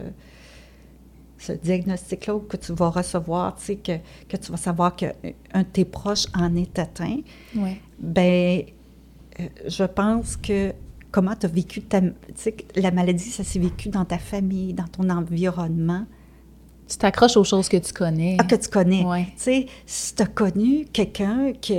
[1.38, 3.92] ce diagnostic-là, que tu vas recevoir, tu sais, que,
[4.28, 5.12] que tu vas savoir qu'un
[5.54, 7.20] de tes proches en est atteint,
[7.56, 7.80] ouais.
[7.98, 8.64] ben
[9.66, 10.72] je pense que
[11.10, 12.00] comment tu as vécu ta,
[12.76, 16.04] la maladie, ça s'est vécu dans ta famille, dans ton environnement.
[16.88, 18.36] Tu t'accroches aux choses que tu connais.
[18.38, 19.02] Ah, que tu connais.
[19.04, 19.24] Ouais.
[19.36, 21.74] Tu sais, si tu as connu quelqu'un qui,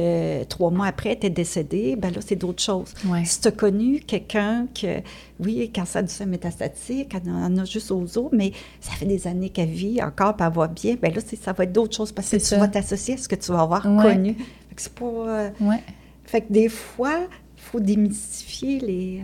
[0.50, 2.94] trois mois après, était décédé, ben là, c'est d'autres choses.
[3.06, 3.24] Ouais.
[3.24, 5.02] Si tu as connu quelqu'un que,
[5.40, 9.28] oui, cancer du sein métastatique, elle en a juste aux os, mais ça fait des
[9.28, 12.12] années qu'elle vit encore, puis elle va bien, ben là, ça va être d'autres choses
[12.12, 14.14] parce que tu vas t'associer à ce que tu vas avoir Ouais.
[14.14, 14.36] connu.
[14.70, 15.06] Fait que c'est pas...
[15.06, 15.84] euh, Ouais.
[16.24, 17.28] Fait que des fois,
[17.74, 19.22] faut démystifier les,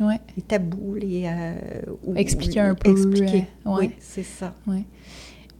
[0.00, 0.20] euh, Ouais.
[0.36, 1.24] les tabous, les...
[1.26, 1.54] euh,
[2.06, 3.86] ou- Expliquer un peu, Expliquer, euh, ouais.
[3.86, 4.52] oui, c'est ça.
[4.66, 4.82] Ouais.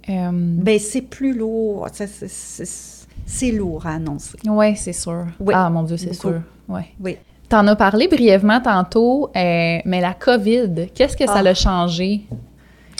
[0.06, 4.36] Ben c'est plus lourd, c'est- lourd à annoncer.
[4.46, 5.24] ouais, c'est sûr.
[5.40, 5.54] Oui.
[5.56, 6.42] Ah, mon Dieu, c'est sûr.
[6.68, 6.86] Ouais.
[7.00, 7.16] Oui.
[7.48, 11.42] T'en as parlé brièvement tantôt, euh, mais la COVID, qu'est-ce que ça Ah.
[11.42, 12.22] l'a changé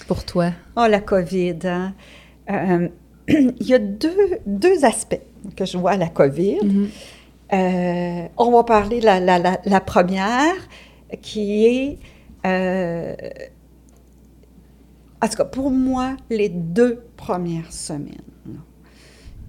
[0.06, 0.52] pour toi?
[0.76, 1.92] Oh, la COVID, hein?
[3.28, 5.20] Il y a deux, deux aspects
[5.56, 6.58] que je vois à la COVID.
[6.62, 6.86] Mm-hmm.
[7.52, 10.54] Euh, on va parler de la, la, la, la première,
[11.20, 11.98] qui est,
[12.46, 13.14] euh,
[15.20, 18.16] en tout cas pour moi, les deux premières semaines
[18.46, 18.58] là,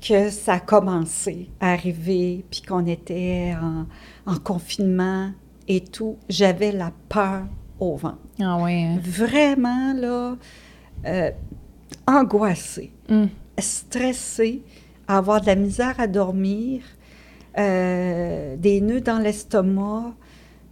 [0.02, 3.86] que ça a commencé à arriver, puis qu'on était en,
[4.32, 5.32] en confinement
[5.70, 7.44] et tout, j'avais la peur
[7.80, 8.18] au ventre.
[8.42, 8.98] Ah hein?
[9.02, 10.36] Vraiment, là,
[11.06, 11.32] euh,
[12.06, 13.30] angoissée Hum.
[13.58, 14.62] stressée,
[15.08, 16.82] avoir de la misère à dormir,
[17.58, 20.14] euh, des nœuds dans l'estomac,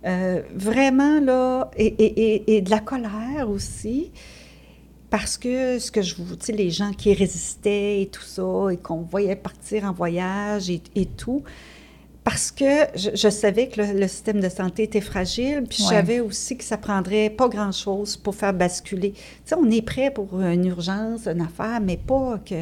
[0.06, 4.12] euh, vraiment là, et, et- et- et de la colère aussi,
[5.10, 8.78] parce que ce que je vous, sais, les gens qui résistaient et tout ça, et
[8.78, 11.44] qu'on voyait partir en voyage et, et tout,
[12.24, 15.88] parce que je, je savais que le, le système de santé était fragile, puis je
[15.90, 15.95] Ouais.
[15.95, 19.12] savais aussi que ça prendrait pas grand-chose pour faire basculer.
[19.14, 22.56] Tu sais, on est prêt pour une urgence, une affaire, mais pas que,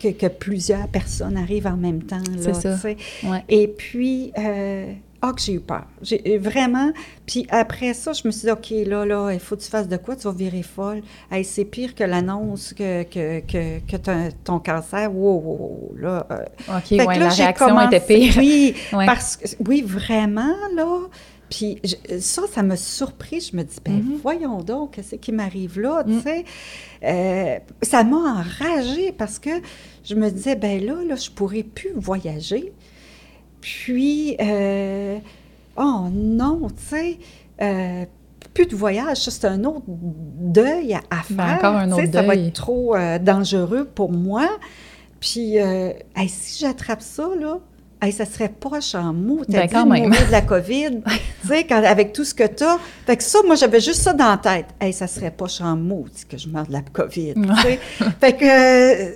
[0.00, 2.18] que, que plusieurs personnes arrivent en même temps.
[2.18, 2.76] là, C'est ça.
[3.24, 3.44] Ouais.
[3.48, 5.84] Et puis, euh, ah, que j'ai eu peur.
[6.00, 6.92] J'ai vraiment.
[7.26, 9.88] Puis après ça, je me suis dit, OK, là, là, il faut que tu fasses
[9.88, 10.14] de quoi?
[10.14, 11.02] Tu vas virer folle.
[11.30, 13.96] Hey, c'est pire que l'annonce que, que, que,
[14.44, 15.12] ton cancer.
[15.12, 16.26] Wow, wow, wow, là.
[16.30, 18.34] euh, OK, ouais, là, la réaction commencé- était pire.
[18.38, 19.06] Oui, Ouais.
[19.06, 21.00] parce que, oui, vraiment, là.
[21.50, 23.40] Puis je- ça, ça m'a surpris.
[23.40, 24.18] Je me dis, ben Mhm.
[24.22, 26.44] voyons donc, qu'est-ce qui m'arrive là, tu sais?
[27.04, 29.50] Euh, ça m'a enragée parce que
[30.04, 32.72] je me disais, ben là, là, je pourrais plus voyager.
[33.60, 35.18] Puis, euh,
[35.76, 37.18] oh non, tu sais,
[37.62, 38.04] euh,
[38.54, 41.36] plus de voyage, ça, c'est un autre deuil à, à faire.
[41.36, 42.48] Ben, encore un autre Ça va deuil.
[42.48, 44.48] être trop dangereux pour moi.
[45.20, 47.58] Puis, hey, si j'attrape ça, là,
[48.00, 49.42] hey, ça serait poche en mou.
[49.46, 50.04] T'as Ben, dit quand même.
[50.08, 51.00] mourir de la COVID,
[51.42, 52.78] tu sais, quand- avec tout ce que t'as.
[53.06, 54.66] Fait que ça, moi, j'avais juste ça dans la tête.
[54.80, 58.04] Hey, ça serait poche en mou que je meurs de la COVID, tu.
[58.20, 59.12] Fait que euh,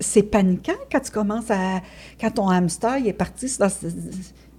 [0.00, 1.80] c'est paniquant quand tu commences à...
[2.20, 3.68] Quand ton hamster, il est parti dans...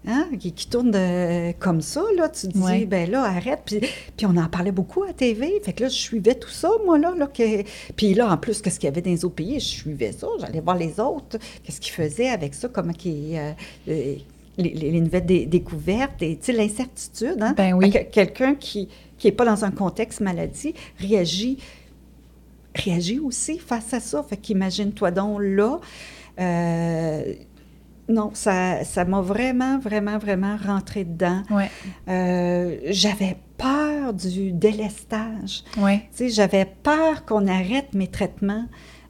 [0.05, 2.85] Hein, qui, qui tourne de- comme ça, là, tu te dis, Ouais.
[2.85, 3.61] ben là, arrête.
[3.65, 3.79] Puis,
[4.17, 5.61] puis on en parlait beaucoup à TV.
[5.63, 7.13] Fait que là, je suivais tout ça, moi, là.
[7.17, 7.63] là que...
[7.95, 9.61] Puis là, en plus, qu'est-ce qu'il y avait dans les autres pays?
[9.61, 10.27] Je suivais ça.
[10.41, 11.37] J'allais voir les autres.
[11.63, 12.67] Qu'est-ce qu'ils faisaient avec ça?
[12.67, 13.37] Comment qu'ils...
[13.37, 13.51] euh,
[13.87, 14.15] euh,
[14.57, 17.53] les, les- les nouvelles dé- découvertes et, l'incertitude, hein?
[17.55, 17.89] Ben oui.
[18.11, 18.89] Quelqu'un qui
[19.23, 21.57] n'est pas dans un contexte maladie réagit
[22.75, 24.21] réagit aussi face à ça.
[24.27, 25.79] Fait qu'imagine-toi donc là.
[26.39, 27.33] euh,
[28.09, 31.41] non, ça ça m'a vraiment, vraiment, vraiment rentré dedans.
[31.49, 31.69] Ouais,
[32.09, 35.63] Euh, j'avais peur du délestage.
[35.77, 36.03] ouais.
[36.19, 38.65] J'avais peur qu'on arrête mes traitements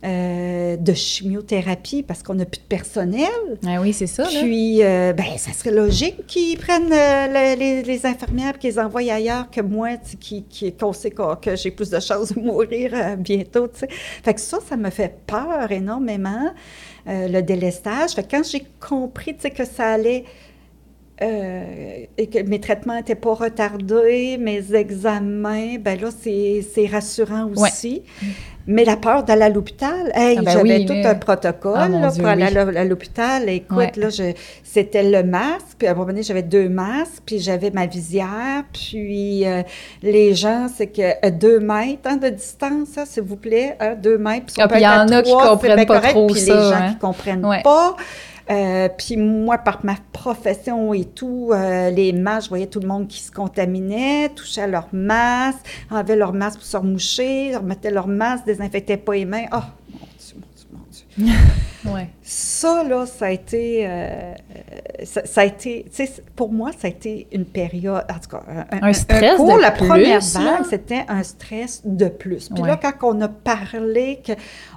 [0.06, 3.30] euh, de chimiothérapie parce qu'on n'a plus de personnel.
[3.66, 4.42] Ah oui, c'est ça, là.
[4.42, 8.80] Puis, euh, ben, ça serait logique qu'ils prennent euh, le- les, les infirmières qu'ils les
[8.80, 13.16] envoient ailleurs que moi, qui, qui, qu'on sait que j'ai plus de chances de mourir
[13.18, 13.88] bientôt, tu sais.
[14.24, 16.52] Fait que ça, ça me fait peur énormément,
[17.06, 18.12] le délestage.
[18.12, 20.26] Fait quand j'ai compris, que ça allait...
[21.22, 27.70] euh, et que mes traitements n'étaient pas retardés, mes examens, ben là, c'est rassurant Ouais.
[27.70, 28.02] aussi.
[28.66, 31.74] Mais la peur d'aller à l'hôpital, hey, Ah ben j'avais oui, tout mais- un protocole
[31.76, 32.58] Ah, mon là, Dieu, pour aller oui.
[32.58, 33.50] à l'hô- à l'hôpital.
[33.50, 33.92] Écoute, Ouais.
[33.98, 34.08] là,
[34.64, 38.64] c'était le masque, puis à un moment donné, j'avais deux masques, puis j'avais ma visière,
[38.72, 39.64] puis euh,
[40.02, 43.96] les gens, c'est que euh, deux mètres hein, de distance, hein, s'il vous plaît, hein,
[44.02, 44.46] deux mètres.
[44.46, 46.56] puis Ah, il y être à en a qui comprennent pas correct, trop puis ça,
[46.56, 46.90] les gens hein.
[46.94, 47.62] qui comprennent Ouais.
[47.64, 47.98] pas.
[48.50, 52.88] Euh, puis moi, par ma profession et tout, euh, les masques, je voyais tout le
[52.88, 58.08] monde qui se contaminait, touchait leur masque, enlevait leur masque pour se remoucher, remettait leur
[58.08, 59.46] masque, désinfectait pas les mains.
[59.54, 59.58] Oh,
[59.92, 61.03] mon Dieu, mon Dieu, mon Dieu.
[61.86, 62.08] Ouais.
[62.22, 64.34] Ça, là, ça a été, euh,
[65.04, 68.30] ça, ça a été, tu sais, pour moi, ça a été une période, en tout
[68.38, 72.48] cas, un, Un stress pour de la première vague, c'était un stress de plus.
[72.48, 72.70] Puis Ouais.
[72.70, 74.32] là, quand on a parlé que,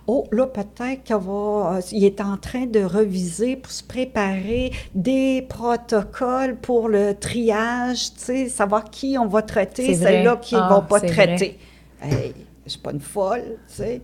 [0.08, 4.72] oh, là, peut-être qu'il va, euh, il est en train de reviser pour se préparer
[4.96, 10.60] des protocoles pour le triage, tu sais, savoir qui on va traiter, celles-là qui ne
[10.60, 11.56] Ah, vont pas traiter.
[12.02, 12.34] Hey,
[12.64, 14.02] je suis pas une folle, tu sais.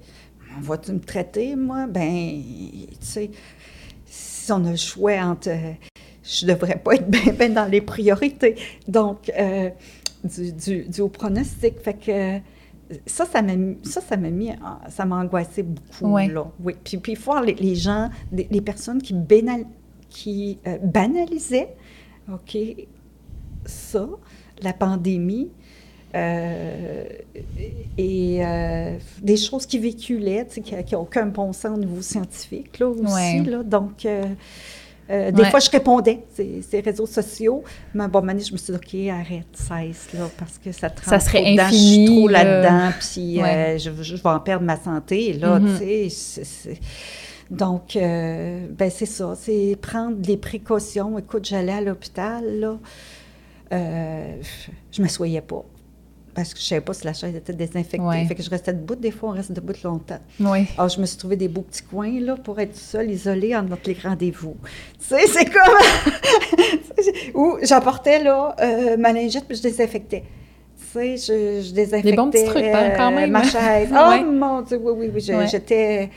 [0.60, 1.86] Vas-tu me traiter, moi?
[1.86, 2.42] Ben,
[2.90, 3.30] tu sais,
[4.06, 5.48] si on a le choix entre...
[5.48, 5.72] euh,
[6.22, 8.56] je devrais pas être bien ben dans les priorités.
[8.86, 9.70] Donc, euh,
[10.24, 11.80] du, du, du haut pronostic.
[11.80, 12.38] Fait que
[13.06, 14.50] ça, ça m'a mis- ça, ça m'a mis...
[14.52, 16.28] en- Ça m'a angoissé beaucoup, Ouais.
[16.28, 16.46] là.
[16.62, 16.74] Oui.
[16.84, 19.66] Puis, puis voir les, les gens, les, les personnes qui, bénal-
[20.10, 21.74] qui euh, banalisaient,
[22.32, 22.56] OK,
[23.64, 24.08] ça,
[24.62, 25.50] la pandémie,
[27.98, 32.02] et euh, des choses qui véhiculaient, tu sais, qui n'ont aucun bon sens au niveau
[32.02, 33.42] scientifique, là, aussi, Ouais.
[33.46, 33.62] là.
[33.62, 34.24] Donc, euh,
[35.10, 35.50] euh, des Ouais.
[35.50, 37.64] fois, je répondais, ces, ces réseaux sociaux,
[37.94, 41.04] mais bon, Mané, je me suis dit, OK, arrête, cesse, là, parce que ça te
[41.04, 42.44] Ça serait trop dedans, je infini, suis trop là.
[42.44, 45.68] là-dedans, puis euh, je, je vais en perdre ma santé, là, Mhm.
[45.72, 46.80] tu sais, c'est- c'est-
[47.50, 51.18] donc, euh, ben c'est ça, c'est prendre les précautions.
[51.18, 52.78] Écoute, j'allais à l'hôpital, là,
[53.72, 54.36] euh,
[54.90, 55.62] je ne m'assoyais pas
[56.34, 58.00] parce que je ne savais pas si la chaise était désinfectée.
[58.00, 58.24] Ouais.
[58.26, 58.94] Fait que je restais debout.
[58.94, 60.18] Des fois, on reste debout longtemps.
[60.40, 60.66] Oui.
[60.78, 63.76] Alors, je me suis trouvé des beaux petits coins, là, pour être seule, isolée entre
[63.86, 64.56] les rendez-vous.
[64.98, 65.74] Tu sais, c'est comme...
[67.34, 70.24] Ou j'apportais, là, euh, ma lingette, puis je désinfectais.
[70.78, 73.30] Tu sais, je, je désinfectais Des bons petits trucs, hein, quand euh, même.
[73.30, 73.88] ma chaise.
[73.92, 74.22] Oh, Ouais.
[74.24, 75.46] mon Dieu, oui, oui, oui, Ouais.
[75.48, 76.10] j'étais...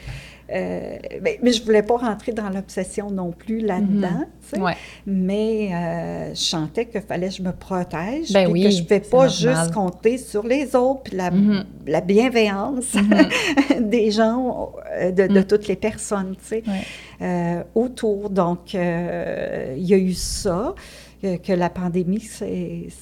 [0.54, 4.26] euh, mais, mais je voulais pas rentrer dans l'obsession non plus là-dedans.
[4.60, 4.76] Ouais.
[5.08, 8.88] Mais euh, je sentais qu'il fallait que je me protège, Ben oui, que je ne
[8.88, 9.30] vais pas normal.
[9.30, 11.66] juste compter sur les autres, puis la, Mhm.
[11.88, 12.96] la bienveillance
[13.82, 16.82] des gens, euh, de, de toutes les personnes, tu sais, Ouais.
[17.22, 18.30] euh, autour.
[18.30, 20.76] Donc, il y a eu ça,
[21.24, 22.24] que la pandémie,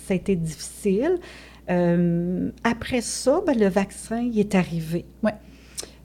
[0.09, 1.19] été difficile.
[2.63, 5.05] Après ça, ben, le vaccin, il est arrivé.
[5.23, 5.33] Ouais.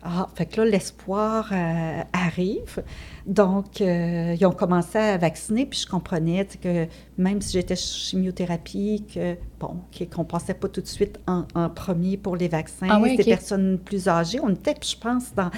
[0.02, 2.82] Ah, fait que là, l'espoir euh, arrive.
[3.26, 6.86] Donc, euh, ils ont commencé à vacciner, puis je comprenais que
[7.18, 9.74] même si j'étais chimiothérapie, que, bon,
[10.14, 12.86] qu'on ne passait pas tout de suite en, en premier pour les vaccins.
[12.88, 13.28] Ah oui, Des ok.
[13.28, 14.38] personnes plus âgées.
[14.40, 15.50] On était, je pense, dans,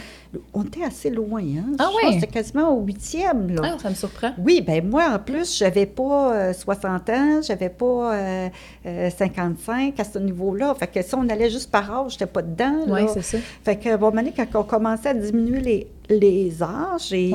[0.55, 1.43] on était assez loin.
[1.43, 1.73] Hein?
[1.79, 2.19] Ah je oui?
[2.21, 3.55] pense quasiment au huitième.
[3.55, 3.61] Là.
[3.65, 4.33] Ah, ça me surprend.
[4.39, 8.49] Oui, ben moi, en plus, j'avais pas euh, 60 ans, j'avais pas euh,
[8.87, 10.75] euh, 55 à ce niveau-là.
[10.75, 12.85] Fait que si on allait juste par âge, j'étais pas dedans.
[12.89, 13.39] Oui, c'est ça.
[13.63, 17.35] Fait que, bon, quand on commençait à diminuer les, les âges, et.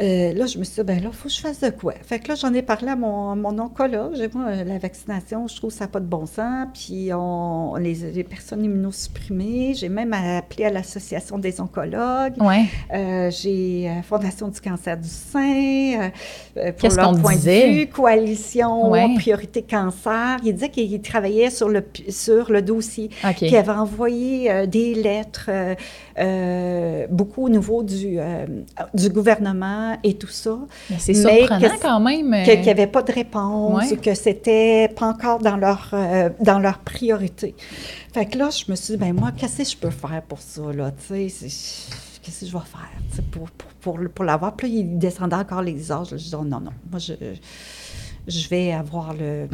[0.00, 1.94] Euh, là, je me suis dit, ben là, il faut que je fasse de quoi?
[2.02, 4.12] Fait que là, j'en ai parlé à mon, mon oncologue.
[4.14, 6.68] J'ai dit, moi, euh, la vaccination, je trouve que ça n'a pas de bon sens.
[6.72, 12.34] Puis, on, les, les personnes immunosupprimées, j'ai même appelé à l'Association des oncologues.
[12.38, 12.68] Oui.
[12.94, 16.10] Euh, j'ai Fondation du cancer du sein,
[16.56, 17.68] euh, pour leur point disait?
[17.68, 19.12] de vue, Coalition Ouais.
[19.16, 20.36] Priorité Cancer.
[20.44, 23.34] Il disait qu'il travaillait sur le, sur le dossier, OK.
[23.34, 25.50] qu'il avait envoyé des lettres,
[27.10, 28.18] beaucoup au niveau du,
[28.94, 30.58] du gouvernement et tout ça,
[30.90, 32.32] Mais c'est surprenant quand même.
[32.34, 33.92] euh, qu'il n'y avait pas de réponse Ouais.
[33.92, 37.54] ou que c'était pas encore dans leur, euh, dans leur priorité.
[38.12, 40.40] Fait que là, je me suis dit, ben moi, qu'est-ce que je peux faire pour
[40.40, 41.46] ça, là, tu sais,
[42.22, 43.48] qu'est-ce que je vais faire, pour,
[43.80, 44.54] pour, pour, l'avoir?
[44.56, 46.10] Puis là, il descendait encore les âges.
[46.10, 46.16] là.
[46.16, 47.14] Je dis, oh, non, non, moi, je,
[48.26, 49.48] je vais avoir le,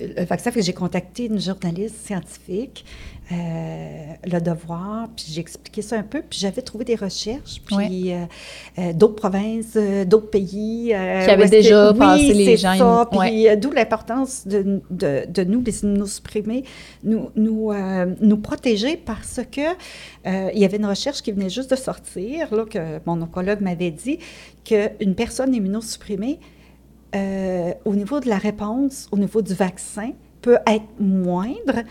[0.00, 0.50] le vaccin.
[0.50, 2.84] Fait que j'ai contacté une journaliste scientifique,
[3.30, 7.76] euh, Le Devoir, puis j'ai expliqué ça un peu, puis j'avais trouvé des recherches, puis
[7.76, 8.12] Ouais.
[8.12, 8.24] euh,
[8.82, 10.92] euh, d'autres provinces, euh, d'autres pays.
[10.92, 14.82] euh, Qui avaient déjà oui, passé les gens ça, immu- puis euh, d'où l'importance de,
[14.90, 16.64] de, de nous, les immunosupprimés,
[17.04, 19.60] nous, nous, euh, nous protéger parce que
[20.26, 23.60] euh, il y avait une recherche qui venait juste de sortir, là, que mon oncologue
[23.60, 24.18] m'avait dit,
[24.64, 26.38] qu'une personne immunosupprimée,
[27.14, 31.82] euh, au niveau de la réponse, au niveau du vaccin, peut être moindre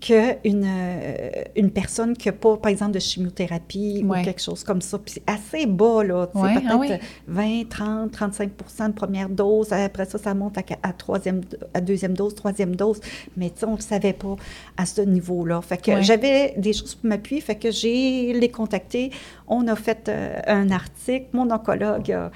[0.00, 4.20] qu'une euh, une personne qui n'a pas, par exemple, de chimiothérapie Ouais.
[4.20, 4.98] ou quelque chose comme ça.
[4.98, 6.28] Puis c'est assez bas, là.
[6.34, 7.62] Ouais, ah peut-être oui.
[7.64, 8.50] 20, 30, 35
[8.88, 9.72] de première dose.
[9.72, 12.98] Après ça, ça monte à, à, troisième, à deuxième dose, troisième dose.
[13.36, 14.34] Mais tu sais, on ne le savait pas
[14.76, 15.60] à ce niveau-là.
[15.62, 16.02] Fait que Ouais.
[16.02, 17.40] j'avais des choses pour m'appuyer.
[17.40, 19.12] Fait que j'ai les contactés.
[19.46, 21.26] On a fait euh, un article.
[21.32, 22.32] Mon oncologue a,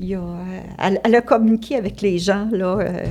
[0.00, 3.04] il a, euh, elle, elle a communiqué avec les gens là, euh,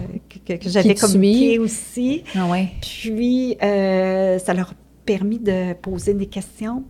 [0.47, 2.23] que, que j'avais communiqué aussi.
[2.35, 2.69] Ah ouais.
[2.81, 4.73] Puis, euh, ça leur a
[5.05, 6.83] permis de poser des questions.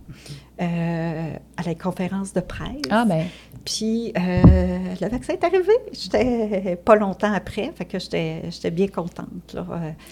[0.60, 2.82] euh, à la conférence de presse.
[2.90, 3.24] Ah, ben.
[3.64, 5.72] Puis euh, le vaccin est arrivé.
[5.92, 9.54] J'étais pas longtemps après, fait que j'étais bien contente.
[9.54, 9.66] Là,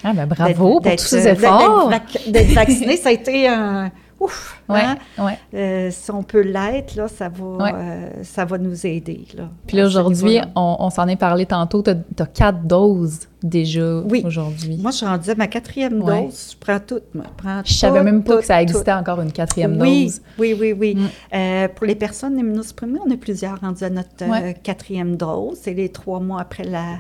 [0.05, 1.91] ah, ben bravo pour tous ces efforts.
[2.29, 3.91] D'être vaccinée, ça a été un
[4.21, 4.97] ouf, ouais, hein?
[5.19, 5.39] ouais.
[5.55, 7.73] Euh, si on peut l'être, là, ça va, Ouais.
[7.75, 9.27] euh, ça va nous aider.
[9.37, 14.01] Là, Puis là, aujourd'hui, on, on s'en est parlé tantôt, tu as, quatre doses déjà
[14.01, 14.23] Oui.
[14.25, 14.77] aujourd'hui.
[14.81, 16.51] Moi, je suis rendue à ma quatrième dose.
[16.53, 17.05] Je prends toutes.
[17.15, 18.63] Je, prends Je savais même pas tout, que ça tout.
[18.63, 20.21] existait encore une quatrième oui, dose.
[20.39, 20.95] Oui, oui, oui.
[20.95, 21.09] Mm.
[21.35, 25.59] Euh, pour les personnes immunosupprimées, on est plusieurs rendus à notre quatrième dose.
[25.63, 26.99] C'est les trois mois après la...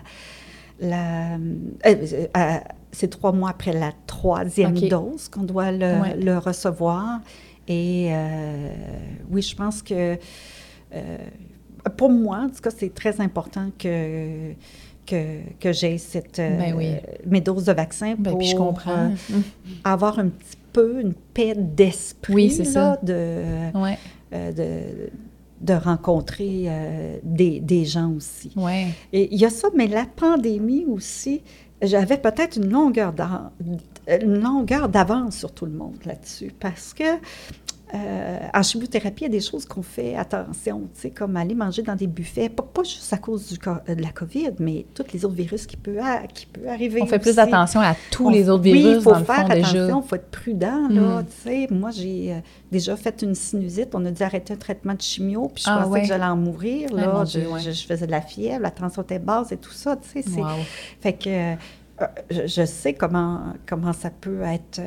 [0.80, 1.36] la
[2.92, 6.16] c'est trois mois après la troisième dose qu'on doit le, Ouais.
[6.16, 7.20] le recevoir.
[7.68, 8.72] Et euh,
[9.30, 10.18] oui, je pense que
[10.94, 11.18] euh,
[11.96, 14.52] pour moi, en tout cas, c'est très important que,
[15.06, 16.90] que, que j'ai cette, euh, Ben oui.
[17.26, 19.12] mes doses de vaccin Ben, pour puis je comprends.
[19.84, 22.98] avoir un petit peu une paix d'esprit Oui, c'est là, ça.
[23.02, 23.42] de,
[23.78, 23.98] Ouais,
[24.32, 25.10] de,
[25.60, 28.50] de rencontrer euh, des, des gens aussi.
[28.56, 28.86] ouais.
[29.12, 31.42] Et il y a ça, mais la pandémie aussi,
[31.82, 33.12] j'avais peut-être une longueur
[34.88, 37.04] d'avance sur tout le monde là-dessus, parce que
[37.94, 41.54] euh, en chimiothérapie, il y a des choses qu'on fait attention, tu sais, comme aller
[41.54, 44.86] manger dans des buffets, pas, pas juste à cause du, co- de la COVID, mais
[44.94, 45.96] tous les autres virus qui peuvent
[46.32, 47.00] qui peut arriver.
[47.02, 49.24] On fait plus attention à tous On- les autres oui, virus, il faut dans le
[49.24, 51.26] faire fond, attention, il faut être prudent, là, Mm.
[51.26, 51.66] tu sais.
[51.70, 52.38] Moi, j'ai euh,
[52.70, 55.78] déjà fait une sinusite, on a dû arrêter un traitement de chimio, puis je Ah,
[55.78, 56.00] pensais ouais.
[56.02, 57.24] que j'allais en mourir, Ah, là.
[57.24, 57.60] je, Dieu, ouais.
[57.60, 60.22] je- je faisais de la fièvre, la tension était basse et tout ça, tu sais.
[60.22, 60.46] c'est- Wow.
[61.00, 61.54] Fait que euh,
[62.30, 64.80] je, je sais comment, comment ça peut être...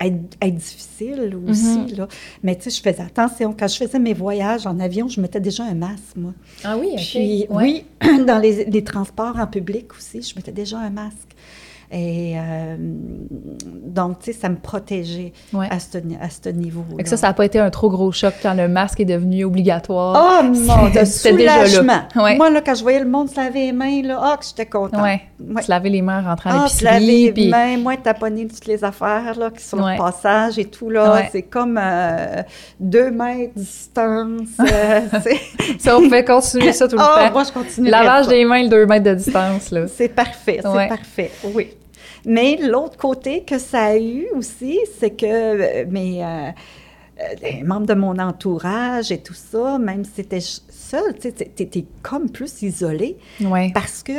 [0.00, 1.96] être, être difficile aussi, Mhm.
[1.96, 2.08] là.
[2.42, 3.54] Mais tu sais, je faisais attention.
[3.58, 6.32] Quand je faisais mes voyages en avion, je mettais déjà un masque, moi.
[6.64, 6.90] Ah oui.
[6.96, 7.84] Puis, Ouais.
[8.00, 11.34] oui, dans les, les transports en public aussi, je mettais déjà un masque.
[11.90, 15.68] Et euh, donc, tu sais, ça me protégeait Ouais.
[15.70, 16.96] à ce, ni- à ce niveau-là.
[16.98, 19.04] Fait que ça, ça n'a pas été un trop gros choc quand le masque est
[19.06, 20.40] devenu obligatoire.
[20.42, 20.50] Oh mon
[20.90, 21.66] Dieu, C'était déjà là.
[21.66, 22.00] soulagement.
[22.22, 22.36] Ouais.
[22.36, 24.66] Moi, là, quand je voyais le monde se laver les mains, là, ah, que j'étais
[24.66, 25.00] contente.
[25.00, 25.22] Ouais.
[25.40, 25.62] Ouais.
[25.62, 27.24] Se laver les mains en rentrant à Ah, se laver l'épicerie.
[27.24, 30.90] les puis- mains, moins taponner toutes les affaires là, qui sont le passage et tout.
[30.90, 31.22] là.
[31.32, 32.42] C'est comme euh,
[32.78, 34.48] deux mètres de distance.
[34.60, 35.00] euh,
[35.78, 37.32] Ça, on pouvait continuer ça tout le Ah, temps.
[37.32, 37.88] moi, je continue.
[37.88, 39.86] Lavage des mains, le 2 mètres de distance, là.
[39.88, 41.68] C'est parfait, c'est parfait, oui.
[42.28, 46.50] Mais l'autre côté que ça a eu aussi, c'est que euh, mes, euh,
[47.20, 51.84] euh, les membres de mon entourage et tout ça, même si c'était seul, tu t'es
[52.02, 53.70] comme plus isolé Ouais.
[53.72, 54.12] parce que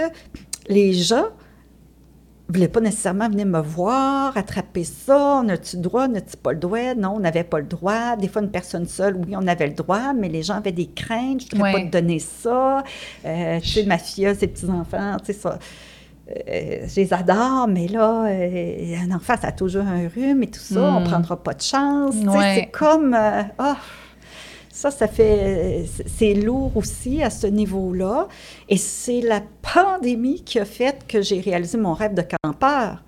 [0.68, 1.28] les gens
[2.50, 6.36] ne voulaient pas nécessairement venir me voir, attraper ça, on a-tu le droit, on n'a-tu
[6.38, 6.96] pas le droit?
[6.96, 8.16] Non, on n'avait pas le droit.
[8.16, 10.88] Des fois, une personne seule, oui, on avait le droit, mais les gens avaient des
[10.88, 11.72] craintes, je ne Ouais.
[11.74, 12.84] pas te donner ça.
[13.24, 15.60] Euh, tu sais, ma fille, ses petits-enfants, tu sais, ça...
[16.48, 20.48] euh, je les adore, mais là, euh, un enfant, ça a toujours un rhume et
[20.48, 21.04] tout ça, on Mm.
[21.06, 22.16] prendra pas de chance.
[22.16, 22.56] Ouais.
[22.56, 23.78] C'est comme, euh, ah,
[24.72, 28.28] ça, ça fait, c'est- lourd aussi à ce niveau-là.
[28.70, 33.04] Et c'est la pandémie qui a fait que j'ai réalisé mon rêve de campeur.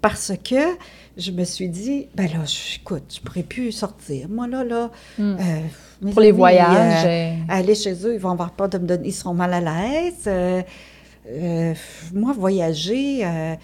[0.00, 0.76] Parce que
[1.16, 4.28] je me suis dit, ben là, je- écoute, je pourrais plus sortir.
[4.28, 5.36] Moi, là, là, Mm.
[5.40, 7.04] euh, Pour les voyages.
[7.04, 9.52] euh, euh, aller chez eux, ils vont avoir peur de me donner, ils seront mal
[9.54, 10.28] à l'aise.
[11.30, 11.74] Euh, euh,
[12.14, 13.54] moi, voyager, euh,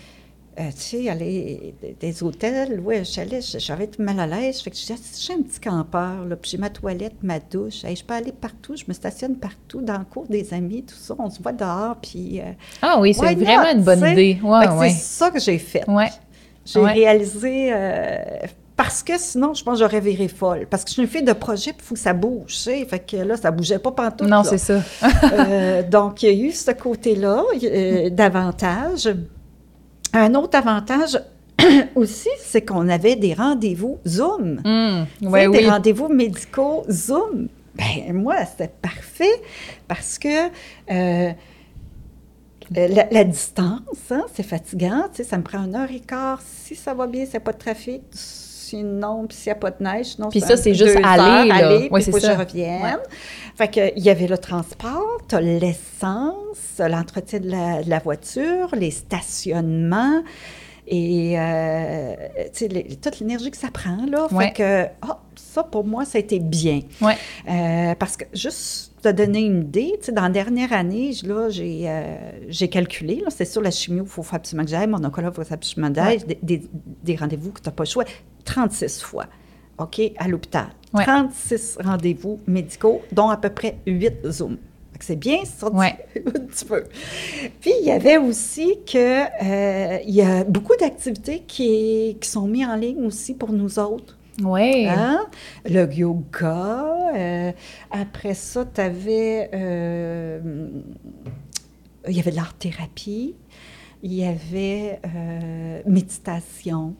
[0.60, 4.60] euh, tu sais, aller des- des hôtels, ouais, allée, j'avais tout mal à l'aise.
[4.60, 7.84] Fait que je disais, j'ai un petit campeur, là, puis j'ai ma toilette, ma douche,
[7.84, 10.94] hey, je peux aller partout, je me stationne partout, dans le cours des amis, tout
[10.94, 12.40] ça, on se voit dehors, puis...
[12.40, 14.38] euh, Ah oui, c'est not, vraiment une bonne idée.
[14.42, 14.90] Ouais, ouais.
[14.90, 15.88] C'est ça que j'ai fait.
[15.88, 16.10] Ouais.
[16.64, 17.72] J'ai réalisé...
[18.76, 20.66] parce que sinon, je pense que j'aurais viré folle.
[20.68, 22.84] Parce que je suis une fille de projet, il faut que ça bouge, tu sais.
[22.84, 24.28] Fait que là, ça bougeait pas pantoute.
[24.28, 24.80] Non, c'est ça.
[25.32, 29.08] Euh, donc, il y a eu ce côté-là euh, d'avantage.
[30.12, 31.20] Un autre avantage
[31.94, 34.60] aussi, c'est qu'on avait des rendez-vous Zoom.
[35.22, 37.48] Ouais, des rendez-vous médicaux Zoom.
[37.74, 39.42] Ben moi, c'était parfait
[39.88, 40.46] parce que
[40.90, 41.32] euh,
[42.70, 43.80] la, la distance,
[44.10, 45.04] hein, c'est fatigant.
[45.12, 46.40] Ça me prend une heure et quart.
[46.42, 48.02] Si ça va bien, a pas de trafic.
[48.74, 51.44] Sinon, puis s'il n'y a pas de neige, sinon Puis ça, c'est juste aller, heures,
[51.46, 51.54] là.
[51.54, 52.82] aller, Ouais, puis faut que je revienne.
[52.82, 52.92] Ouais.
[53.56, 58.90] Fait que, il y avait le transport, l'essence, l'entretien de la, de la voiture, les
[58.90, 60.22] stationnements
[60.86, 62.14] et euh,
[62.62, 64.04] les- toute l'énergie que ça prend.
[64.06, 64.26] Là.
[64.32, 64.46] Ouais.
[64.46, 66.80] Fait que ah, ça, pour moi, ça a été bien.
[67.00, 67.16] Ouais.
[67.48, 71.48] Euh, parce que juste te donner une idée, tu sais, dans la dernière année, là,
[71.50, 72.16] j'ai, euh,
[72.48, 75.32] j'ai calculé, là, c'est sûr, la chimio, il faut faire absolument que j'aille, mon oncologue,
[75.38, 76.68] il faut absolument que j'aille, des, des-
[77.02, 78.04] des rendez-vous que tu n'as pas le choix,
[78.44, 79.26] 36 fois,
[79.78, 80.66] OK, à l'hôpital.
[80.92, 81.04] Ouais.
[81.04, 84.58] 36 rendez-vous médicaux, dont à peu près 8 Zooms.
[85.00, 85.96] C'est bien, ça, tu- Ouais.
[86.26, 86.84] un petit peu.
[87.60, 92.46] Puis, il y avait aussi que, euh, il y a beaucoup d'activités qui, qui sont
[92.46, 94.16] mises en ligne aussi pour nous autres.
[94.42, 94.86] Oui.
[94.88, 95.26] Hein?
[95.64, 97.12] Le yoga.
[97.14, 97.52] euh,
[97.90, 99.48] après ça, tu avais.
[102.08, 103.34] il y avait de l'art-thérapie.
[104.02, 106.94] Il y avait euh, méditation.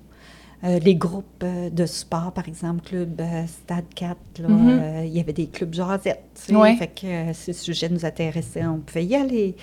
[0.63, 4.69] Euh, les groupes euh, de sport, par exemple, Club euh, Stade 4, là, Mhm.
[4.71, 6.23] euh, il y avait des clubs jasettes.
[6.47, 6.77] tu sais.
[6.77, 9.57] Fait que euh, ce sujet nous intéressait, on pouvait y aller.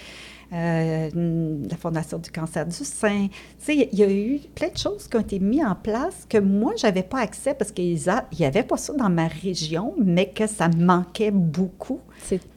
[0.54, 1.10] Euh,
[1.70, 3.28] la Fondation du cancer du sein.
[3.30, 6.26] Tu sais, il y a eu plein de choses qui ont été mises en place
[6.28, 7.98] que moi, je n'avais pas accès parce qu'il
[8.38, 12.02] n'y avait pas ça dans ma région, mais que ça me manquait beaucoup.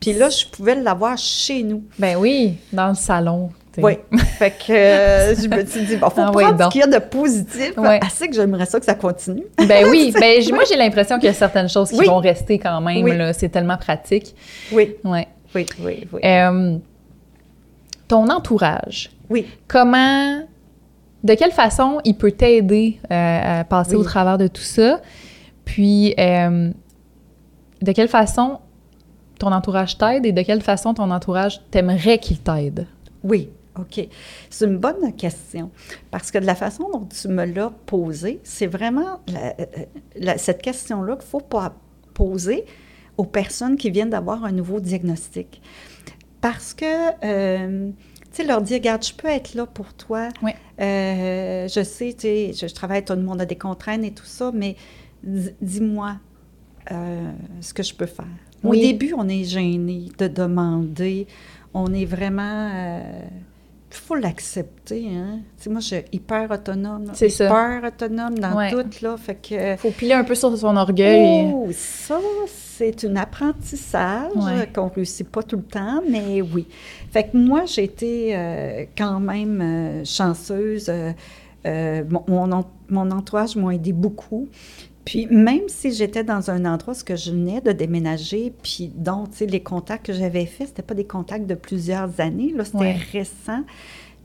[0.00, 1.84] Puis là, je pouvais l'avoir chez nous.
[1.98, 3.50] Ben oui, dans le salon.
[3.78, 3.94] Oui.
[4.38, 6.84] fait que euh, je me suis dit, bon, faut Ah prendre oui, ce qu'il y
[6.84, 7.74] a de positif.
[7.76, 7.98] Ouais.
[8.04, 9.44] Assez que j'aimerais ça que ça continue.
[9.68, 12.06] Ben oui, ben moi j'ai l'impression qu'il y a certaines choses qui Oui.
[12.06, 13.02] vont rester quand même.
[13.04, 13.12] Oui.
[13.34, 14.34] C'est tellement pratique.
[14.72, 15.26] Oui, Ouais.
[15.54, 16.20] oui, oui, oui.
[16.24, 16.78] Euh,
[18.08, 19.46] ton entourage, oui.
[19.68, 20.42] comment,
[21.22, 24.00] de quelle façon il peut t'aider euh, à passer Oui.
[24.02, 25.00] au travers de tout ça?
[25.64, 26.70] Puis, euh,
[27.82, 28.58] de quelle façon
[29.38, 32.86] ton entourage t'aide et de quelle façon ton entourage t'aimerait qu'il t'aide?
[33.22, 33.48] Oui,
[33.78, 34.06] OK.
[34.50, 35.70] C'est une bonne question.
[36.10, 39.54] Parce que de la façon dont tu me l'as posée, c'est vraiment la-
[40.16, 41.72] la- cette question-là qu'il ne faut pas
[42.12, 42.64] poser
[43.16, 45.60] aux personnes qui viennent d'avoir un nouveau diagnostic.
[46.44, 46.84] Parce que,
[47.24, 50.28] euh, tu sais, leur dire, regarde, je peux être là pour toi.
[50.42, 50.50] Oui.
[50.78, 54.10] Euh, je sais, tu sais, je, je travaille, tout le monde a des contraintes et
[54.10, 54.76] tout ça, mais
[55.22, 56.16] di- dis-moi
[56.92, 57.30] euh,
[57.62, 58.26] ce que je peux faire.
[58.62, 61.26] Au début, on est gêné de demander.
[61.72, 62.70] On est vraiment.
[63.90, 65.38] Il faut l'accepter, hein.
[65.56, 67.10] Tu sais, moi, je suis hyper autonome.
[67.14, 67.46] C'est ça.
[67.46, 68.70] Hyper autonome dans Ouais.
[68.70, 69.16] tout, là.
[69.16, 69.76] Fait que.
[69.76, 71.50] faut piler un peu sur son orgueil.
[71.54, 72.18] Oh, ça,
[72.76, 74.68] c'est un apprentissage Ouais.
[74.74, 76.66] qu'on réussit pas tout le temps, mais oui.
[77.10, 80.88] Fait que moi, j'ai été euh, quand même euh, chanceuse.
[80.88, 84.48] euh, mon, mon, en- mon entourage m'a aidé beaucoup.
[85.04, 89.36] Puis même si j'étais dans un endroit où je venais de déménager, puis donc, tu
[89.38, 92.78] sais, les contacts que j'avais faits, c'était pas des contacts de plusieurs années, là, c'était
[92.78, 92.96] Ouais.
[93.12, 93.62] récent.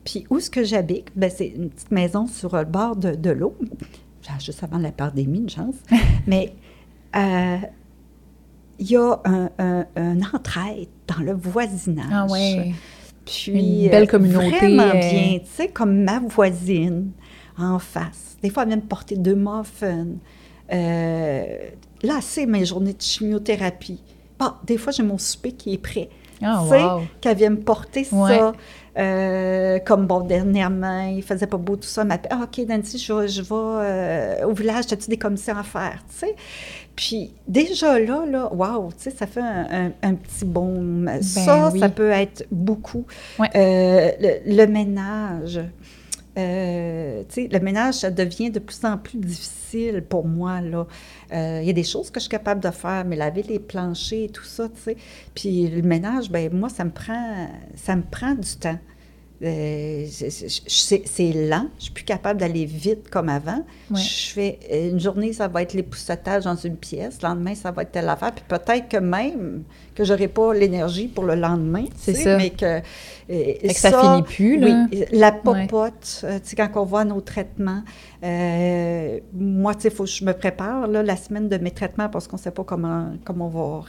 [0.06, 1.08] Puis où est-ce que j'habite?
[1.16, 3.56] Ben, c'est une petite maison sur le bord de, de l'eau.
[4.40, 5.76] Juste avant la pandémie, une chance.
[6.28, 6.54] Mais
[7.16, 7.58] euh,
[8.80, 12.06] il y a un, un, un entraide dans le voisinage.
[12.12, 12.74] Ah ouais.
[13.26, 17.12] Puis, Une belle euh, communauté, Vraiment euh, bien, tu sais, comme ma voisine
[17.58, 18.38] en face.
[18.42, 20.08] Des fois, elle vient me porter deux muffins.
[20.72, 21.46] Euh,
[22.04, 24.02] là, c'est mes journées de chimiothérapie.
[24.40, 26.10] Bon, des fois, j'ai mon souper qui est prêt.
[26.42, 27.02] Ah, Tu sais, wow.
[27.20, 28.38] qu'elle vienne me porter Ouais.
[28.38, 28.54] ça.
[28.98, 32.02] Euh, comme, bon, dernièrement, il faisait pas beau, tout ça.
[32.02, 35.58] Elle m'appelle, ah, OK, Nancy, je, vais- je vais euh, au village, as-tu des commissions
[35.58, 36.36] à faire, tu sais?
[37.00, 41.10] Puis, déjà là, là, wow, tu sais, ça fait un, un- un petit baume.
[41.22, 41.80] ça, Ben oui.
[41.80, 43.06] ça peut être beaucoup.
[43.40, 43.48] Ouais.
[43.56, 45.62] Euh, le, le ménage.
[46.38, 50.60] Euh, le ménage, ça devient de plus en plus difficile pour moi.
[51.32, 53.60] Euh, Il y a des choses que je suis capable de faire, mais laver les
[53.60, 54.98] planchers et tout ça, tu sais.
[55.34, 58.78] Puis le ménage, ben moi, ça me prend, ça me prend du temps.
[59.42, 63.64] Euh, c'est- lent, je suis plus capable d'aller vite comme avant.
[63.90, 64.02] Ouais.
[64.02, 64.60] Je fais
[64.90, 68.10] une journée, ça va être l'époussetage dans une pièce, le lendemain, ça va être telle
[68.10, 69.64] affaire, puis peut-être que même
[69.96, 72.36] que j'aurai pas l'énergie pour le lendemain, C'est ça.
[72.38, 72.82] mais que, euh,
[73.30, 74.88] Fait que ça finit plus, là.
[74.92, 77.84] Oui, la popote, euh, tu sais, quand on voit nos traitements,
[78.24, 81.72] euh, moi, tu sais, il faut que je me prépare, là, la semaine de mes
[81.72, 83.50] traitements, parce qu'on ne sait pas comment, comment on
[83.80, 83.84] va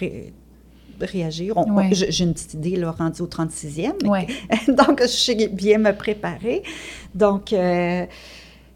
[1.07, 1.57] réagir.
[1.57, 1.89] Ouais.
[1.93, 3.93] J'ai une petite idée, là, rendue au 36e.
[4.03, 4.27] mais- Ouais.
[4.69, 6.63] Donc, je sais bien me préparer.
[7.15, 8.05] Donc, euh,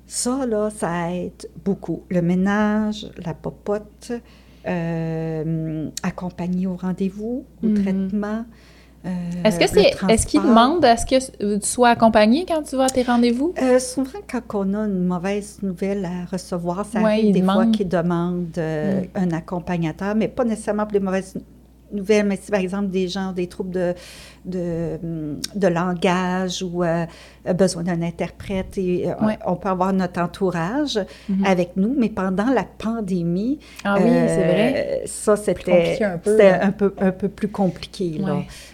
[0.07, 2.03] ça, là, ça aide beaucoup.
[2.11, 4.13] Le ménage, la popote,
[4.67, 7.83] euh, accompagner au rendez-vous, au Mhm.
[7.83, 8.45] traitement.
[9.07, 9.11] euh,
[9.45, 12.85] Est-ce que c'est est-ce qu'ils demandent à ce que tu sois accompagné quand tu vas
[12.85, 13.53] à tes rendez-vous?
[13.61, 17.67] Euh, souvent, quand on a une mauvaise nouvelle à recevoir, ça Ouais, arrive des fois
[17.67, 19.07] qu'ils demandent euh, Mm.
[19.17, 21.35] un accompagnateur, mais pas nécessairement pour les mauvaises
[21.95, 23.95] nouvelles, mais si par exemple des gens des troubles de,
[24.45, 24.99] de,
[25.55, 27.07] de langage ou euh,
[27.57, 29.39] besoin d'un interprète, et, euh, Ouais.
[29.47, 30.99] on peut avoir notre entourage
[31.29, 31.45] Mhm.
[31.47, 35.03] avec nous, mais pendant la pandémie, Ah oui, euh, vrai.
[35.07, 38.21] ça c'était compliqué un peu, un peu, un peu plus compliqué.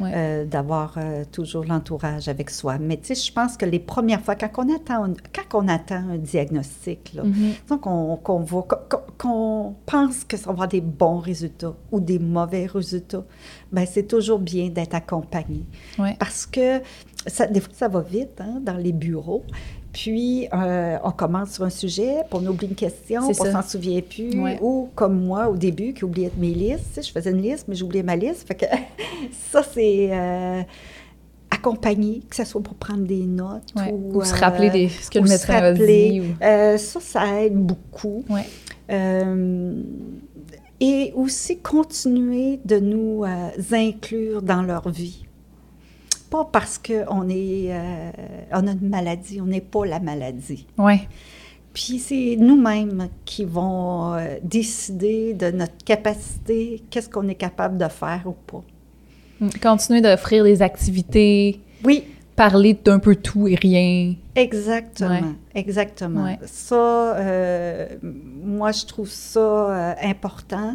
[0.01, 0.97] Ouais, d'avoir
[1.33, 2.79] toujours l'entourage avec soi.
[2.79, 5.69] Mais tu sais, je pense que les premières fois, quand on attend, un- quand on
[5.69, 7.33] attend un diagnostic, là, Mhm.
[7.65, 12.01] disons qu'on qu'on va- qu'on- qu'on pense que ça va avoir des bons résultats ou
[12.01, 13.23] des mauvais résultats,
[13.73, 15.65] ben c'est toujours bien d'être accompagné.
[15.99, 16.17] Ouais.
[16.19, 16.81] Parce que
[17.27, 19.45] ça, des fois, ça va vite hein, dans les bureaux.
[19.93, 24.01] Puis, euh, on commence sur un sujet, puis on oublie une question, on s'en souvient
[24.03, 24.39] plus.
[24.41, 24.57] Ouais.
[24.63, 27.01] Ou comme moi, au début, qui oubliait mes listes.
[27.05, 28.47] Je faisais une liste, mais j'oubliais ma liste.
[28.47, 28.67] Fait que
[29.51, 30.63] ça, c'est euh,
[31.51, 33.73] accompagner, que ce soit pour prendre des notes.
[33.77, 33.93] Ouais.
[33.93, 36.11] Ou, Ou se euh, rappeler des, ce que ou le se médecin a rappeler.
[36.11, 36.21] dit.
[36.21, 38.25] ou- Euh, ça, ça aide beaucoup.
[38.31, 38.45] Ouais.
[38.93, 39.75] Euh,
[40.81, 45.27] et aussi continuer de nous euh, inclure dans leur vie.
[46.31, 48.11] Pas parce qu'on est, euh,
[48.53, 50.67] on a une maladie, on n'est pas la maladie.
[50.79, 50.95] Oui.
[51.73, 57.89] Puis c'est nous-mêmes qui vont euh, décider de notre capacité, qu'est-ce qu'on est capable de
[57.89, 58.63] faire ou pas.
[59.63, 61.61] Continuer d'offrir des activités.
[61.85, 62.05] Oui.
[62.41, 64.15] Parler d'un peu tout et rien.
[64.35, 65.35] Exactement, Ouais.
[65.55, 66.25] exactement.
[66.25, 66.39] Ouais.
[66.47, 70.75] Ça, euh, moi, je trouve ça euh, important.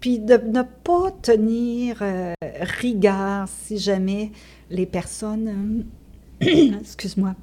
[0.00, 2.32] Puis de ne pas tenir euh,
[2.80, 4.32] rigueur si jamais
[4.70, 5.84] les personnes,
[6.42, 6.46] euh,
[6.80, 7.34] excuse-moi,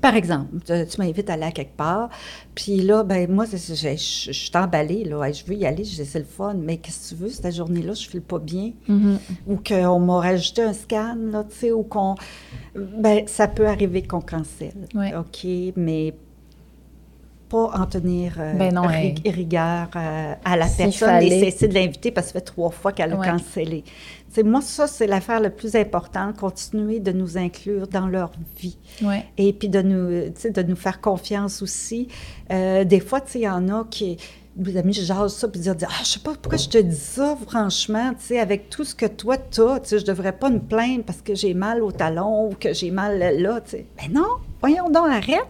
[0.00, 2.08] par exemple, tu, m'invites à aller à quelque part,
[2.54, 6.24] puis là, ben moi, je, suis emballée, là, Hey, je veux y aller, c'est le
[6.24, 9.18] fun, mais qu'est-ce que tu veux, cette journée-là, je ne file pas bien Mhm.
[9.46, 12.14] ou qu'on m'a rajouté un scan, là, tu sais, ou qu'on...
[12.74, 15.14] Ben, ça peut arriver qu'on cancelle, Ouais.
[15.14, 15.46] OK,
[15.76, 16.14] mais
[17.50, 19.14] pas en tenir euh, Ben non, hey.
[19.26, 22.92] rigueur euh, à la personne et cesser de l'inviter parce que ça fait trois fois
[22.92, 23.26] qu'elle a Ouais.
[23.28, 23.82] cancellé.
[23.82, 23.92] Tu
[24.36, 28.78] sais, moi, ça, c'est l'affaire la plus importante, continuer de nous inclure dans leur vie.
[29.02, 29.24] Ouais.
[29.36, 30.08] Et puis de nous,
[30.52, 32.06] de nous faire confiance aussi.
[32.52, 34.16] Euh, des fois, il y en a qui,
[34.56, 36.94] mes amis, je jase ça, puis dire, ah, je sais pas pourquoi je te dis
[36.96, 40.48] ça, franchement, tu sais, avec tout ce que toi, t'as, tu sais, je devrais pas
[40.50, 43.86] me plaindre parce que j'ai mal au talon ou que j'ai mal là, tu sais.
[44.00, 44.28] Mais non,
[44.60, 45.44] voyons donc, arrête.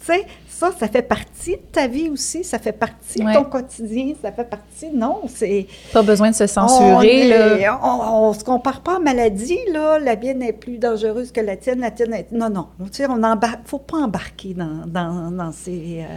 [0.00, 3.32] Tu sais, ça, ça fait partie de ta vie aussi, ça fait partie Ouais.
[3.32, 5.66] de ton quotidien, ça fait partie, non, c'est...
[5.92, 7.80] Pas besoin de se On censurer, est- là.
[7.82, 9.98] On, on se compare pas en maladie, là.
[9.98, 12.30] La mienne est plus dangereuse que la tienne, la tienne est...
[12.32, 12.68] Non, non.
[12.86, 13.60] Tu sais, on embarque...
[13.66, 16.04] faut pas embarquer dans, dans, dans ces...
[16.08, 16.16] euh,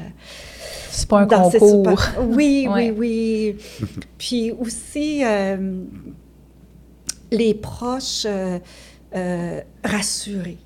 [0.92, 1.70] C'est pas un dans concours.
[2.00, 2.92] super- Oui, Ouais.
[2.98, 3.88] oui, oui.
[4.18, 5.82] Puis aussi, euh,
[7.32, 8.60] les proches euh,
[9.16, 10.58] euh, rassurés.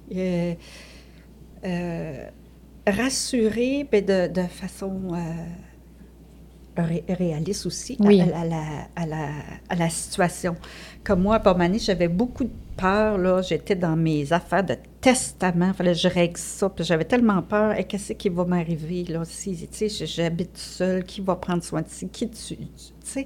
[2.88, 7.98] Euh, rassurés, mais de, de façon euh, ré- réaliste aussi
[8.34, 8.64] à- la,
[8.96, 9.28] à, la,
[9.70, 10.56] à la situation.
[11.04, 13.18] Comme moi, à année, j'avais beaucoup de peur.
[13.18, 13.42] là.
[13.42, 15.68] J'étais dans mes affaires de testament.
[15.70, 16.70] Il fallait que je règle ça.
[16.70, 17.78] Puis j'avais tellement peur.
[17.78, 19.04] Et qu'est-ce qui va m'arriver?
[19.06, 19.24] là?
[19.26, 19.68] Si,
[20.06, 21.04] j'habite seule.
[21.04, 22.06] Qui va prendre soin de ça?
[22.12, 22.56] Qui tu...
[22.58, 22.68] tu
[23.04, 23.26] sais,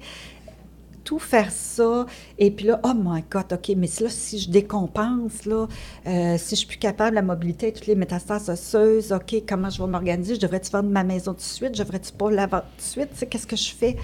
[1.18, 2.06] faire ça,
[2.38, 5.68] et puis là, oh my God, OK, mais là, si je décompense, là,
[6.06, 9.82] euh, si je suis plus capable, la mobilité, toutes les métastases osseuses, OK, comment je
[9.82, 10.36] vais m'organiser?
[10.36, 11.76] Je devrais-tu vendre ma maison tout de suite?
[11.76, 13.30] Je devrais-tu pas la vendre tout de suite?
[13.30, 13.98] Qu'est-ce que je fais?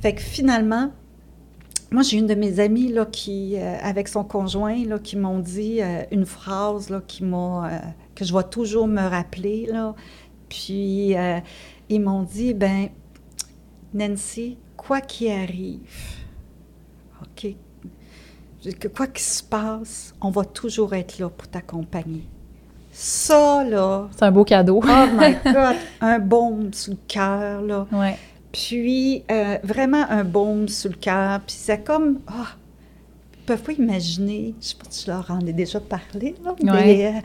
[0.00, 0.90] Fait que finalement,
[1.92, 5.38] moi, j'ai une de mes amies, là, qui, euh, avec son conjoint, là, qui m'ont
[5.38, 7.80] dit euh, une phrase, là, qui m'a,
[8.16, 9.94] que je vais toujours me rappeler, là.
[10.48, 11.14] Puis,
[11.88, 12.88] ils m'ont dit, ben,
[13.92, 16.23] Nancy, quoi qu'il arrive,
[18.72, 22.26] que quoi qu'il se passe, on va toujours être là pour t'accompagner.
[22.92, 24.80] Ça, là, C'est un beau cadeau.
[24.82, 27.86] oh my God, un baume sous le cœur, là.
[27.92, 28.16] Ouais.
[28.52, 31.40] Puis, euh, vraiment un baume sous le cœur.
[31.40, 32.46] Puis, c'est comme, ah,
[33.36, 36.54] ils peuvent pas imaginer, je sais pas si je leur en ai déjà parlé, là,
[36.62, 37.12] mais Ouais.
[37.16, 37.20] euh,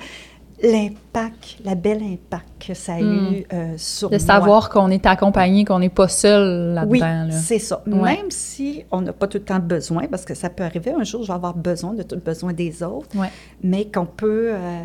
[0.62, 3.34] l'impact, la belle impact que ça a Mm.
[3.34, 4.26] eu euh, sur De moi.
[4.26, 7.28] savoir qu'on est accompagné, qu'on n'est pas seul Oui, là-dedans.
[7.28, 7.32] là.
[7.32, 7.82] c'est ça.
[7.88, 8.16] Ouais.
[8.18, 11.04] Même si on n'a pas tout le temps besoin, parce que ça peut arriver un
[11.04, 13.30] jour, je vais avoir besoin de tout le besoin des autres, Ouais.
[13.64, 14.82] mais qu'on peut, euh,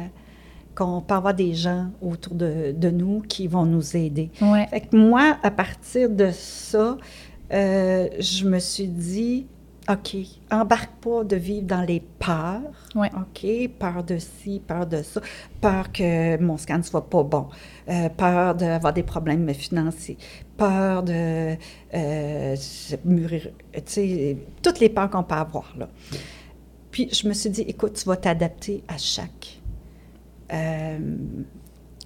[0.75, 4.31] qu'on peut avoir des gens autour de, de nous qui vont nous aider.
[4.41, 4.67] Ouais.
[4.69, 6.97] Fait que moi, à partir de ça,
[7.53, 9.47] euh, je me suis dit,
[9.89, 10.17] OK,
[10.51, 12.61] embarque pas de vivre dans les peurs.
[12.95, 13.11] Ouais.
[13.15, 13.47] OK,
[13.79, 15.21] peur de ci, peur de ça,
[15.61, 17.49] peur que mon scan ne soit pas bon,
[17.91, 20.17] euh, peur d'avoir des problèmes financiers,
[20.57, 21.55] peur de
[21.95, 22.57] euh,
[23.05, 25.89] mûrir, tu sais, toutes les peurs qu'on peut avoir, là.
[26.91, 29.61] Puis je me suis dit, écoute, tu vas t'adapter à chaque...
[30.53, 30.99] euh,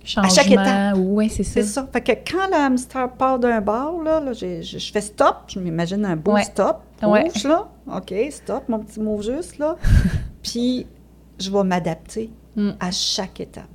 [0.04, 0.30] Changement.
[0.30, 0.96] chaque étape.
[0.98, 1.52] Oui, c'est ça.
[1.52, 1.88] c'est ça.
[1.92, 5.36] Fait que quand le hamster part d'un bord, là, là, je, je fais stop.
[5.48, 6.44] Je m'imagine un beau Ouais.
[6.44, 6.80] stop.
[7.06, 7.22] Ouais.
[7.32, 7.68] Rouge, là?
[7.96, 9.76] OK, stop, mon petit mot juste, là.
[10.42, 10.86] Puis,
[11.38, 12.70] je vais m'adapter Mm.
[12.80, 13.68] à chaque étape.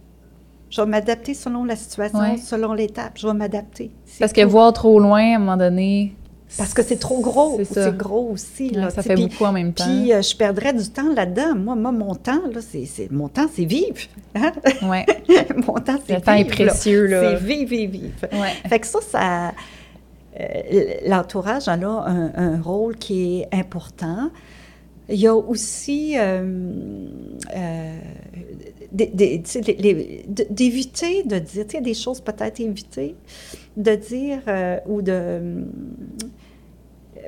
[0.69, 2.35] Je vais m'adapter selon la situation, Ouais.
[2.37, 3.13] selon l'étape.
[3.15, 3.91] Je vais m'adapter.
[4.19, 6.15] Parce que voir trop loin, à un moment donné.
[6.57, 7.59] Parce que c'est trop gros.
[7.63, 8.71] C'est gros aussi.
[8.75, 9.85] Ouais, ça fait beaucoup en même temps.
[9.85, 11.55] Puis, euh, je perdrais du temps là-dedans.
[11.55, 13.95] Moi, moi, mon temps, là, c'est, mon temps, c'est vivre.
[14.35, 14.51] Hein?
[14.83, 15.05] Ouais.
[15.65, 16.49] mon temps, c'est Le temps est là.
[16.65, 17.37] précieux, là.
[17.39, 18.13] C'est vivre, vivre, vivre.
[18.33, 18.51] Ouais.
[18.67, 19.51] Fait que ça, ça
[21.05, 24.31] l'entourage en a un, un rôle qui est important.
[25.09, 27.07] Il y a aussi euh,
[27.55, 27.99] euh,
[28.91, 29.63] d'éviter
[31.23, 33.15] de dire, tu sais, des choses peut-être éviter,
[33.75, 35.65] de dire euh, ou de...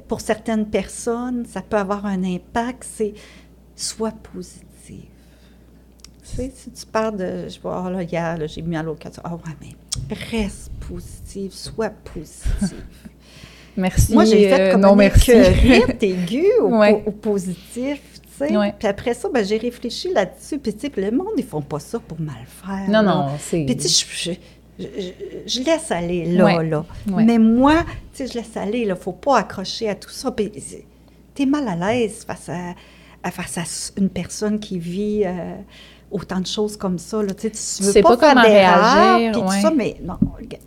[0.07, 3.13] Pour certaines personnes, ça peut avoir un impact, c'est
[3.75, 4.74] soit positif.
[6.27, 8.83] Tu Tu sais, si tu parles de, je vois, oh là, hier, j'ai mis à
[8.83, 12.83] l'autre Ah oh, ouais, mais reste positive, sois positive.
[13.77, 14.13] merci.
[14.13, 17.03] Moi, j'ai fait euh, comme non, un écœurite aigu au, Ouais.
[17.05, 18.57] au positif, tu sais.
[18.57, 18.73] Ouais.
[18.77, 20.57] Puis après ça, ben, j'ai réfléchi là-dessus.
[20.59, 22.89] Puis, tu le monde, ils font pas ça pour mal faire.
[22.89, 23.63] Non, non, c'est.
[23.65, 24.31] Puis, je,
[25.45, 26.67] je, laisse aller là, Ouais.
[26.69, 26.85] là.
[27.11, 27.23] Ouais.
[27.23, 27.83] Mais moi,
[28.13, 28.95] tu sais, je laisse aller, là.
[28.95, 30.31] Faut pas accrocher à tout ça.
[30.31, 30.51] Puis,
[31.33, 32.73] t'es mal à l'aise face à,
[33.23, 35.55] à- face à une personne qui vit euh,
[36.15, 37.33] autant de choses comme ça, là.
[37.33, 39.61] Tu sais, tu veux sais pas, pas faire comment d'erreur, puis tout ouais.
[39.61, 40.17] ça, mais non,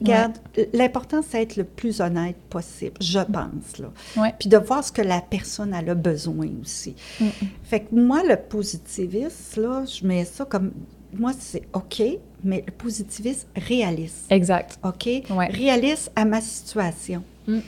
[0.00, 0.32] regarde,
[0.74, 3.88] l'important, c'est être le plus honnête possible, je pense, là.
[4.16, 4.34] Ouais.
[4.38, 6.94] Puis de voir ce que la personne elle a besoin aussi.
[7.20, 7.26] Mm.
[7.64, 10.72] Fait que moi, le positivisme, là, je mets ça comme...
[11.14, 12.02] Moi, c'est OK,
[12.44, 14.26] mais le positivisme réaliste.
[14.30, 14.78] Exact.
[14.84, 15.06] OK?
[15.30, 15.48] Ouais.
[15.48, 17.22] Réaliste à ma situation.
[17.46, 17.58] Mm.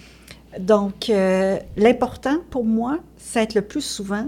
[0.58, 4.26] Donc, euh, l'important pour moi, c'est être le plus souvent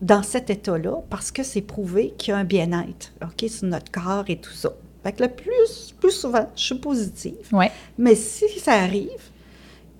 [0.00, 3.90] dans cet état-là parce que c'est prouvé qu'il y a un bien-être, OK, sur notre
[3.90, 4.70] corps et tout ça.
[5.02, 7.36] Fait que le plus, plus souvent, je suis positive.
[7.52, 7.70] Ouais.
[7.98, 9.08] Mais si ça arrive,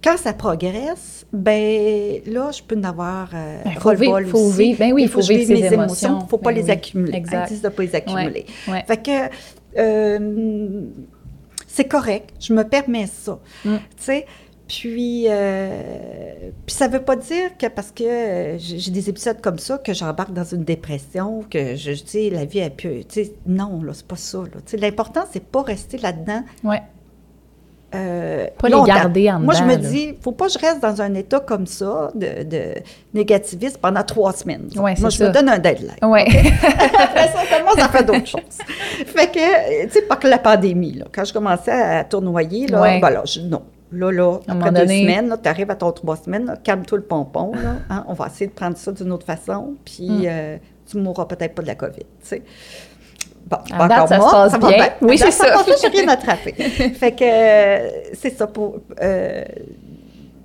[0.02, 4.58] quand ça progresse, ben là, je peux en avoir euh, Ben, faut vivre- faut aussi.
[4.58, 4.78] vivre.
[4.78, 6.18] Ben oui, Il faut je vivre ses mes émotions.
[6.20, 6.70] Il ne faut pas Ben les oui.
[6.70, 7.14] accumuler.
[7.16, 7.62] Exact.
[7.62, 8.46] De pas les accumuler.
[8.68, 8.84] Ouais.
[8.86, 9.30] Fait que
[9.78, 10.82] euh,
[11.66, 13.38] c'est correct, je me permets ça.
[13.64, 13.76] Mm.
[13.76, 14.26] Tu sais,
[14.70, 15.82] puis, euh,
[16.64, 19.78] puis ça ne veut pas dire que parce que euh, j'ai des épisodes comme ça,
[19.78, 22.62] que j'embarque dans une dépression, que je je dis la vie.
[22.78, 24.38] Tu sais, non, là, c'est pas ça.
[24.78, 26.44] L'important, c'est pas rester là-dedans.
[26.62, 26.82] Ouais.
[27.96, 29.76] euh, Pas les garder en Moi, je me là.
[29.76, 32.62] dis, faut pas que je reste dans un état comme ça, de, de
[33.12, 34.68] négativiste, pendant trois semaines.
[34.76, 35.28] Ouais, Moi, je me ça.
[35.30, 35.96] donne un deadline.
[36.04, 36.26] Ouais.
[36.96, 38.58] Après ça, commence à faire d'autres choses.
[39.06, 42.80] Fait que, tu sais, pas que la pandémie, là, quand je commençais à tournoyer, là,
[42.82, 43.00] Ouais.
[43.00, 43.62] ben là, je- non.
[43.92, 47.04] Là, là, À après deux donné- semaines, tu arrives à ton trois semaines, calme-toi le
[47.04, 50.24] pompon, là, hein, on va essayer de prendre ça d'une autre façon, puis Mm.
[50.26, 50.56] euh,
[50.88, 52.42] tu mourras peut-être pas de la COVID, tu sais.
[53.46, 54.88] Bon, je pas date, encore ça se morte, passe va bien.
[55.02, 55.62] Oui, c'est ça.
[55.64, 56.52] bien, j'ai rien attrapé.
[56.94, 58.76] fait que, euh, c'est ça, pour...
[59.02, 59.44] euh,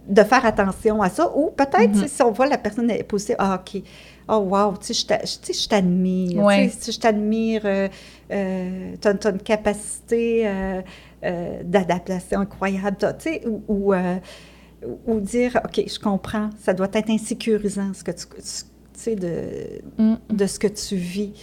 [0.08, 2.02] de faire attention à ça, ou peut-être, Mhm.
[2.04, 3.82] sais, si on voit la personne est posée, ah, OK,
[4.30, 6.44] oh, wow, tu sais, je t'a- je- tu sais, je t'admire,
[6.84, 7.88] tu je t'admire, euh,
[9.02, 10.48] t'as une capacité
[11.26, 14.18] euh, d'adaptation incroyable, t'as- tu sais, ou, ou, euh,
[15.08, 18.44] ou dire, OK, je comprends, ça doit être insécurisant, ce que tu, tu
[18.94, 20.16] sais, de, Mm.
[20.30, 21.34] de ce que tu vis.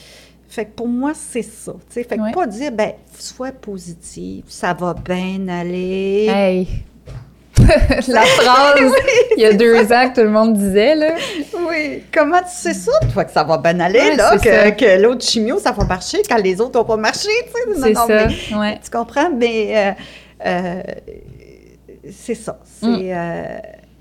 [0.48, 1.72] Fait que pour moi, c'est ça.
[1.72, 2.04] tu sais.
[2.04, 2.32] Fait que Ouais.
[2.32, 6.26] pas dire, ben, sois positive, ça va bien aller.
[6.28, 6.68] Hey!
[8.09, 8.93] La phrase,
[9.36, 11.14] il y a deux ans que tout le monde disait, là.
[11.68, 15.01] Oui, comment tu sais ça, toi, que ça va bien aller, Ouais, là, que, que
[15.02, 17.78] l'autre chimio, ça va marcher quand les autres n'ont pas marché, tu sais.
[17.80, 18.80] Non, C'est non, ça, mais ouais.
[18.82, 19.30] tu comprends?
[19.36, 19.93] Mais euh,
[20.47, 20.82] euh,
[22.10, 22.59] c'est ça.
[22.80, 23.10] C'est Mm.
[23.12, 23.44] euh,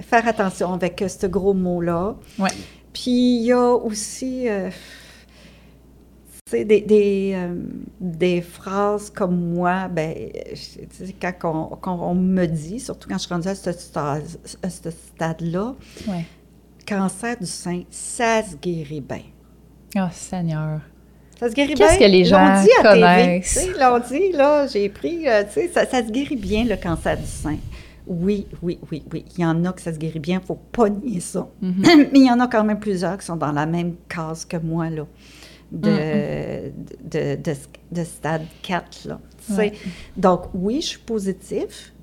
[0.09, 2.15] faire attention avec ce gros mot-là.
[2.39, 2.49] Ouais.
[2.93, 4.47] Puis il y a aussi
[6.51, 7.55] des, des, euh,
[7.99, 10.13] des phrases comme moi, ben,
[11.21, 14.23] quand, on, quand on me dit, surtout quand je suis rendue à ce stade-
[14.61, 15.75] à ce stade-là,
[16.07, 16.25] Ouais.
[16.87, 19.21] cancer du sein, ça se guérit bien.
[19.97, 20.81] Oh, Seigneur.
[21.39, 22.07] Ça se guérit Qu'est-ce bien?
[22.07, 23.67] que les Ils l'ont gens dit à TV, connaissent?
[23.67, 26.75] Ils l'ont dit, là, j'ai pris, euh, tu sais, ça, ça se guérit bien, le
[26.75, 27.57] cancer du sein.
[28.07, 29.25] Oui, oui, oui, oui.
[29.37, 31.47] Il y en a que ça se guérit bien, il ne faut pas nier ça.
[31.61, 31.75] Mhm.
[32.11, 34.57] Mais il y en a quand même plusieurs qui sont dans la même case que
[34.57, 35.05] moi, là,
[35.71, 36.71] de, Mm-hmm.
[37.09, 37.55] de, de,
[37.91, 39.19] de stade 4, là.
[39.57, 39.73] Ouais.
[40.17, 41.93] Donc, oui, je suis positif,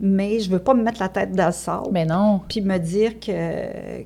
[0.00, 2.40] mais je ne veux pas me mettre la tête dans le sable Mais non.
[2.48, 4.02] puis me dire que,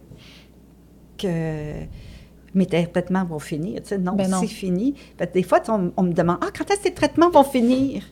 [1.19, 1.73] que
[2.55, 3.81] mes traitements vont finir.
[4.01, 4.41] Non, Ben non.
[4.41, 4.95] c'est fini.
[5.19, 7.45] Fait que des fois, on, on me demande Ah, quand est-ce que ces traitements vont
[7.45, 8.03] finir?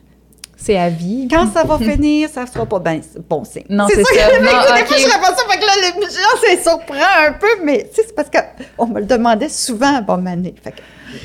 [0.55, 1.27] C'est à vie.
[1.29, 3.63] Quand ça va finir, ça ne sera pas bien bon signe.
[3.69, 4.09] Non, c'est ça.
[4.13, 7.33] que- Non, des fois, je réponds ça, fait que là, les gens, ça surprend un
[7.33, 10.55] peu, mais c'est parce qu'on me le demandait souvent à bon année.
[10.63, 10.77] Fait que,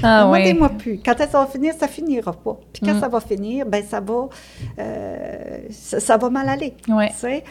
[0.02, 0.38] Ah oui.
[0.40, 1.00] Demandez-moi plus.
[1.04, 2.58] Quand ça va finir, ça finira pas.
[2.72, 3.00] Puis quand Mm.
[3.00, 4.28] ça va finir, ben ça va,
[4.78, 6.74] euh, ça, ça va mal aller.
[6.88, 7.08] Ouais.
[7.10, 7.44] tu sais.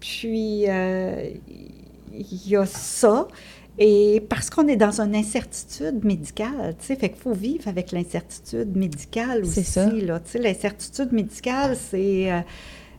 [0.00, 1.30] Puis euh,
[2.12, 3.28] il y a ça.
[3.78, 7.90] Et parce qu'on est dans une incertitude médicale, tu sais, fait qu'il faut vivre avec
[7.90, 9.64] l'incertitude médicale aussi.
[9.64, 9.86] ça.
[9.90, 12.30] Là, tu sais, l'incertitude médicale, c'est...
[12.30, 12.40] euh,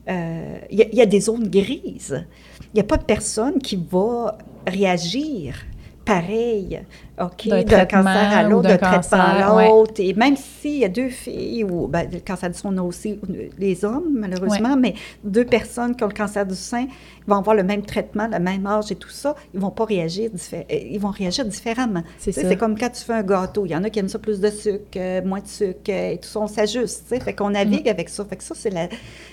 [0.09, 2.25] euh, Il y, y a des zones grises.
[2.73, 4.35] Il n'y a pas de personne qui va
[4.65, 5.57] réagir
[6.05, 6.81] pareil,
[7.21, 9.67] OK, D'un cancer à l'autre, d'un traitement à ouais.
[9.67, 9.93] l'autre.
[9.99, 12.81] Et même s'il y a deux filles, ou ben, le cancer du sein, on a
[12.81, 13.19] aussi
[13.57, 16.87] les hommes, malheureusement, mais deux personnes qui ont le cancer du sein
[17.25, 19.85] ils vont avoir le même traitement, le même âge et tout ça, ils vont pas
[19.85, 22.03] réagir euh, ils vont réagir différemment.
[22.17, 23.65] C'est comme quand tu fais un gâteau.
[23.65, 26.11] Il y en a qui aiment ça plus de sucre, euh, moins de sucre, euh,
[26.11, 27.03] et tout ça, on s'ajuste.
[27.07, 27.19] tu sais.
[27.21, 28.25] Fait qu'on navigue avec ça.
[28.25, 28.73] Fait que ça, c'est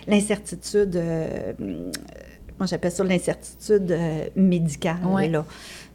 [0.06, 1.52] l'incertitude euh,
[2.60, 4.98] moi j'appelle ça l'incertitude euh, médicale.
[5.04, 5.28] Ouais.
[5.28, 5.44] Là.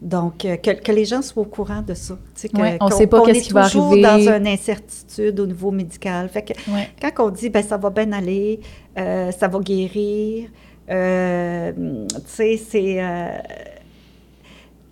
[0.01, 2.17] Donc, euh, que, que les gens soient au courant de ça.
[2.41, 4.01] Que- Ouais, on qu'on- sait pas qu'est-ce est qui va toujours arriver.
[4.25, 6.27] dans une incertitude au niveau médical.
[6.27, 6.89] Fait que Ouais.
[7.01, 8.59] quand on dit, ben ça va bien aller,
[8.97, 10.49] euh, ça va guérir,
[10.89, 11.71] euh,
[12.05, 13.37] tu sais, c'est euh,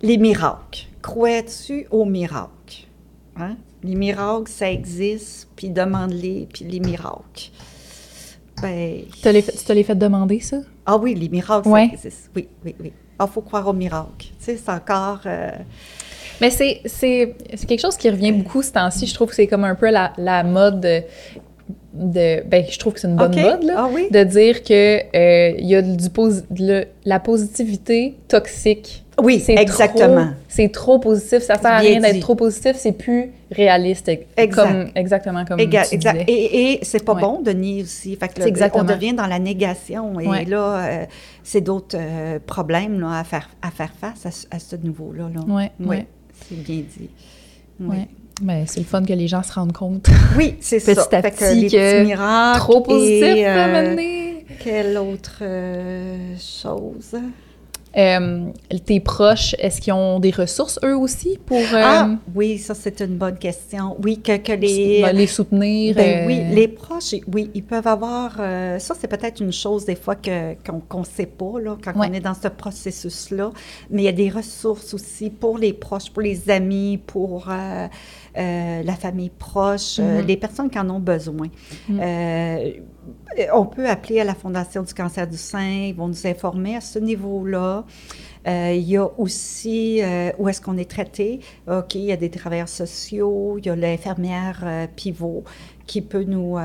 [0.02, 0.86] les miracles.
[1.02, 2.86] Crois-tu aux miracles?
[3.36, 3.56] Hein?
[3.82, 7.50] Les miracles, ça existe, puis demande-les, puis les miracles.
[8.64, 10.56] Ben, Tu te les fait- tu te les fait demander, ça?
[10.86, 11.88] ah oui, les miracles, Ouais.
[11.88, 12.30] ça existe.
[12.34, 12.92] Oui, oui, oui.
[13.20, 14.08] Il faut croire aux miracles.
[14.18, 15.20] Tu sais, c'est encore...
[15.26, 15.50] euh,
[16.40, 19.06] Mais c'est, c'est, c'est quelque chose qui revient beaucoup ce temps-ci.
[19.06, 21.04] Je trouve que c'est comme un peu la, la mode
[21.94, 23.40] de, Ben, je trouve que c'est une bonne OK.
[23.40, 23.74] mode, là.
[23.78, 24.08] Ah oui?
[24.10, 26.08] De dire que euh, il y a du
[26.58, 29.02] le- la positivité toxique.
[29.22, 30.24] Oui, C'est exactement.
[30.26, 31.38] trop- C'est trop positif.
[31.44, 32.72] Ça sert à rien d'être trop positif.
[32.76, 34.10] C'est plus réaliste.
[34.36, 34.62] Exact.
[34.68, 35.94] Comme, exactement comme tu exact.
[35.94, 36.24] disais.
[36.26, 37.20] Et, et c'est pas Ouais.
[37.22, 38.16] bon de nier aussi.
[38.16, 38.82] Fait que là, C'est exactement.
[38.82, 40.18] on devient dans la négation.
[40.18, 40.44] Et Ouais.
[40.46, 41.04] là, euh,
[41.44, 45.30] c'est d'autres euh, problèmes là, à, faire, à faire face à, ce- à ce niveau-là.
[45.32, 45.40] Là.
[45.54, 46.06] Ouais, Oui, ouais.
[46.48, 47.08] c'est bien dit.
[47.78, 47.96] Oui.
[48.42, 50.06] Mais c'est le fun que les gens se rendent compte.
[50.36, 51.06] Oui, c'est Petit ça.
[51.12, 52.58] à Fait petit que petits miracles.
[52.58, 53.96] Trop positif, et, à un euh.
[54.62, 57.14] Quelle autre euh, chose?
[57.96, 58.46] Euh,
[58.84, 63.00] tes proches, est-ce qu'ils ont des ressources eux aussi pour euh, Ah, oui, ça, c'est
[63.00, 63.96] une bonne question.
[64.02, 65.00] Oui, que, que les...
[65.02, 65.94] ben, les soutenir?
[65.94, 68.32] Ben euh, oui, les proches, oui, ils peuvent avoir.
[68.34, 70.54] ça, c'est peut-être une chose des fois que,
[70.88, 72.08] qu'on ne sait pas là, quand Ouais.
[72.10, 73.52] on est dans ce processus-là.
[73.90, 77.46] Mais il y a des ressources aussi pour les proches, pour les amis, pour
[78.36, 80.26] euh, la famille proche, euh, Mhm.
[80.26, 81.48] les personnes qui en ont besoin.
[81.88, 82.00] Mhm.
[82.02, 82.70] Euh,
[83.52, 86.80] on peut appeler à la Fondation du cancer du sein, ils vont nous informer à
[86.80, 87.84] ce niveau-là.
[88.46, 91.40] Euh, il y a aussi euh, où est-ce qu'on est traité?
[91.66, 95.44] OK, il y a des travailleurs sociaux, il y a l'infirmière euh, pivot
[95.86, 96.56] qui peut nous,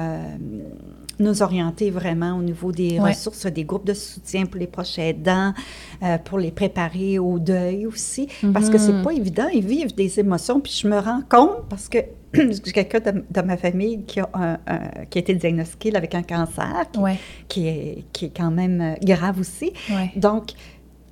[1.20, 3.10] nous orienter vraiment au niveau des Ouais.
[3.10, 5.54] ressources, des groupes de soutien pour les proches aidants,
[6.02, 8.28] euh, pour les préparer au deuil aussi.
[8.54, 9.04] Parce que c'est Mhm.
[9.04, 10.60] pas évident, ils vivent des émotions.
[10.62, 11.98] Puis je me rends compte parce que
[12.34, 16.14] j'ai quelqu'un de, de ma famille qui a, un- un- qui a été diagnostiqué avec
[16.16, 17.18] un cancer, qui, Ouais,
[17.48, 19.74] qui est, qui est quand même euh, grave aussi.
[19.90, 20.12] ouais.
[20.16, 20.52] Donc,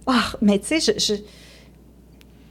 [0.06, 1.22] ah, mais tu sais, je, je-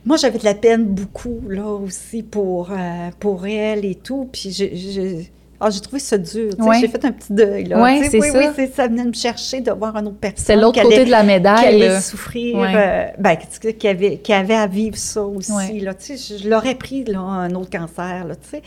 [0.05, 4.29] moi, j'avais de la peine beaucoup, là, aussi, pour, euh, pour elle et tout.
[4.33, 5.25] Puis, je, je-
[5.61, 6.53] ah, j'ai trouvé ça dur.
[6.59, 6.79] Ouais.
[6.81, 7.81] J'ai fait un petit deuil, là.
[7.83, 8.39] Ouais, oui, ça.
[8.57, 10.45] Oui, ça venait me chercher de voir une autre personne.
[10.45, 11.67] C'est l'autre qui côté allait- de la qui médaille.
[11.67, 12.01] allait là.
[12.01, 12.73] souffrir, Ouais.
[12.77, 16.75] euh, ben, qui, qui avait, qui avait à vivre ça aussi, là, je, je l'aurais
[16.75, 18.63] pris, là, un autre cancer, là, tu sais,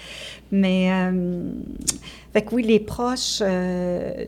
[0.52, 1.44] mais, euh,
[2.34, 4.26] fait que oui, les proches, euh,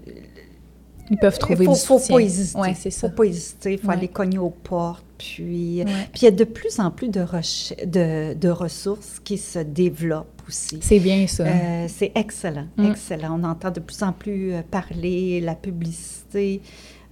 [1.10, 2.16] Ils peuvent trouver il faut, du faut soutien.
[2.16, 3.10] pas hésiter, Ouais, c'est ça.
[3.10, 3.96] faut pas hésiter, il faut Ouais.
[3.96, 5.92] aller cogner aux portes, puis, Ouais.
[6.14, 10.80] puis il y a de plus en plus de, de ressources qui se développent aussi.
[10.82, 11.44] C'est bien ça.
[11.46, 12.86] Euh, c'est excellent, Mm.
[12.92, 13.40] excellent.
[13.40, 16.62] On entend de plus en plus euh, parler, la publicité.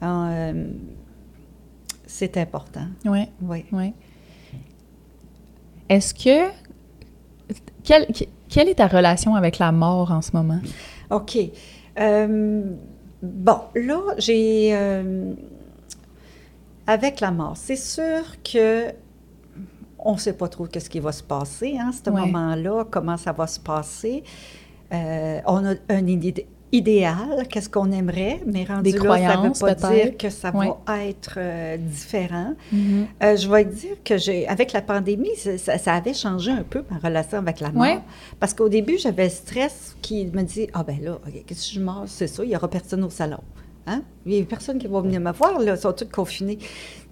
[0.03, 0.67] euh,
[2.05, 3.65] c'est important, ouais, oui.
[3.71, 3.93] ouais.
[5.89, 6.49] Est-ce que
[7.83, 8.07] quelle,
[8.49, 10.59] quelle est ta relation avec la mort en ce moment?
[11.11, 11.37] OK.
[11.99, 12.63] Euh,
[13.21, 14.73] bon, là, j'ai...
[16.87, 18.87] avec la mort, c'est sûr que
[20.05, 22.21] on ne sait pas trop qu'est-ce qui va se passer, hein, ce Ouais.
[22.21, 24.23] moment-là, comment ça va se passer.
[24.93, 29.47] Euh, on a un idée idéal, qu'est-ce qu'on aimerait, mais rendu Des là, ça ne
[29.47, 32.53] veut pas dire que ça va être euh, différent.
[32.71, 33.07] Mhm.
[33.23, 36.97] Euh, je vais dire que j'ai, avec la pandémie, ça, avait changé un peu ma
[36.99, 37.81] relation avec la mort.
[37.81, 37.99] Ouais.
[38.39, 41.75] Parce qu'au début, j'avais le stress qui me dit Ah, ben là, OK, qu'est-ce que
[41.75, 43.39] je meurs C'est ça, il n'y aura personne au salon.
[43.87, 44.03] Hein?
[44.25, 46.59] Il n'y a personne qui va venir me voir, là, ils sont tous confinés.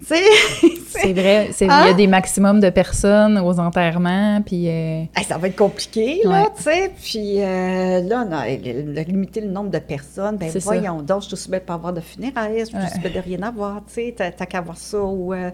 [0.00, 1.86] C'est vrai, il y Hein?
[1.90, 6.42] a des maximums de personnes aux enterrements, puis euh, Hey, ça va être compliqué, là,
[6.44, 6.48] Ouais.
[6.56, 6.92] tu sais.
[7.02, 10.72] Puis euh, là, le- le- limiter le nombre de personnes, ben C'est ça.
[10.74, 13.10] voyons donc, je bien de pas avoir de funérailles, je suis Ouais.
[13.10, 15.02] bien de rien avoir, tu sais, t'as qu'à avoir ça.
[15.02, 15.50] Ou, euh,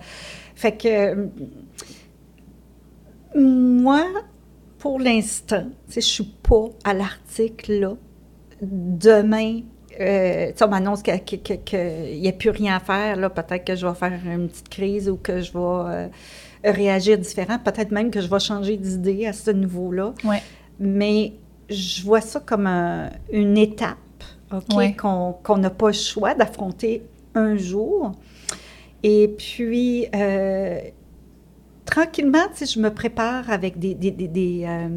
[0.54, 1.28] fait que,
[3.34, 4.04] moi,
[4.78, 7.92] pour l'instant, tu sais, je suis pas à l'article, là.
[8.62, 9.60] Demain,
[10.00, 11.14] euh, on m'annonce qu'il
[12.20, 13.30] n'y a plus rien à faire, là.
[13.30, 16.08] Peut-être que je vais faire une petite crise ou que je vais euh,
[16.64, 17.58] réagir différent.
[17.58, 20.14] Peut-être même que je vais changer d'idée à ce niveau-là.
[20.24, 20.42] ouais,
[20.80, 21.32] Mais
[21.70, 23.96] je vois ça comme un- une étape,
[24.52, 24.94] OK, Ouais.
[24.94, 27.02] qu'on n'a pas le choix d'affronter
[27.34, 28.12] un jour.
[29.02, 30.78] Et puis, euh,
[31.84, 33.94] tranquillement, tu sais, je me prépare avec des...
[33.94, 34.88] des, des- des, euh,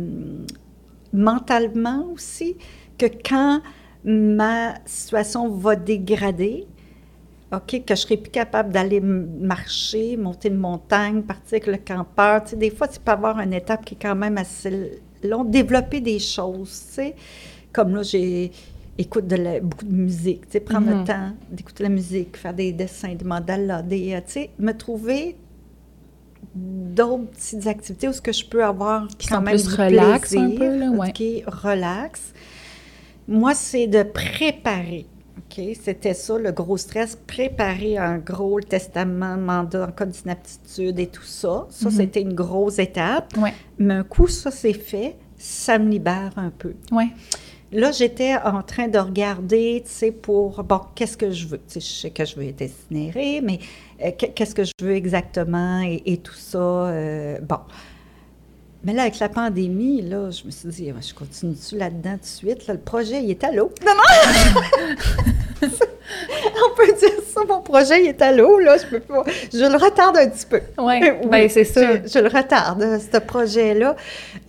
[1.13, 2.55] mentalement aussi,
[2.97, 3.61] que quand
[4.07, 6.65] ma situation va dégrader,
[7.53, 12.43] OK, que je serai plus capable d'aller marcher, monter une montagne, partir avec le campeur.
[12.43, 15.43] Tu sais, des fois, tu peux avoir une étape qui est quand même assez long.
[15.43, 17.15] Développer des choses, tu sais.
[17.73, 18.51] Comme là, j'ai,
[18.97, 22.53] écoute de la- beaucoup de musique, tu sais, prendre le temps d'écouter la musique, faire
[22.53, 25.35] des dessins, des mandalas, des, euh, tu sais, me trouver
[26.55, 30.35] d'autres petites activités où ce que je peux avoir Qui quand sont même plus relax
[30.35, 31.43] un peu, là, ouais.
[31.45, 32.33] Relax.
[33.27, 35.05] Moi, c'est de préparer.
[35.81, 41.23] C'était ça le gros stress, préparer un gros testament, mandat en cas d'inaptitude et tout
[41.23, 41.65] ça.
[41.71, 41.95] Ça, Mhm.
[41.95, 43.33] c'était une grosse étape.
[43.37, 43.53] Ouais.
[43.79, 46.73] Mais un coup, ça c'est fait, ça me libère un peu.
[46.91, 47.07] Ouais.
[47.71, 51.57] Là, j'étais en train de regarder, tu sais, pour, bon, qu'est-ce que je veux?
[51.57, 53.57] Tu sais, je sais que je veux être incinérée, mais
[54.05, 56.59] euh, qu- qu'est-ce que je veux exactement et, et tout ça.
[56.59, 57.57] euh, bon.
[58.87, 62.25] Mais là, avec la pandémie, là, je me suis dit, je continue-tu là-dedans tout de
[62.25, 62.67] suite?
[62.67, 63.69] Là, le projet, il est à l'eau.
[63.85, 64.61] Non, non!
[65.67, 68.77] On peut dire ça, mon projet, il est à l'eau, là.
[68.77, 69.25] Je peux pas.
[69.51, 70.61] Je le retarde un petit peu.
[70.81, 71.19] Ouais.
[71.23, 71.97] Oui, ben, c'est ça.
[71.97, 73.97] Je, je le retarde, ce projet-là.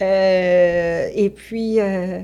[0.00, 2.20] Euh, et puis, euh,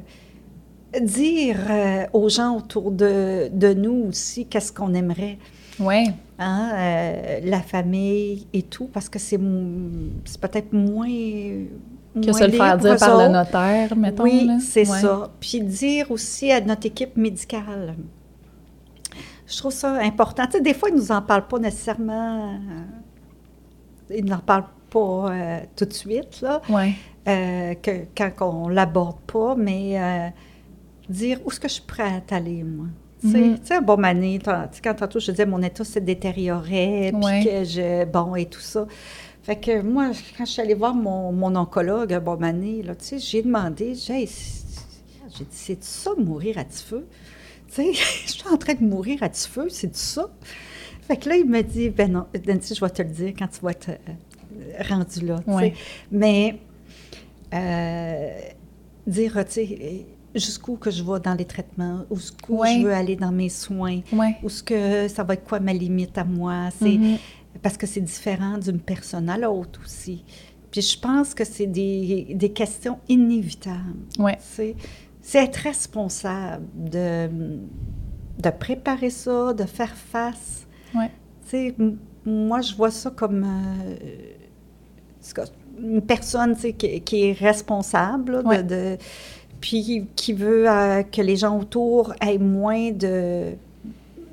[1.01, 5.39] dire euh, aux gens autour de, de nous aussi qu'est-ce qu'on aimerait.
[5.81, 6.05] Ouais.
[6.39, 11.09] Hein, la famille et tout, parce que c'est peut-être moins.
[12.15, 14.23] Que se le faire dire par le notaire, mettons.
[14.23, 15.01] Oui, c'est Ouais.
[15.01, 15.31] ça.
[15.41, 17.97] Puis dire aussi à notre équipe médicale.
[19.47, 20.45] Je trouve ça important.
[20.47, 22.53] Tu sais, des fois, ils ne nous en parlent pas nécessairement.
[22.55, 26.61] euh, Ils n'en parlent pas euh, tout de suite, là,
[27.27, 30.29] euh, que, quand on ne l'aborde pas, mais euh,
[31.09, 32.87] dire où est-ce que je suis prête à aller, moi?
[33.21, 33.59] Tu sais, Mhm.
[33.61, 34.39] tu sais, un bon mané,
[34.83, 38.05] quand tantôt je disais mon état se détériorait, puis que je.
[38.05, 38.87] Bon, et tout ça.
[39.45, 42.95] Fait que moi, quand je suis allée voir mon, mon oncologue, un bon mané, là,
[42.95, 47.07] tu sais, j'ai demandé, j'ai dit, c'est ça de mourir à petit feu?
[47.69, 47.93] Tu sais,
[48.27, 50.31] je suis en train de mourir à petit feu, c'est ça?
[51.03, 53.49] Fait que là, il me dit, ben non, Nancy, je vais te le dire quand
[53.49, 55.55] tu vas être euh, rendu là, tu sais.
[55.57, 55.75] Ouais.
[56.11, 56.59] Mais
[57.53, 58.31] euh,
[59.07, 62.79] dire, tu sais, jusqu'où que je vais dans les traitements, jusqu'où Ouais.
[62.81, 64.37] je veux aller dans mes soins, Ouais.
[64.43, 67.19] où ce que ça va être quoi ma limite à moi, c'est Mhm.
[67.63, 70.25] Parce que c'est différent d'une personne à l'autre aussi.
[70.71, 73.95] Puis je pense que c'est des, des questions inévitables.
[74.19, 74.37] Ouais.
[74.41, 74.75] sais.
[75.21, 77.29] C'est être responsable de,
[78.43, 80.67] de préparer ça, de faire face.
[80.95, 81.11] Ouais.
[81.45, 83.95] Tu sais, m- moi, je vois ça comme euh,
[85.21, 85.35] c'est
[85.81, 88.63] une personne qui, qui est responsable, là, de- Ouais.
[88.63, 88.99] de,
[89.61, 93.53] puis qui veut euh, que les gens autour aient moins de,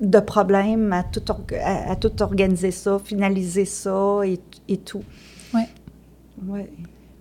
[0.02, 1.22] de problèmes à tout,
[1.64, 5.03] à, à tout organiser ça, finaliser ça et, et tout.
[5.53, 5.68] Ouais.
[6.48, 6.69] Ouais.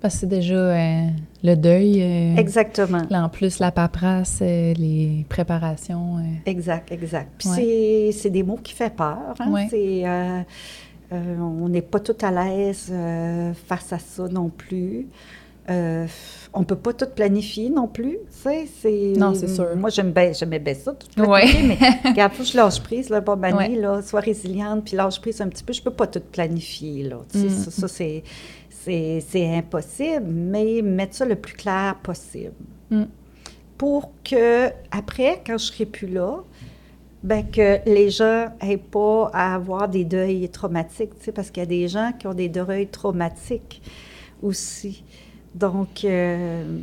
[0.00, 1.06] Parce que c'est déjà euh,
[1.44, 2.00] le deuil.
[2.02, 3.02] euh, Exactement.
[3.10, 6.16] Là, en plus, la paperasse, euh, les préparations.
[6.46, 7.28] Exact, exact.
[7.38, 7.56] Puis Ouais.
[7.56, 9.34] c'est- c'est des mots qui font peur.
[9.38, 9.50] hein.
[9.52, 9.66] Ouais.
[9.70, 10.04] C'est,
[11.12, 12.92] on n'est pas tout à l'aise
[13.66, 15.06] face à ça non plus.
[15.70, 16.06] Euh,
[16.52, 18.66] on peut pas tout planifier non plus, tu sais.
[18.80, 19.68] c'est- Non, c'est sûr.
[19.76, 21.44] Moi, j'aime bien, j'aimais bien ça, tout Ouais.
[21.62, 21.78] mais
[22.10, 23.80] regarde, faut que je lâche prise, là, bonne année, Ouais.
[23.80, 25.72] là, sois résiliente, puis lâche prise un petit peu.
[25.72, 27.18] Je peux pas tout planifier, là.
[27.32, 27.50] Tu sais, Mm.
[27.50, 28.24] ça, ça, c'est,
[28.68, 32.52] c'est, c'est impossible, mais mettre ça le plus clair possible
[32.90, 33.04] Mm.
[33.78, 36.38] pour que, après, quand je serai plus là,
[37.22, 41.60] ben que les gens n'aient pas à avoir des deuils traumatiques, tu sais, parce qu'il
[41.60, 43.82] y a des gens qui ont des deuils traumatiques
[44.42, 45.04] aussi.
[45.54, 46.78] Donc, euh,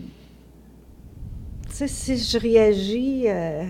[1.70, 3.64] tu sais, si je réagis, euh,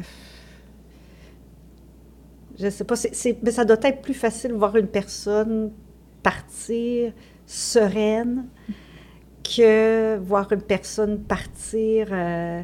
[2.60, 5.72] je sais pas, c'est, mais ça doit être plus facile de voir une personne
[6.24, 7.14] partir
[7.45, 8.45] sereine
[9.44, 12.64] que voir une personne partir euh,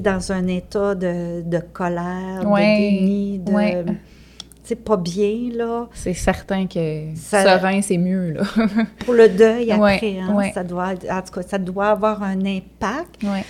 [0.00, 3.52] dans un état de, de colère, Ouais, de déni, de...
[3.52, 3.84] ouais.
[4.64, 5.88] Sais, pas bien, là.
[5.92, 8.42] C'est certain que Ça- serein, c'est mieux, là.
[9.04, 10.52] Pour le deuil Ouais, après, hein, ouais.
[10.54, 10.94] ça doit...
[11.10, 13.44] En tout cas, ça doit avoir un impact ouais.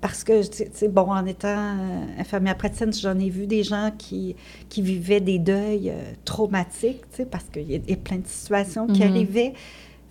[0.00, 3.90] parce que, tu sais, bon, en étant euh, infirmière praticienne, j'en ai vu des gens
[3.96, 4.34] qui,
[4.70, 7.96] qui vivaient des deuils euh, traumatiques, tu sais, parce qu'il y, a- il y a
[7.96, 9.10] plein de situations qui Mhm.
[9.10, 9.52] arrivaient.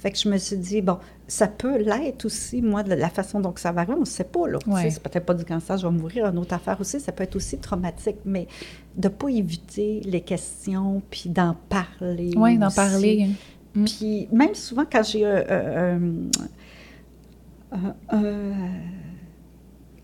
[0.01, 0.97] Fait que je me suis dit, bon,
[1.27, 4.23] ça peut l'être aussi, moi, de la façon dont ça va arriver, on ne sait
[4.23, 4.57] pas, là.
[4.65, 4.89] Ouais.
[4.89, 7.35] C'est peut-être pas du cancer, je vais mourir, une autre affaire aussi, ça peut être
[7.35, 8.47] aussi traumatique, mais
[8.97, 12.31] de ne pas éviter les questions, puis d'en parler.
[12.35, 13.29] Oui, d'en parler.
[13.75, 13.85] Mm.
[13.85, 15.35] Puis même souvent quand j'ai un...
[15.37, 16.11] un-
[17.73, 18.71] un- un-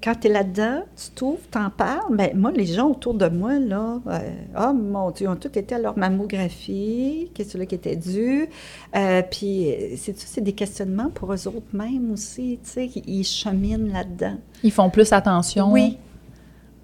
[0.07, 3.59] quand tu es là-dedans, tu t'ouvres, t'en parles, mais moi, les gens autour de moi,
[3.59, 4.19] là, euh,
[4.57, 7.97] oh mon Dieu, ils ont tous été à leur mammographie, qui est celui qui était
[7.97, 8.47] dû.
[8.95, 13.25] Euh, puis, euh, c'est c'est des questionnements pour eux autres même aussi, tu sais, ils
[13.25, 14.37] cheminent là-dedans.
[14.63, 15.73] Ils font plus attention.
[15.73, 15.97] Oui.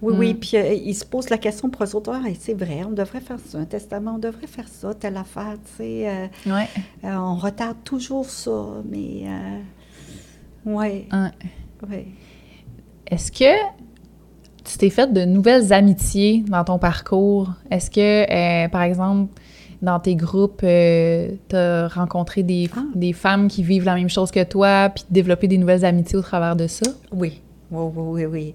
[0.02, 0.34] Oui, oui.
[0.34, 2.12] Puis euh, ils se posent la question pour eux autres.
[2.14, 5.56] Ah, c'est vrai, on devrait faire ça, un testament, on devrait faire ça, telle affaire,
[5.64, 6.30] tu sais.
[6.44, 6.68] Ouais.
[7.04, 9.22] on retarde toujours ça, mais.
[9.24, 9.60] Euh,
[10.66, 11.08] ouais,
[11.88, 12.06] ouais.
[13.10, 13.54] Est-ce que
[14.64, 17.50] tu t'es fait de nouvelles amitiés dans ton parcours?
[17.70, 19.32] Est-ce que, euh, par exemple,
[19.82, 22.80] dans tes groupes, euh, tu as rencontré des, Ah.
[22.94, 26.22] des femmes qui vivent la même chose que toi, puis développé des nouvelles amitiés au
[26.22, 26.86] travers de ça?
[27.12, 27.40] Oui,
[27.70, 28.26] oui, oui, oui.
[28.26, 28.54] oui.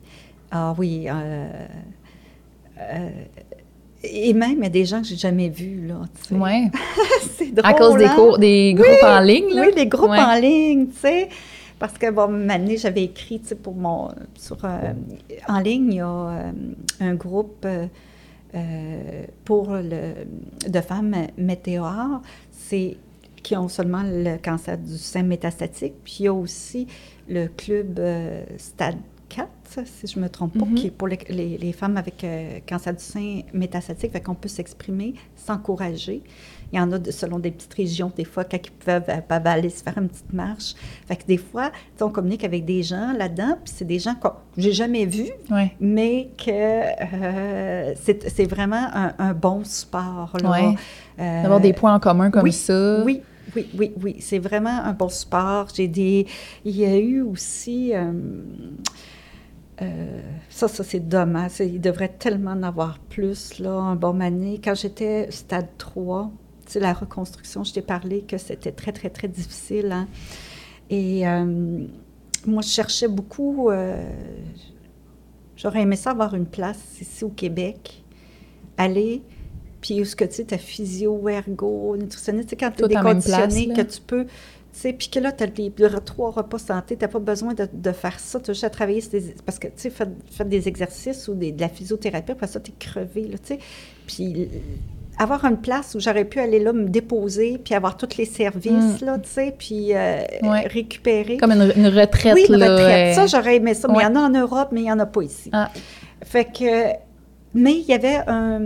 [0.51, 1.05] Ah oui.
[1.07, 1.47] euh,
[2.79, 3.09] euh,
[4.03, 6.01] et même, il y a des gens que j'ai jamais vus, là.
[6.23, 6.35] tu sais.
[6.35, 6.71] Ouais.
[7.37, 7.69] C'est drôle.
[7.69, 8.15] À cause des hein?
[8.15, 9.63] cours, des groupes en ligne, là?
[9.67, 10.17] Oui, les groupes Ouais.
[10.19, 11.29] en ligne, tu sais.
[11.79, 12.47] Parce que, bon,
[12.77, 14.09] j'avais écrit, tu sais, pour mon.
[14.35, 14.93] Sur, euh,
[15.47, 16.51] en ligne, il y a euh,
[16.99, 20.13] un groupe euh, pour le,
[20.69, 22.21] de femmes météores.
[22.51, 22.97] C'est
[23.41, 25.93] qui ont seulement le cancer du sein métastatique.
[26.03, 26.87] Puis il y a aussi
[27.29, 27.99] le club
[28.57, 28.97] Stade
[29.29, 29.47] 4,
[29.85, 30.75] si je ne me trompe pas, Mhm.
[30.75, 32.25] qui est pour les, les- les femmes avec
[32.67, 34.11] cancer du sein métastatique.
[34.11, 36.21] Fait qu'on peut s'exprimer, s'encourager.
[36.71, 39.21] Il y en a de- selon des petites régions, des fois, quand ils peuvent, euh,
[39.27, 40.75] peuvent aller se faire une petite marche.
[41.07, 41.71] Fait que des fois,
[42.01, 44.27] on communique avec des gens là-dedans, puis c'est des gens que
[44.57, 45.31] j'ai jamais vus,
[45.79, 50.35] mais que euh, c'est vraiment un, un bon support.
[50.41, 50.51] là.
[50.51, 50.75] Ouais.
[51.19, 53.01] Euh, D'avoir des points en commun comme oui, ça.
[53.03, 53.21] Oui,
[53.55, 54.15] oui, oui, oui.
[54.19, 55.67] C'est vraiment un bon support.
[55.73, 56.27] J'ai des.
[56.65, 57.93] Il y a eu aussi.
[57.95, 58.11] euh,
[59.81, 61.53] euh, ça, ça, c'est dommage.
[61.59, 64.59] Il devrait tellement en avoir plus, là, un bon année.
[64.63, 69.09] Quand j'étais stade 3, tu sais, la reconstruction, je t'ai parlé que c'était très, très,
[69.09, 69.91] très difficile.
[69.91, 70.07] hein.
[70.91, 71.85] Et euh,
[72.45, 73.69] moi, je cherchais beaucoup.
[73.69, 74.09] euh,
[75.57, 78.03] J'aurais aimé ça avoir une place ici au Québec.
[78.77, 79.21] Aller,
[79.81, 82.87] puis où ce que tu sais, ta physio, ergo, nutritionniste, tu sais, quand tu es
[82.87, 84.31] place, déconditionné, que tu peux, tu
[84.71, 87.67] sais, puis que là, tu as re- trois repas santé, tu n'as pas besoin de,
[87.73, 90.45] de faire ça, tu as juste à travailler, des- parce que, tu sais, faire, faire
[90.45, 93.59] des exercices ou des- de la physiothérapie, après ça, tu es crevé, là, tu sais.
[94.07, 94.47] Puis
[95.19, 99.01] avoir une place où j'aurais pu aller là, me déposer, puis avoir tous les services,
[99.01, 99.05] Mm.
[99.05, 100.65] là, tu sais, puis euh, Ouais.
[100.67, 101.37] récupérer.
[101.37, 102.71] Comme une, une retraite, Oui, une là.
[102.75, 103.15] retraite.
[103.15, 104.03] Ça, j'aurais aimé ça, mais il ouais.
[104.03, 105.49] y en a en Europe, mais il n'y en a pas ici.
[105.53, 105.69] Ah.
[106.23, 106.93] Fait que,
[107.53, 108.61] mais il y avait un,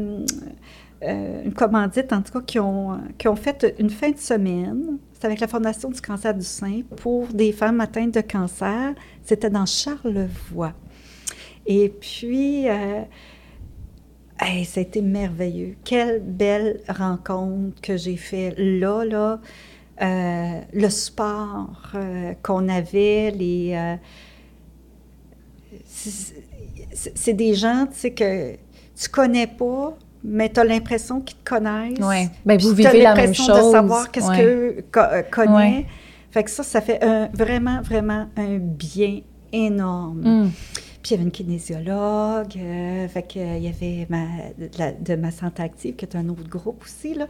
[1.04, 4.98] euh, une commandite, en tout cas, qui ont, qui ont fait une fin de semaine.
[5.14, 8.94] C'est avec la Fondation du cancer du sein pour des femmes atteintes de cancer.
[9.24, 10.74] C'était dans Charlevoix.
[11.66, 13.02] Et puis, euh,
[14.39, 15.76] hey, ça a été merveilleux.
[15.84, 19.39] Quelle belle rencontre que j'ai fait là, là.
[20.01, 23.73] Euh, le sport euh, qu'on avait, les...
[23.76, 23.95] euh,
[25.93, 28.53] c'est- des gens, tu sais, que
[28.95, 31.99] tu connais pas, mais tu as l'impression qu'ils te connaissent.
[31.99, 32.30] Ouais.
[32.45, 33.65] Ben, vous vivez la même l'impression chose.
[33.68, 34.38] de savoir qu'est-ce Ouais.
[34.39, 35.53] que co- connaît.
[35.80, 35.85] Ouais.
[36.31, 40.26] Fait que ça, ça fait un- vraiment, vraiment un bien énorme.
[40.26, 40.51] Hum.
[41.04, 44.26] Puis il y avait une kinésiologue, euh, fait que, euh, il y avait ma,
[44.58, 47.28] de, la- de ma santé active, qui est un autre groupe aussi, là,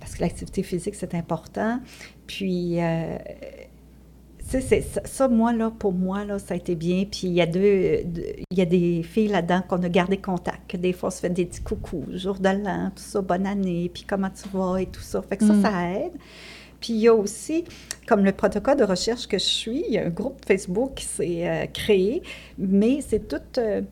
[0.00, 1.80] parce que l'activité physique, c'est important.
[2.26, 3.18] Puis, euh,
[4.42, 7.04] c'est- ça, ça, moi, là, pour moi, là, ça a été bien.
[7.04, 10.16] Puis il y a deux, deux- il y a des filles là-dedans qu'on a gardé
[10.16, 13.46] contact, des fois, on se fait des petits coucous, jour de l'an, tout ça, bonne
[13.46, 15.20] année, puis comment tu vas et tout ça.
[15.22, 15.62] Fait que ça, Mm.
[15.62, 16.12] ça aide.
[16.80, 17.64] Puis il y a aussi,
[18.06, 21.04] comme le protocole de recherche que je suis, il y a un groupe Facebook qui
[21.04, 22.22] s'est euh, créé,
[22.58, 23.82] mais c'est toutes euh,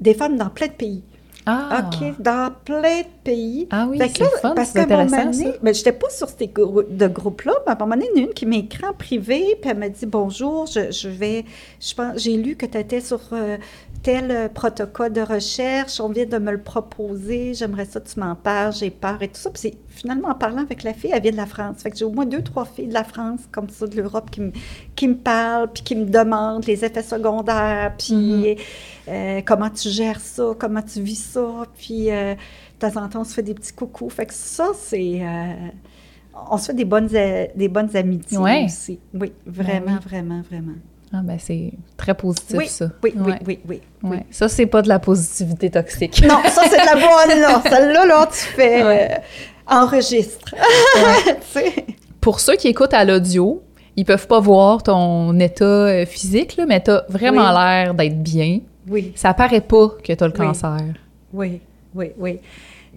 [0.00, 1.02] des femmes dans plein de pays.
[1.44, 1.90] Ah.
[1.92, 3.66] OK, dans plein de pays.
[3.70, 5.58] Ah oui, c'est fun, parce qu'à un moment donné, ça.
[5.62, 8.22] ben, j'étais pas sur ces grou- de groupes-là, mais à un moment donné, il y
[8.22, 11.44] en a une qui m'écrit en privé, puis elle m'a dit Bonjour, je, je vais.
[11.80, 13.56] Je pense, j'ai lu que tu étais sur euh,
[14.04, 18.20] tel euh, protocole de recherche, on vient de me le proposer, j'aimerais ça que tu
[18.20, 19.50] m'en parles, j'ai peur et tout ça.
[19.50, 21.82] Puis c'est finalement en parlant avec la fille, elle vient de la France.
[21.82, 24.30] Fait que j'ai au moins deux, trois filles de la France, comme ça, de l'Europe,
[24.30, 24.52] qui me,
[24.96, 28.56] qui me parlent, puis qui me demandent les effets secondaires, puis Mhm.
[29.08, 31.46] Euh, comment tu gères ça, comment tu vis ça,
[31.76, 34.10] puis euh, de temps en temps, on se fait des petits coucous.
[34.10, 35.20] Fait que ça, c'est...
[35.22, 35.52] euh,
[36.50, 38.64] on se fait des bonnes, des bonnes amitiés Ouais.
[38.64, 38.98] aussi.
[39.14, 40.72] Oui, vraiment, vraiment, vraiment.
[41.14, 42.86] Ah, ben, c'est très positif, Oui, ça.
[43.02, 43.60] oui, oui, Ouais.
[43.68, 44.16] oui, oui.
[44.30, 46.22] Ça, c'est pas de la positivité toxique.
[46.26, 47.62] Non, ça, c'est de la bonne, là.
[47.68, 48.82] Celle-là, là, tu fais...
[48.82, 49.16] Euh,
[49.66, 50.54] enregistre.
[51.52, 51.60] Tu.
[52.20, 53.62] Pour ceux qui écoutent à l'audio,
[53.96, 57.54] ils peuvent pas voir ton état physique, là, mais t'as vraiment Oui.
[57.58, 58.60] l'air d'être bien.
[58.88, 60.38] Oui, Ça paraît pas que t'as le Oui.
[60.46, 60.94] cancer.
[61.32, 61.60] oui,
[61.94, 62.38] oui, oui.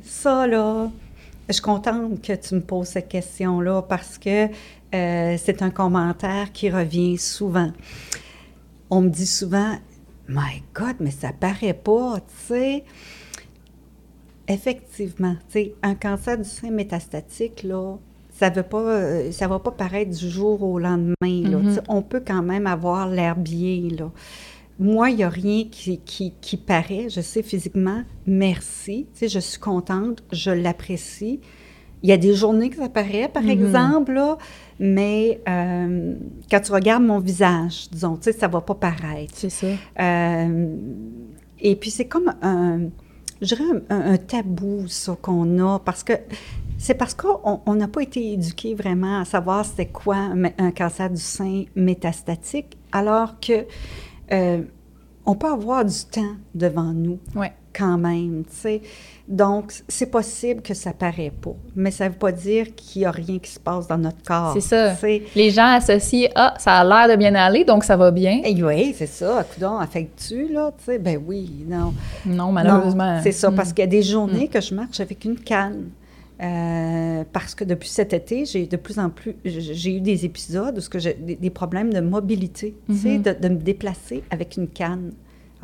[0.02, 0.90] Ça, là,
[1.48, 4.46] je suis contente que tu me poses cette question-là parce que
[4.94, 7.72] euh, c'est un commentaire qui revient souvent.
[8.90, 9.76] On me dit souvent,
[10.28, 12.84] My God, mais ça paraît pas, tu sais.
[14.48, 17.96] Effectivement, tu sais, un cancer du sein métastatique, là,
[18.38, 21.58] ça veut pas, euh, ça va pas paraître du jour au lendemain, là.
[21.58, 21.68] Mhm.
[21.68, 24.12] Tu sais, On peut quand même avoir l'air bien, là.
[24.80, 29.28] Moi, il n'y a rien qui, qui, qui paraît, je sais physiquement, merci, tu sais,
[29.30, 31.40] je suis contente, je l'apprécie.
[32.04, 33.50] Il y a des journées que ça paraît, par Mhm.
[33.50, 34.38] exemple, là,
[34.80, 36.16] mais euh,
[36.52, 39.34] quand tu regardes mon visage, disons, tu sais, ça va pas paraître.
[39.36, 39.68] C'est ça.
[40.00, 40.68] Euh,
[41.62, 42.82] Et puis, c'est comme un,
[43.42, 46.14] je dirais un, un tabou, ça, qu'on a, parce que
[46.78, 51.10] c'est parce qu'on n'a pas été éduqué vraiment à savoir c'était quoi un, un, cancer
[51.10, 53.66] du sein métastatique, alors que
[54.32, 54.62] euh,
[55.26, 57.52] on peut avoir du temps devant nous Ouais.
[57.74, 58.82] quand même, tu sais.
[59.28, 63.10] Donc, c'est possible que ça paraît pas, mais ça veut pas dire qu'il y a
[63.12, 64.54] rien qui se passe dans notre corps.
[64.54, 64.94] C'est ça.
[65.36, 68.42] Les gens associent Ah, ça a l'air de bien aller, donc ça va bien.
[68.46, 69.44] Eh oui, c'est ça.
[69.52, 70.72] Coudon, affectes-tu, là?
[70.78, 71.92] Tu sais, ben oui, non.
[72.28, 73.20] Non, malheureusement.
[73.24, 73.56] C'est ça, Mm.
[73.56, 75.90] parce qu'il y a des journées que je marche avec une canne.
[76.42, 80.78] Euh, parce que depuis cet été, j'ai de plus en plus, j'ai eu des épisodes
[80.78, 83.22] où ce que des, des problèmes de mobilité, tu sais, Mhm.
[83.22, 85.12] de, de me déplacer avec une canne.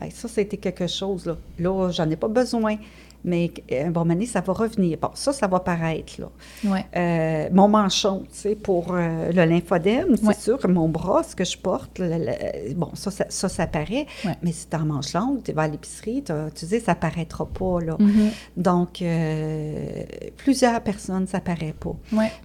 [0.02, 1.38] Hey, ça, c'était quelque chose, là.
[1.60, 2.78] Là, j'en ai pas besoin,
[3.24, 4.98] mais euh, un bon moment ça va revenir.
[5.00, 6.30] Bon, ça, ça va paraître, là.
[6.66, 6.86] Ouais.
[6.96, 10.34] Euh, mon manchon, tu sais, pour euh, le lymphodème, c'est Ouais.
[10.34, 13.68] sûr que mon bras, ce que je porte, le- le- bon, ça, ça, ça, ça
[13.68, 14.08] paraît.
[14.26, 14.36] Ouais.
[14.42, 16.34] Mais si tu en manches longue, tu vas à l'épicerie, tu
[16.66, 17.96] sais, ça paraîtra pas, là.
[18.00, 18.30] Mhm.
[18.58, 20.04] Donc, euh,
[20.38, 21.96] plusieurs personnes, ça paraît pas.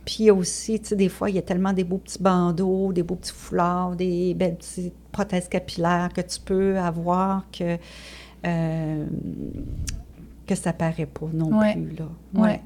[0.05, 1.99] Puis il y a aussi, tu sais, des fois, il y a tellement des beaux
[1.99, 7.45] petits bandeaux, des beaux petits foulards, des belles petites prothèses capillaires que tu peux avoir
[7.57, 7.79] que,
[8.47, 9.07] euh,
[10.47, 11.73] que ça paraît pas non Ouais.
[11.75, 12.09] plus, là.
[12.43, 12.61] Ouais.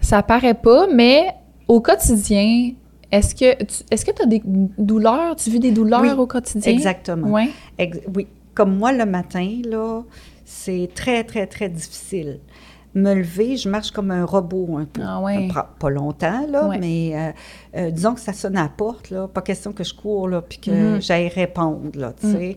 [0.00, 1.28] Ça paraît pas, mais
[1.68, 2.72] au quotidien,
[3.12, 4.42] est-ce que tu est-ce que tu as des
[4.78, 5.36] douleurs?
[5.36, 6.72] Tu vis des douleurs Oui, au quotidien?
[6.72, 7.28] Exactement.
[7.28, 7.48] Ouais.
[7.78, 8.26] Ex- oui.
[8.54, 10.02] Comme moi, le matin, là,
[10.44, 12.38] c'est très, très, très difficile.
[12.96, 15.02] Me lever, je marche comme un robot un peu.
[15.04, 15.20] Ah
[15.78, 17.30] pas longtemps, là, mais euh,
[17.76, 20.40] euh, disons que ça sonne à la porte, là, pas question que je cours, là,
[20.40, 21.02] puis que Mhm.
[21.02, 22.32] j'aille répondre, là, tu Mm.
[22.32, 22.56] sais.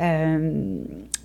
[0.00, 0.78] Euh,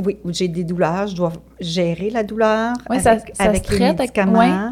[0.03, 3.79] oui, j'ai des douleurs, je dois gérer la douleur avec, ça, ça avec se les
[3.93, 4.71] médicaments.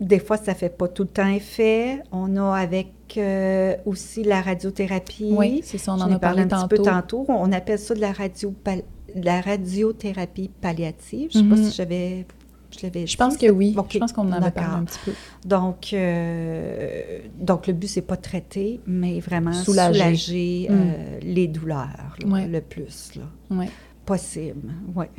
[0.00, 2.00] Des fois, ça fait pas tout le temps effet.
[2.12, 5.32] On a avec euh, aussi la radiothérapie.
[5.36, 6.68] Oui, c'est ça, on en a parlé un tantôt.
[6.68, 7.24] petit peu tantôt.
[7.28, 11.30] On appelle ça de la, radio de la radiothérapie palliative.
[11.32, 12.26] Je ne sais pas si j'avais,
[12.76, 13.74] je l'avais Je pense que oui.
[13.90, 15.12] Je pense qu'on en avait parlé un petit peu.
[15.44, 19.94] Donc, euh, donc, le but, c'est pas de traiter, mais vraiment Soulager.
[19.98, 20.72] soulager, Mm.
[20.74, 22.46] euh, les douleurs là, Ouais.
[22.46, 23.68] le plus là, Ouais.
[24.04, 24.72] possible.
[24.94, 25.10] Ouais.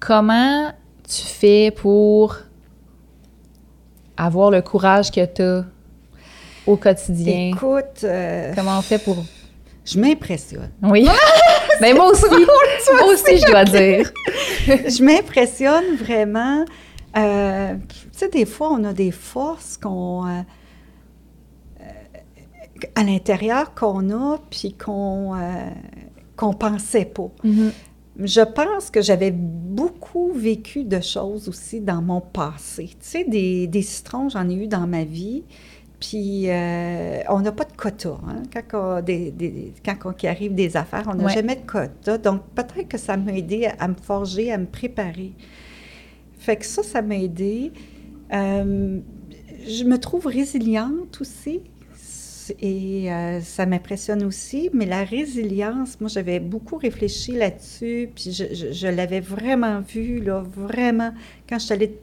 [0.00, 0.72] Comment
[1.08, 2.36] tu fais pour
[4.16, 5.64] avoir le courage que tu as
[6.66, 7.50] au quotidien?
[7.54, 9.16] Écoute, euh, Comment on fait pour...
[9.84, 10.70] je m'impressionne.
[10.82, 11.06] Oui.
[11.80, 12.24] Mais moi aussi.
[12.28, 14.10] moi aussi, je dois dire.
[14.66, 16.64] je m'impressionne vraiment.
[17.16, 20.26] Euh, tu sais, des fois, on a des forces qu'on.
[20.26, 20.40] euh,
[21.80, 21.84] euh,
[22.94, 25.70] à l'intérieur qu'on a, puis qu'on euh,
[26.36, 27.30] qu'on pensait pas.
[27.44, 27.72] Mhm.
[28.20, 32.86] Je pense que j'avais beaucoup vécu de choses aussi dans mon passé.
[32.90, 35.42] Tu sais, des, des citrons, j'en ai eu dans ma vie.
[36.06, 38.18] Puis, euh, on n'a pas de quota.
[38.28, 38.42] Hein?
[38.52, 41.32] Quand, on, des, des- quand on- arrive des affaires, on n'a Ouais.
[41.32, 42.18] jamais de quota.
[42.18, 45.32] Donc, peut-être que ça m'a aidé à, à me forger, à me préparer.
[46.38, 47.72] Fait que ça, ça m'a aidé.
[48.34, 48.98] Euh,
[49.66, 51.62] je me trouve résiliente aussi.
[52.60, 58.44] Et euh, ça m'impressionne aussi, mais la résilience, moi j'avais beaucoup réfléchi là-dessus, puis je,
[58.52, 61.12] je- je l'avais vraiment vu, là, vraiment,
[61.48, 61.98] quand je suis allée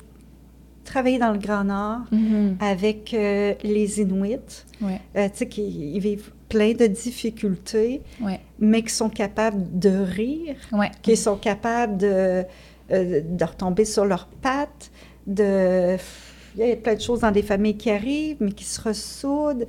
[0.83, 2.57] travailler dans le Grand Nord Mhm.
[2.59, 4.99] avec euh, les Inuits, Ouais.
[5.15, 5.63] euh, tu sais, qui
[5.95, 8.39] ils vivent plein de difficultés, Ouais.
[8.59, 10.91] mais qui sont capables de rire, Ouais.
[11.01, 12.43] qui sont capables de,
[12.91, 14.91] euh, de retomber sur leurs pattes,
[15.27, 15.97] de...
[16.57, 19.65] Il y a plein de choses dans des familles qui arrivent, mais qui se ressoudent.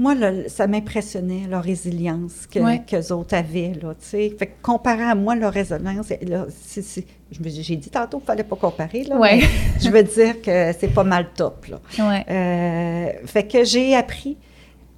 [0.00, 2.82] Moi, là, ça m'impressionnait, leur résilience que, Ouais.
[2.86, 4.34] qu'eux autres avaient, là, tu sais.
[4.38, 8.16] Fait que comparé à moi, leur résilience, là, c'est- c'est- je me- j'ai dit tantôt
[8.16, 9.40] qu'il ne fallait pas comparer, là, Ouais.
[9.40, 9.42] mais
[9.78, 11.80] je veux dire que c'est pas mal top, là.
[11.98, 12.24] Ouais.
[12.30, 14.38] Euh, fait que j'ai appris,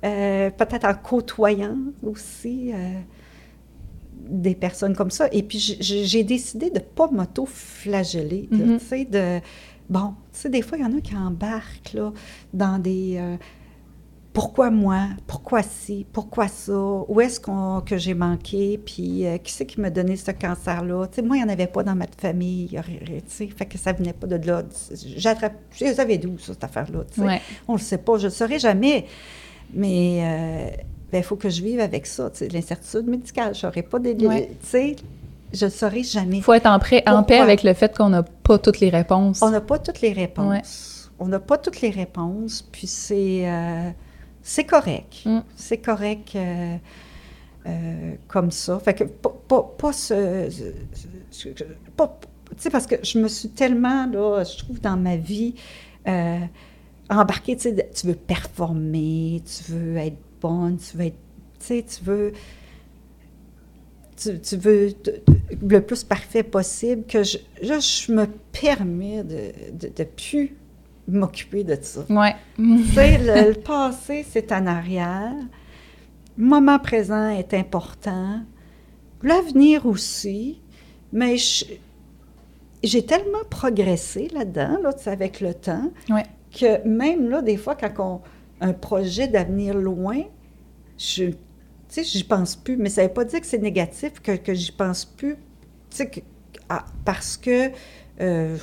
[0.05, 2.77] euh, peut-être en côtoyant aussi euh,
[4.29, 5.27] des personnes comme ça.
[5.33, 8.49] Et puis j'ai décidé de ne pas m'auto-flageller.
[8.53, 8.79] Mhm.
[8.79, 9.41] Tu sais, de.
[9.91, 12.13] Bon, tu sais, des fois, il y en a qui embarquent là,
[12.55, 13.17] dans des.
[13.19, 13.37] euh,
[14.33, 15.09] pourquoi moi?
[15.27, 16.07] Pourquoi ci?
[16.11, 16.73] Pourquoi ça?
[16.73, 18.81] Où est-ce qu'on, que j'ai manqué?
[18.85, 21.07] Puis euh, qui c'est qui m'a donné ce cancer-là?
[21.09, 22.69] Tu sais, moi, il n'y en avait pas dans ma famille.
[22.73, 24.63] il Tu sais, fait que ça venait pas de là.
[25.17, 25.53] J'attrape.
[25.75, 27.01] Je savais d'où, ça, cette affaire-là?
[27.13, 27.27] tu sais?
[27.27, 27.41] Ouais.
[27.69, 29.07] On le sait pas, je ne le saurai jamais.
[29.75, 30.77] Mais euh,
[31.13, 33.55] ben, il faut que je vive avec ça, tu sais, l'incertitude médicale.
[33.55, 34.15] Je n'aurai pas des...
[34.27, 34.51] Ouais.
[34.63, 34.97] Tu sais,
[35.53, 36.39] je ne le saurai jamais.
[36.39, 38.89] Il faut être en, prêt- en paix avec le fait qu'on n'a pas toutes les
[38.89, 39.43] réponses.
[39.43, 41.11] On n'a pas toutes les réponses.
[41.19, 43.43] On n'a pas toutes les réponses, puis c'est...
[43.47, 43.91] euh,
[44.43, 45.23] c'est correct.
[45.25, 45.41] Mm.
[45.57, 46.77] C'est correct euh,
[47.67, 48.79] euh, comme ça.
[48.81, 50.49] Fait que pas, ce...
[50.51, 51.65] ce- ce-
[51.97, 52.19] pas-
[52.51, 55.55] tu sais, parce que je me suis tellement, là, je trouve, dans ma vie,
[56.07, 56.39] euh,
[57.09, 61.17] embarquée, tu sais, de- tu veux performer, tu veux être bonne, tu veux être...
[61.61, 62.33] Tu sais, tu veux...
[64.17, 64.93] tu, tu veux
[65.63, 68.27] le plus parfait possible, que je, là, je me
[68.61, 69.53] permets de
[69.99, 70.57] ne plus
[71.09, 72.05] m'occuper de ça.
[72.09, 72.35] Ouais.
[72.59, 75.35] Le, le passé, c'est en arrière.
[76.39, 78.41] Le moment présent est important.
[79.23, 80.61] L'avenir aussi.
[81.13, 81.37] Mais
[82.83, 86.25] j'ai tellement progressé là-dedans, là, avec le temps, Ouais.
[86.51, 88.21] que même là, des fois, quand on
[88.63, 90.23] un projet d'avenir loin,
[90.97, 91.33] je,
[91.89, 92.77] sais, j'y pense plus.
[92.77, 95.35] Mais ça ne veut pas dire que c'est négatif, que, que j'y pense plus.
[95.91, 96.11] Tu sais,
[96.69, 97.71] ah, parce que
[98.21, 98.57] euh,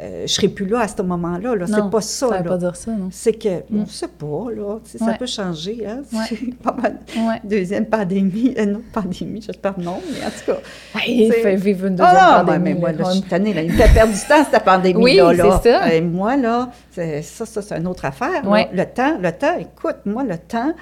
[0.00, 1.54] euh, je serai plus là à ce moment-là.
[1.54, 1.66] Là.
[1.68, 2.28] C'est pas ça.
[2.28, 2.42] Ça là.
[2.42, 3.08] pas dire ça, non?
[3.12, 3.80] C'est que, on Mm.
[3.82, 4.78] ne sait pas, là.
[4.84, 6.02] Ça peut changer, hein.
[6.12, 6.36] Ouais.
[6.62, 6.98] Pas mal.
[7.16, 7.40] Ouais.
[7.44, 10.58] Deuxième pandémie, euh, non, pandémie, j'espère non, mais en tout cas.
[11.04, 12.74] C'est- fait vivre une deuxième Ah, non, pandémie.
[12.74, 13.62] mais moi, là, je suis tannée, là.
[13.62, 15.94] Il fait perdre du temps, cette pandémie Oui, là, c'est ça.
[15.94, 18.42] Et moi, là, ça, ça, c'est une autre affaire.
[18.44, 20.72] Le temps, le temps, écoute, moi, le temps,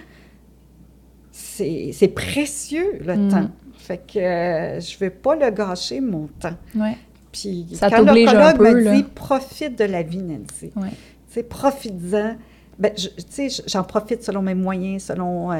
[1.30, 3.28] c'est c'est précieux, le Mm.
[3.28, 3.48] temps.
[3.76, 6.54] Fait que euh, je ne vais pas le gâcher, mon temps.
[6.76, 6.96] Ouais.
[7.32, 10.90] Puis Ça quand l'oncologue me dit «profite de la vie, Nancy Ouais.
[10.90, 12.36] tu sais, profites-en.
[12.78, 15.56] Ben, tu sais, j'en profite selon mes moyens, selon euh,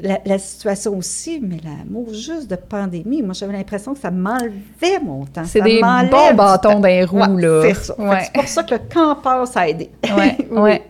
[0.00, 5.00] la, la situation aussi, mais l'amour juste de pandémie, moi, j'avais l'impression que ça m'enlevait
[5.04, 5.44] mon temps.
[5.44, 7.62] C'est Ça des bons bâtons les roues, Ouais, là.
[7.62, 8.00] C'est ça.
[8.00, 8.20] Ouais.
[8.24, 9.90] C'est pour ça que le camp passe a aidé.
[10.16, 10.60] Ouais, Oui.
[10.60, 10.82] ouais.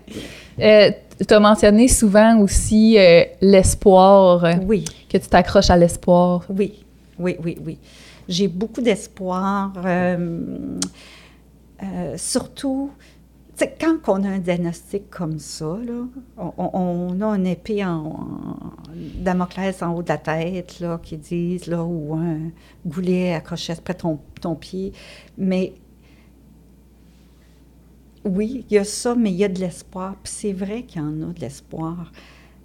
[0.60, 0.90] Euh,
[1.26, 6.44] tu as mentionné souvent aussi euh, l'espoir, Oui, que tu t'accroches à l'espoir.
[6.50, 6.84] oui,
[7.18, 7.78] oui, oui, oui.
[8.28, 10.78] J'ai beaucoup d'espoir, euh,
[11.82, 12.90] euh, surtout,
[13.80, 15.78] quand on a un diagnostic comme ça,
[16.36, 21.66] on, a une épée en, en Damoclès en haut de la tête, là, qui disent,
[21.66, 22.50] là, ou un
[22.86, 24.92] goulet accroché après ton, ton pied,
[25.36, 25.72] mais
[28.24, 31.04] oui, il y a ça, mais il y a de l'espoir, c'est vrai qu'il y
[31.04, 32.12] en a de l'espoir.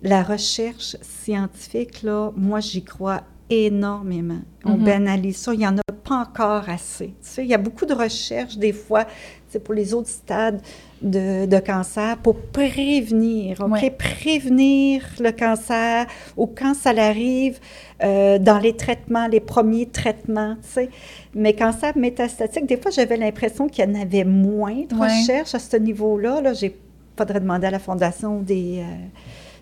[0.02, 3.24] La recherche scientifique, là, moi, j'y crois
[3.66, 4.40] énormément.
[4.66, 4.84] On Mhm.
[4.86, 7.08] banalise ça, il n'y en a pas encore assez.
[7.08, 9.06] Tu sais, il y a beaucoup de recherches, des fois,
[9.50, 10.62] c'est pour les autres stades
[11.02, 13.72] de, de cancer, pour prévenir, OK?
[13.72, 13.92] Ouais.
[13.92, 16.08] Prévenir le cancer
[16.38, 17.60] ou quand ça arrive
[18.04, 20.90] euh, dans les traitements, les premiers traitements, tu sais.
[21.36, 25.08] Mais cancer métastatique, des fois, j'avais l'impression qu'il y en avait moins de Ouais.
[25.08, 26.42] recherches à ce niveau-là.
[26.42, 26.76] Là, j'ai
[27.18, 28.84] faudrait demander à la Fondation des, euh,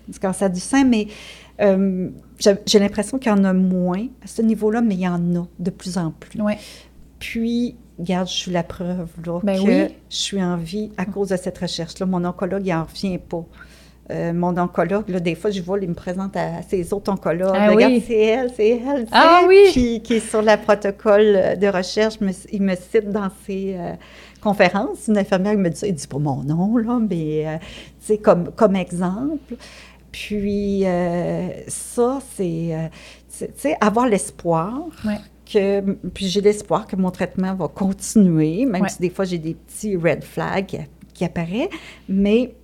[0.08, 1.06] du cancer du sein, mais
[1.60, 2.08] euh,
[2.66, 5.46] j'ai l'impression qu'il y en a moins à ce niveau-là, mais il y en a
[5.58, 6.40] de plus en plus.
[6.40, 6.58] Ouais.
[7.18, 9.94] Puis, regarde, je suis la preuve là, Ben que oui.
[10.10, 12.06] je suis en vie à cause de cette recherche-là.
[12.06, 13.44] Mon oncologue, il n'en revient pas.
[14.10, 17.54] Euh, mon oncologue, là, des fois, je vois, il me présente à ses autres oncologues.
[17.54, 18.04] Ah Regarde, oui.
[18.04, 19.06] c'est elle, c'est elle.
[19.12, 19.68] Ah oui.
[19.70, 22.20] Qui, qui est sur la protocole de recherche.
[22.20, 23.92] Me- il me cite dans ses euh,
[24.42, 25.06] conférences.
[25.06, 25.80] Une infirmière me dit.
[25.86, 27.56] Il dit pas mon nom, là, mais euh,
[28.00, 29.54] sais, comme, comme exemple.
[30.12, 32.88] Puis, euh, ça, c'est, euh,
[33.38, 34.82] tu sais, avoir l'espoir.
[35.04, 35.16] Ouais.
[35.50, 35.80] Que,
[36.14, 38.88] puis j'ai l'espoir que mon traitement va continuer, même Ouais.
[38.88, 40.78] si des fois j'ai des petits red flags qui,
[41.12, 41.68] qui apparaissent,
[42.08, 42.54] mais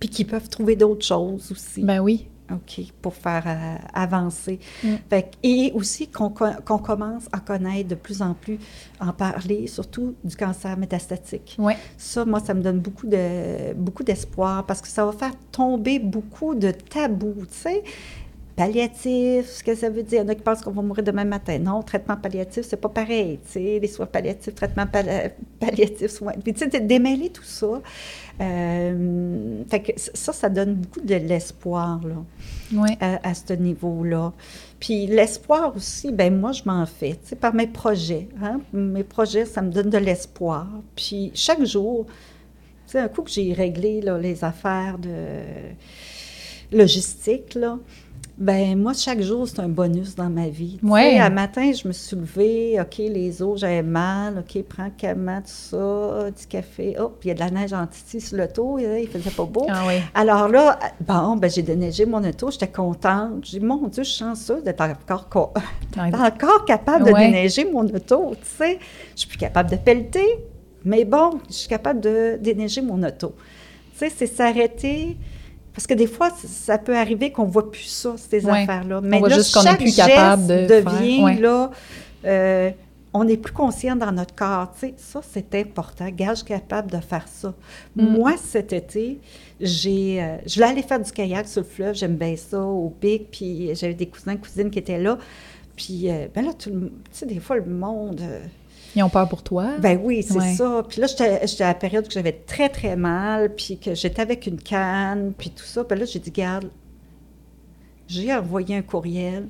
[0.00, 1.82] puis qu'ils peuvent trouver d'autres choses aussi.
[1.82, 2.26] Ben oui.
[2.52, 4.60] OK, pour faire euh, avancer.
[4.82, 4.88] Mm.
[5.08, 8.58] Fait et aussi qu'on co- qu'on commence à connaître de plus en plus,
[9.00, 11.56] en parler, surtout du cancer métastatique.
[11.96, 15.98] Ça, moi, ça me donne beaucoup de beaucoup d'espoir parce que ça va faire tomber
[15.98, 17.82] beaucoup de tabous, tu sais.
[18.56, 20.20] Palliatif, ce que ça veut dire.
[20.20, 21.58] Il y en a qui pensent qu'on va mourir demain matin.
[21.58, 23.40] Non, traitement palliatif, c'est pas pareil.
[23.46, 26.34] Tu sais, les soins palliatifs, traitement pal- palliatif, soins.
[26.40, 27.82] Puis, tu sais, démêler tout ça.
[28.40, 32.16] Euh, fait que ça, ça donne beaucoup de l'espoir, là
[32.80, 32.96] Ouais.
[33.00, 34.32] à, à ce niveau-là.
[34.80, 38.28] Puis l'espoir aussi, ben moi, je m'en fais, tu sais, par mes projets.
[38.42, 38.60] hein.
[38.72, 40.66] Mes projets, ça me donne de l'espoir.
[40.96, 42.12] Puis chaque jour, tu
[42.92, 45.10] sais, un coup que j'ai réglé là, les affaires de
[46.72, 47.78] logistique, là,
[48.36, 50.78] ben moi, chaque jour, c'est un bonus dans ma vie.
[50.80, 51.18] Tu sais, Ouais.
[51.20, 55.46] un matin, je me suis levée, OK, les os, j'avais mal, OK, prends calmement, tout
[55.46, 56.96] ça, du café.
[57.00, 59.30] Oh, puis il y a de la neige en titi sur le toit, il faisait
[59.30, 59.66] pas beau.
[59.70, 59.94] Ah oui.
[60.14, 63.44] Alors là, bon, ben, j'ai déneigé mon auto, j'étais contente.
[63.44, 65.54] J'ai dit, mon Dieu, je suis chanceuse d'être encore,
[66.12, 67.26] encore capable de Ouais.
[67.26, 68.78] déneiger mon auto, tu sais.
[69.14, 70.44] Je suis plus capable de pelleter,
[70.84, 73.32] mais bon, je suis capable de déneiger mon auto.
[73.92, 75.16] Tu sais, c'est s'arrêter.
[75.74, 78.62] Parce que des fois, ça peut arriver qu'on ne voit plus ça, ces Ouais.
[78.62, 79.00] affaires-là.
[79.02, 81.34] Mais voit là, juste qu'on est chaque plus capable de faire, devient, ouais.
[81.40, 81.70] là,
[82.24, 82.70] euh,
[83.12, 84.72] on est plus conscient dans notre corps.
[84.78, 86.08] Tu sais, ça, c'est important.
[86.10, 87.52] Gage capable de faire ça.
[87.96, 88.04] Mm.
[88.06, 89.18] Moi, cet été,
[89.60, 91.94] j'ai, euh, je voulais aller faire du kayak sur le fleuve.
[91.96, 93.30] J'aime bien ça, au pic.
[93.30, 95.18] Puis j'avais des cousins, cousines qui étaient là.
[95.76, 98.20] Puis, euh, ben là, tout le- tu sais, des fois, le monde...
[98.96, 99.76] Ils ont peur pour toi.
[99.80, 100.54] ben oui, c'est Ouais.
[100.54, 100.84] ça.
[100.88, 104.46] Puis là, j'étais à la période que j'avais très, très mal, puis que j'étais avec
[104.46, 105.82] une canne, puis tout ça.
[105.84, 106.70] Puis là, j'ai dit, garde,
[108.06, 109.48] j'ai envoyé un courriel,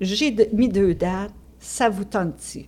[0.00, 2.66] j'ai mis deux dates, ça vous tente-t-il?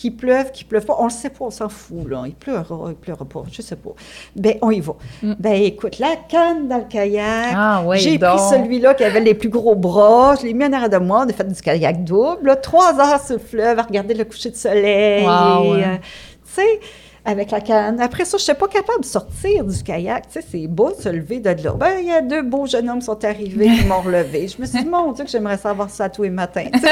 [0.00, 2.22] Qu'il pleuve, qu'il pleuve pas, on le sait pas, on s'en fout, là.
[2.24, 3.90] Il pleurera, il pleurera pas, je sais pas.
[4.34, 4.94] Ben, on y va.
[5.22, 5.34] Mm.
[5.38, 9.34] Ben, écoute, la canne dans le kayak, Ah oui, j'ai pris celui-là qui avait les
[9.34, 12.02] plus gros bras, je l'ai mis en arrière de moi, on a fait du kayak
[12.02, 15.22] double, là, trois heures sur le fleuve à regarder le coucher de soleil.
[15.22, 15.84] Wow, ouais.
[15.84, 16.80] euh, tu sais,
[17.24, 18.00] avec la canne.
[18.00, 20.28] Après ça, je n'étais pas capable de sortir du kayak.
[20.28, 21.72] Tu sais, c'est beau de se lever de là.
[21.72, 24.48] Ben, il y a deux beaux jeunes hommes qui sont arrivés, qui m'ont relevé.
[24.48, 26.66] Je me suis dit, mon Dieu, que j'aimerais savoir ça tous les matins.
[26.72, 26.88] Tu sais,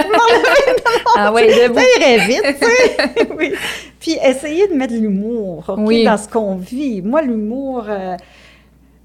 [1.16, 1.78] Ah oui, debout.
[1.78, 3.28] ça irait vite, tu sais.
[3.38, 3.52] oui.
[3.98, 6.04] Puis essayer de mettre de l'humour, Oui.
[6.04, 7.00] dans ce qu'on vit.
[7.02, 8.16] Moi, l'humour, euh,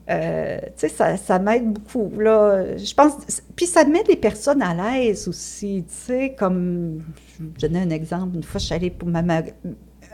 [0.10, 2.76] euh, tu sais, ça, ça m'aide beaucoup, là.
[2.78, 3.14] Je pense...
[3.56, 7.00] Puis ça met les personnes à l'aise aussi, tu sais, comme...
[7.38, 8.36] Je vais vous donner un exemple.
[8.36, 9.42] Une fois, je suis allée pour ma, ma-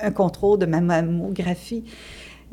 [0.02, 1.84] un contrôle de ma mammographie.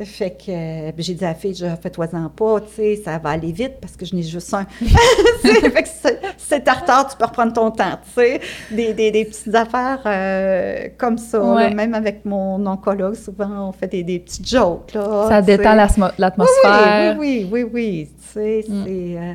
[0.04, 3.30] Fait que euh, j'ai dit à la fille, je fais-toi-en pas, tu sais, ça va
[3.30, 4.66] aller vite parce que je n'ai juste un.
[5.40, 5.88] Fait que
[6.36, 8.40] c'est- en retard, tu peux reprendre ton temps, tu sais.
[8.70, 11.38] Des, des, des petites affaires euh, comme ça.
[11.38, 11.70] là.
[11.70, 15.28] Même avec mon oncologue, souvent, on fait des, des petites jokes, là.
[15.30, 15.74] Ça détend
[16.18, 17.16] l'atmosphère.
[17.18, 18.08] Oui, oui, oui, oui, oui.
[18.18, 18.84] Tu sais, Mm.
[18.84, 19.18] c'est...
[19.18, 19.32] euh,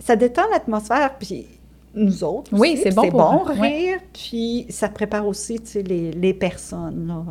[0.00, 1.46] ça détend l'atmosphère, puis
[1.96, 3.54] nous autres Oui, c'est bon c'est bon ouais.
[3.60, 7.24] rire, puis ça prépare aussi, tu sais, les, les personnes, là.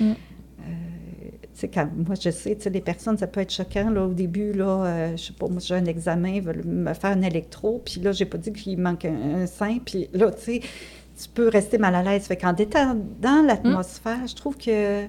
[0.00, 0.14] euh, Mm.
[0.60, 4.12] euh, quand, moi, je sais, tu sais, les personnes, ça peut être choquant, là, au
[4.12, 7.22] début, là, euh, je sais pas, moi, j'ai un examen, ils veulent me faire un
[7.22, 10.60] électro, puis là, j'ai pas dit qu'il manque un, un sein, puis là, tu sais,
[10.60, 12.26] tu peux rester mal à l'aise.
[12.26, 15.02] Fait qu'en détendant l'atmosphère, je trouve que...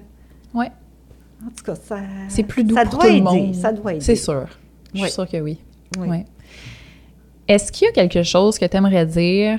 [0.52, 0.72] Ouais.
[1.46, 1.98] En tout cas, ça...
[2.28, 3.54] C'est plus doux ça pour doit tout le aider, monde.
[3.54, 4.04] Ça doit aider.
[4.04, 4.46] C'est sûr.
[4.92, 5.10] Je suis Oui.
[5.12, 5.58] sûre que oui.
[5.98, 6.08] Oui.
[6.08, 6.24] Ouais.
[7.50, 9.58] Est-ce qu'il y a quelque chose que tu aimerais dire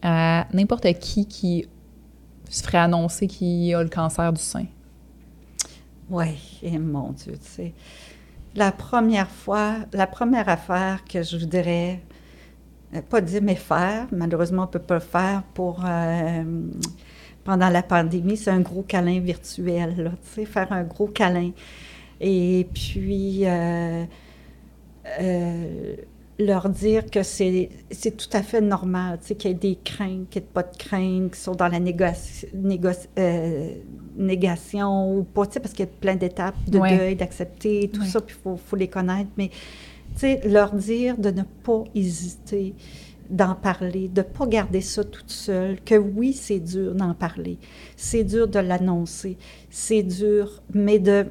[0.00, 1.68] à n'importe qui qui
[2.48, 4.64] se ferait annoncer qu'il a le cancer du sein?
[6.08, 7.74] Oui, et mon Dieu, tu sais.
[8.54, 12.00] La première fois, la première affaire que je voudrais,
[12.94, 16.44] euh, pas dire mais faire, malheureusement on ne peut pas le faire pour, euh,
[17.44, 21.50] pendant la pandémie, c'est un gros câlin virtuel, tu sais, faire un gros câlin.
[22.22, 24.06] Et puis, euh,
[26.44, 29.78] leur dire que c'est c'est tout à fait normal, tu sais, qu'il y ait des
[29.82, 33.74] craintes, qu'il n'y ait pas de craintes, qui sont dans la négoci- négoci- euh,
[34.16, 36.96] négation ou pas, tu sais, parce qu'il y a plein d'étapes de Ouais.
[36.96, 38.06] deuil, d'accepter, tout Ouais.
[38.06, 39.48] ça, puis il faut, faut les connaître, mais,
[40.14, 42.74] tu sais, leur dire de ne pas hésiter
[43.30, 47.58] d'en parler, de ne pas garder ça toute seule, que oui, c'est dur d'en parler,
[47.96, 49.38] c'est dur de l'annoncer,
[49.70, 51.26] c'est dur, mais de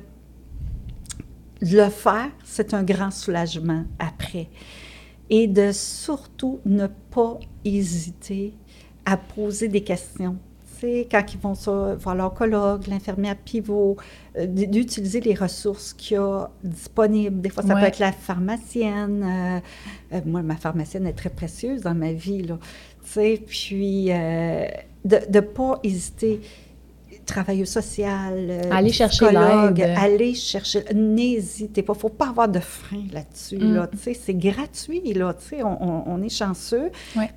[1.62, 4.48] le faire, c'est un grand soulagement après.
[5.32, 8.54] Et de surtout ne pas hésiter
[9.06, 10.36] à poser des questions.
[10.84, 13.98] Quand ils vont sur, voir l'oncologue, l'infirmière pivot,
[14.36, 17.40] euh, d'utiliser les ressources qu'il y a disponibles.
[17.40, 17.82] Des fois, ça Ouais.
[17.82, 19.24] peut être la pharmacienne.
[19.24, 22.58] euh, euh, moi, ma pharmacienne est très précieuse dans ma vie, là.
[23.46, 26.42] Puis de ne pas hésiter.
[27.26, 29.96] Travailleur social, euh, Aller chercher psychologue, l'aide.
[29.98, 30.84] Aller chercher.
[30.94, 31.94] N'hésitez pas.
[31.94, 33.58] Il ne faut pas avoir de frein là-dessus.
[33.58, 33.76] Mm.
[33.76, 33.90] Là,
[34.20, 35.14] c'est gratuit.
[35.14, 36.90] Là, on, on- est chanceux.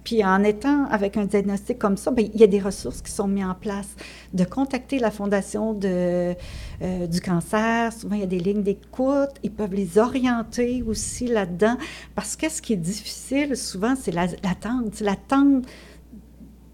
[0.03, 3.11] Puis en étant avec un diagnostic comme ça, ben, il y a des ressources qui
[3.13, 3.89] sont mises en place.
[4.33, 6.35] De contacter la Fondation de,
[6.83, 11.27] euh, du cancer, souvent il y a des lignes d'écoute, ils peuvent les orienter aussi
[11.29, 11.77] là-dedans.
[12.15, 15.01] Parce que ce qui est difficile souvent, c'est la- l'attente.
[15.01, 15.65] L'attente,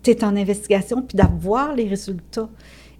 [0.03, 2.49] tu es en investigation, puis d'avoir les résultats.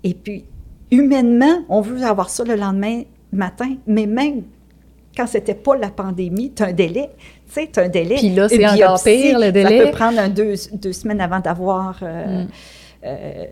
[0.05, 0.45] Et puis,
[0.91, 3.03] humainement, on veut avoir ça le lendemain
[3.33, 4.43] matin, mais même
[5.17, 7.11] quand c'était pas la pandémie, tu as un délai.
[7.49, 8.17] Tu sais, tu as un délai.
[8.17, 9.85] Puis là, c'est encore pire, le Ça délai.
[9.85, 12.49] peut prendre un deux, deux semaines avant d'avoir euh, Mm.
[13.03, 13.45] Euh,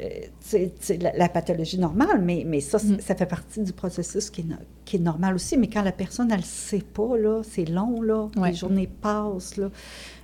[1.01, 2.99] la, la pathologie normale, mais, mais ça, Mm.
[3.01, 4.47] ça fait partie du processus qui est,
[4.85, 5.57] qui est normal aussi.
[5.57, 8.51] Mais quand la personne, elle ne sait pas, là, c'est long, là, Ouais.
[8.51, 9.57] les journées passent.
[9.57, 9.71] Là.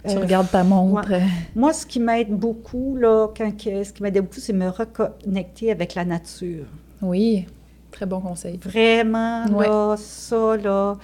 [0.06, 1.10] Tu Euh, regardes ta montre.
[1.12, 1.20] euh,
[1.54, 5.94] moi, ce qui m'aide beaucoup, là, quand ce qui m'aidait beaucoup, c'est me reconnecter avec
[5.94, 6.66] la nature.
[7.00, 7.46] Oui,
[7.90, 8.58] très bon conseil.
[8.62, 9.66] Vraiment, Ouais.
[9.66, 10.96] là, ça, là.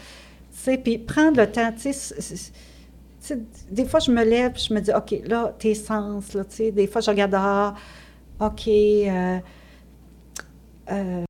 [0.52, 2.14] Tu sais, puis prendre le temps, tu sais,
[3.70, 6.70] des fois, je me lève, je me dis, OK, là, tes sens, là, tu sais,
[6.70, 7.74] des fois, je regarde dehors,
[8.40, 9.38] OK, euh,
[10.90, 11.24] euh,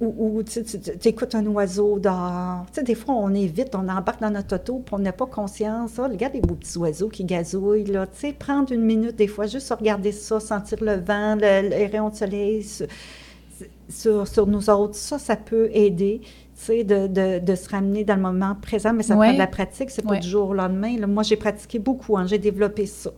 [0.00, 2.66] ou, tu écoutes un oiseau dehors.
[2.66, 5.12] Tu sais, des fois, on est vite, on embarque dans notre auto, puis on n'a
[5.12, 5.92] pas conscience.
[5.98, 8.06] Ah, regarde les beaux petits oiseaux qui gazouillent, là.
[8.06, 11.86] Tu sais, prendre une minute, des fois, juste regarder ça, sentir le vent, le- les
[11.86, 12.86] rayons de soleil sur,
[13.88, 16.20] sur, sur nous autres, ça, ça peut aider.
[16.68, 19.90] De, de, de, se ramener dans le moment présent, mais ça prend de la pratique,
[19.90, 20.96] c'est pas du jour au lendemain.
[20.98, 21.06] Là.
[21.06, 23.10] Moi, j'ai pratiqué beaucoup, hein, j'ai développé ça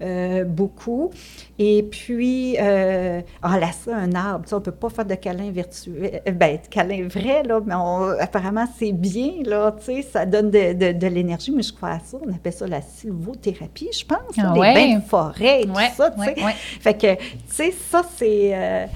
[0.00, 1.10] euh, beaucoup.
[1.58, 6.32] Et puis, euh, enlacer un arbre, on ne peut pas faire de câlin virtuel, euh,
[6.32, 7.74] ben, câlin vrai, là, mais
[8.20, 9.74] apparemment, c'est bien, là,
[10.10, 12.82] ça donne de, de, de l'énergie, mais je crois à ça, on appelle ça la
[12.82, 16.34] sylvothérapie, je pense, ah, les bains de forêt et tout ça, tu sais.
[16.80, 18.86] Fait que, tu sais, ça, c'est...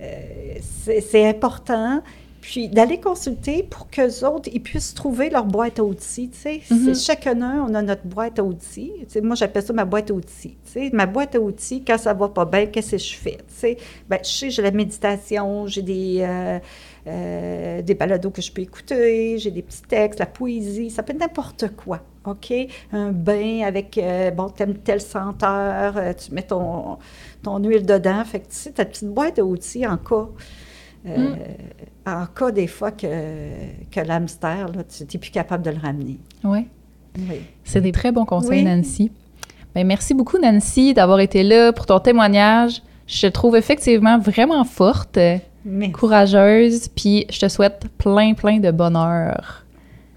[0.00, 0.54] Euh,
[1.00, 2.02] c'est important.
[2.44, 6.60] Puis d'aller consulter pour qu'eux autres, ils puissent trouver leur boîte à outils, tu sais.
[6.70, 7.02] Mm-hmm.
[7.02, 8.92] Chacun, on a notre boîte à outils.
[9.22, 10.90] moi, j'appelle ça ma boîte à outils, tu sais.
[10.92, 13.78] Ma boîte à outils, quand ça va pas bien, qu'est-ce que je fais, tu sais?
[14.10, 16.58] Bien, je sais, j'ai la méditation, j'ai des, euh,
[17.06, 21.14] euh, des balados que je peux écouter, j'ai des petits textes, la poésie, ça peut
[21.14, 22.52] être n'importe quoi, OK?
[22.92, 26.98] Un bain avec, euh, bon, t'aimes telle senteur, tu mets ton,
[27.42, 30.28] ton huile dedans, fait que, tu sais, ta petite boîte à outils en cas...
[31.04, 31.36] Mm
[32.06, 33.06] en cas des fois que,
[33.90, 36.18] que l'hamster, tu n'es plus capable de le ramener.
[36.42, 36.66] Oui.
[37.18, 37.40] oui.
[37.64, 39.10] C'est des très bons conseils, Nancy.
[39.74, 42.82] Bien, merci beaucoup, Nancy, d'avoir été là pour ton témoignage.
[43.06, 45.18] Je te trouve effectivement vraiment forte,
[45.92, 49.64] courageuse, puis je te souhaite plein, plein de bonheur.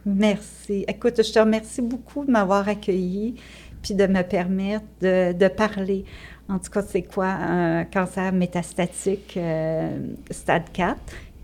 [0.06, 0.86] Merci.
[0.88, 3.36] Écoute, je te remercie beaucoup de m'avoir accueilli
[3.82, 6.06] puis de me permettre de, de parler.
[6.50, 9.98] En tout cas, c'est quoi un cancer métastatique euh,
[10.32, 10.98] stade 4?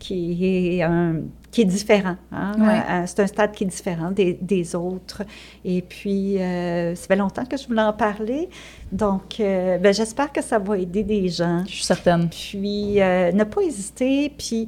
[0.04, 2.18] qui est, un, qui est différent.
[2.34, 2.52] Hein?
[2.60, 5.24] Euh, c'est un stade qui est différent des, des autres.
[5.64, 8.50] Et puis, euh, ça fait longtemps que je voulais en parler.
[8.92, 11.64] Donc, euh, ben, j'espère que ça va aider des gens.
[11.66, 12.28] Je suis certaine.
[12.30, 14.30] Puis, ne pas hésiter.
[14.38, 14.68] Puis,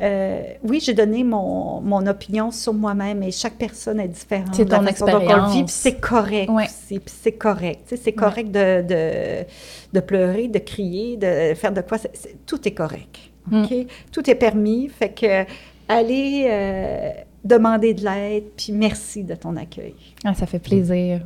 [0.00, 4.54] oui, j'ai donné mon, mon, opinion sur moi-même, et chaque personne est différente.
[4.54, 5.70] C'est ton expérience.
[5.70, 7.94] c'est correct aussi, c'est correct.
[8.02, 9.44] C'est correct de, de,
[9.92, 11.98] de, pleurer, de crier, de faire de quoi.
[12.46, 13.18] tout est correct.
[13.50, 13.64] Mm.
[14.12, 14.88] Tout est permis.
[14.88, 15.44] Fait que
[15.88, 17.10] allez euh,
[17.44, 19.94] demander de l'aide, puis merci de ton accueil.
[20.24, 21.20] Ah, ça fait plaisir.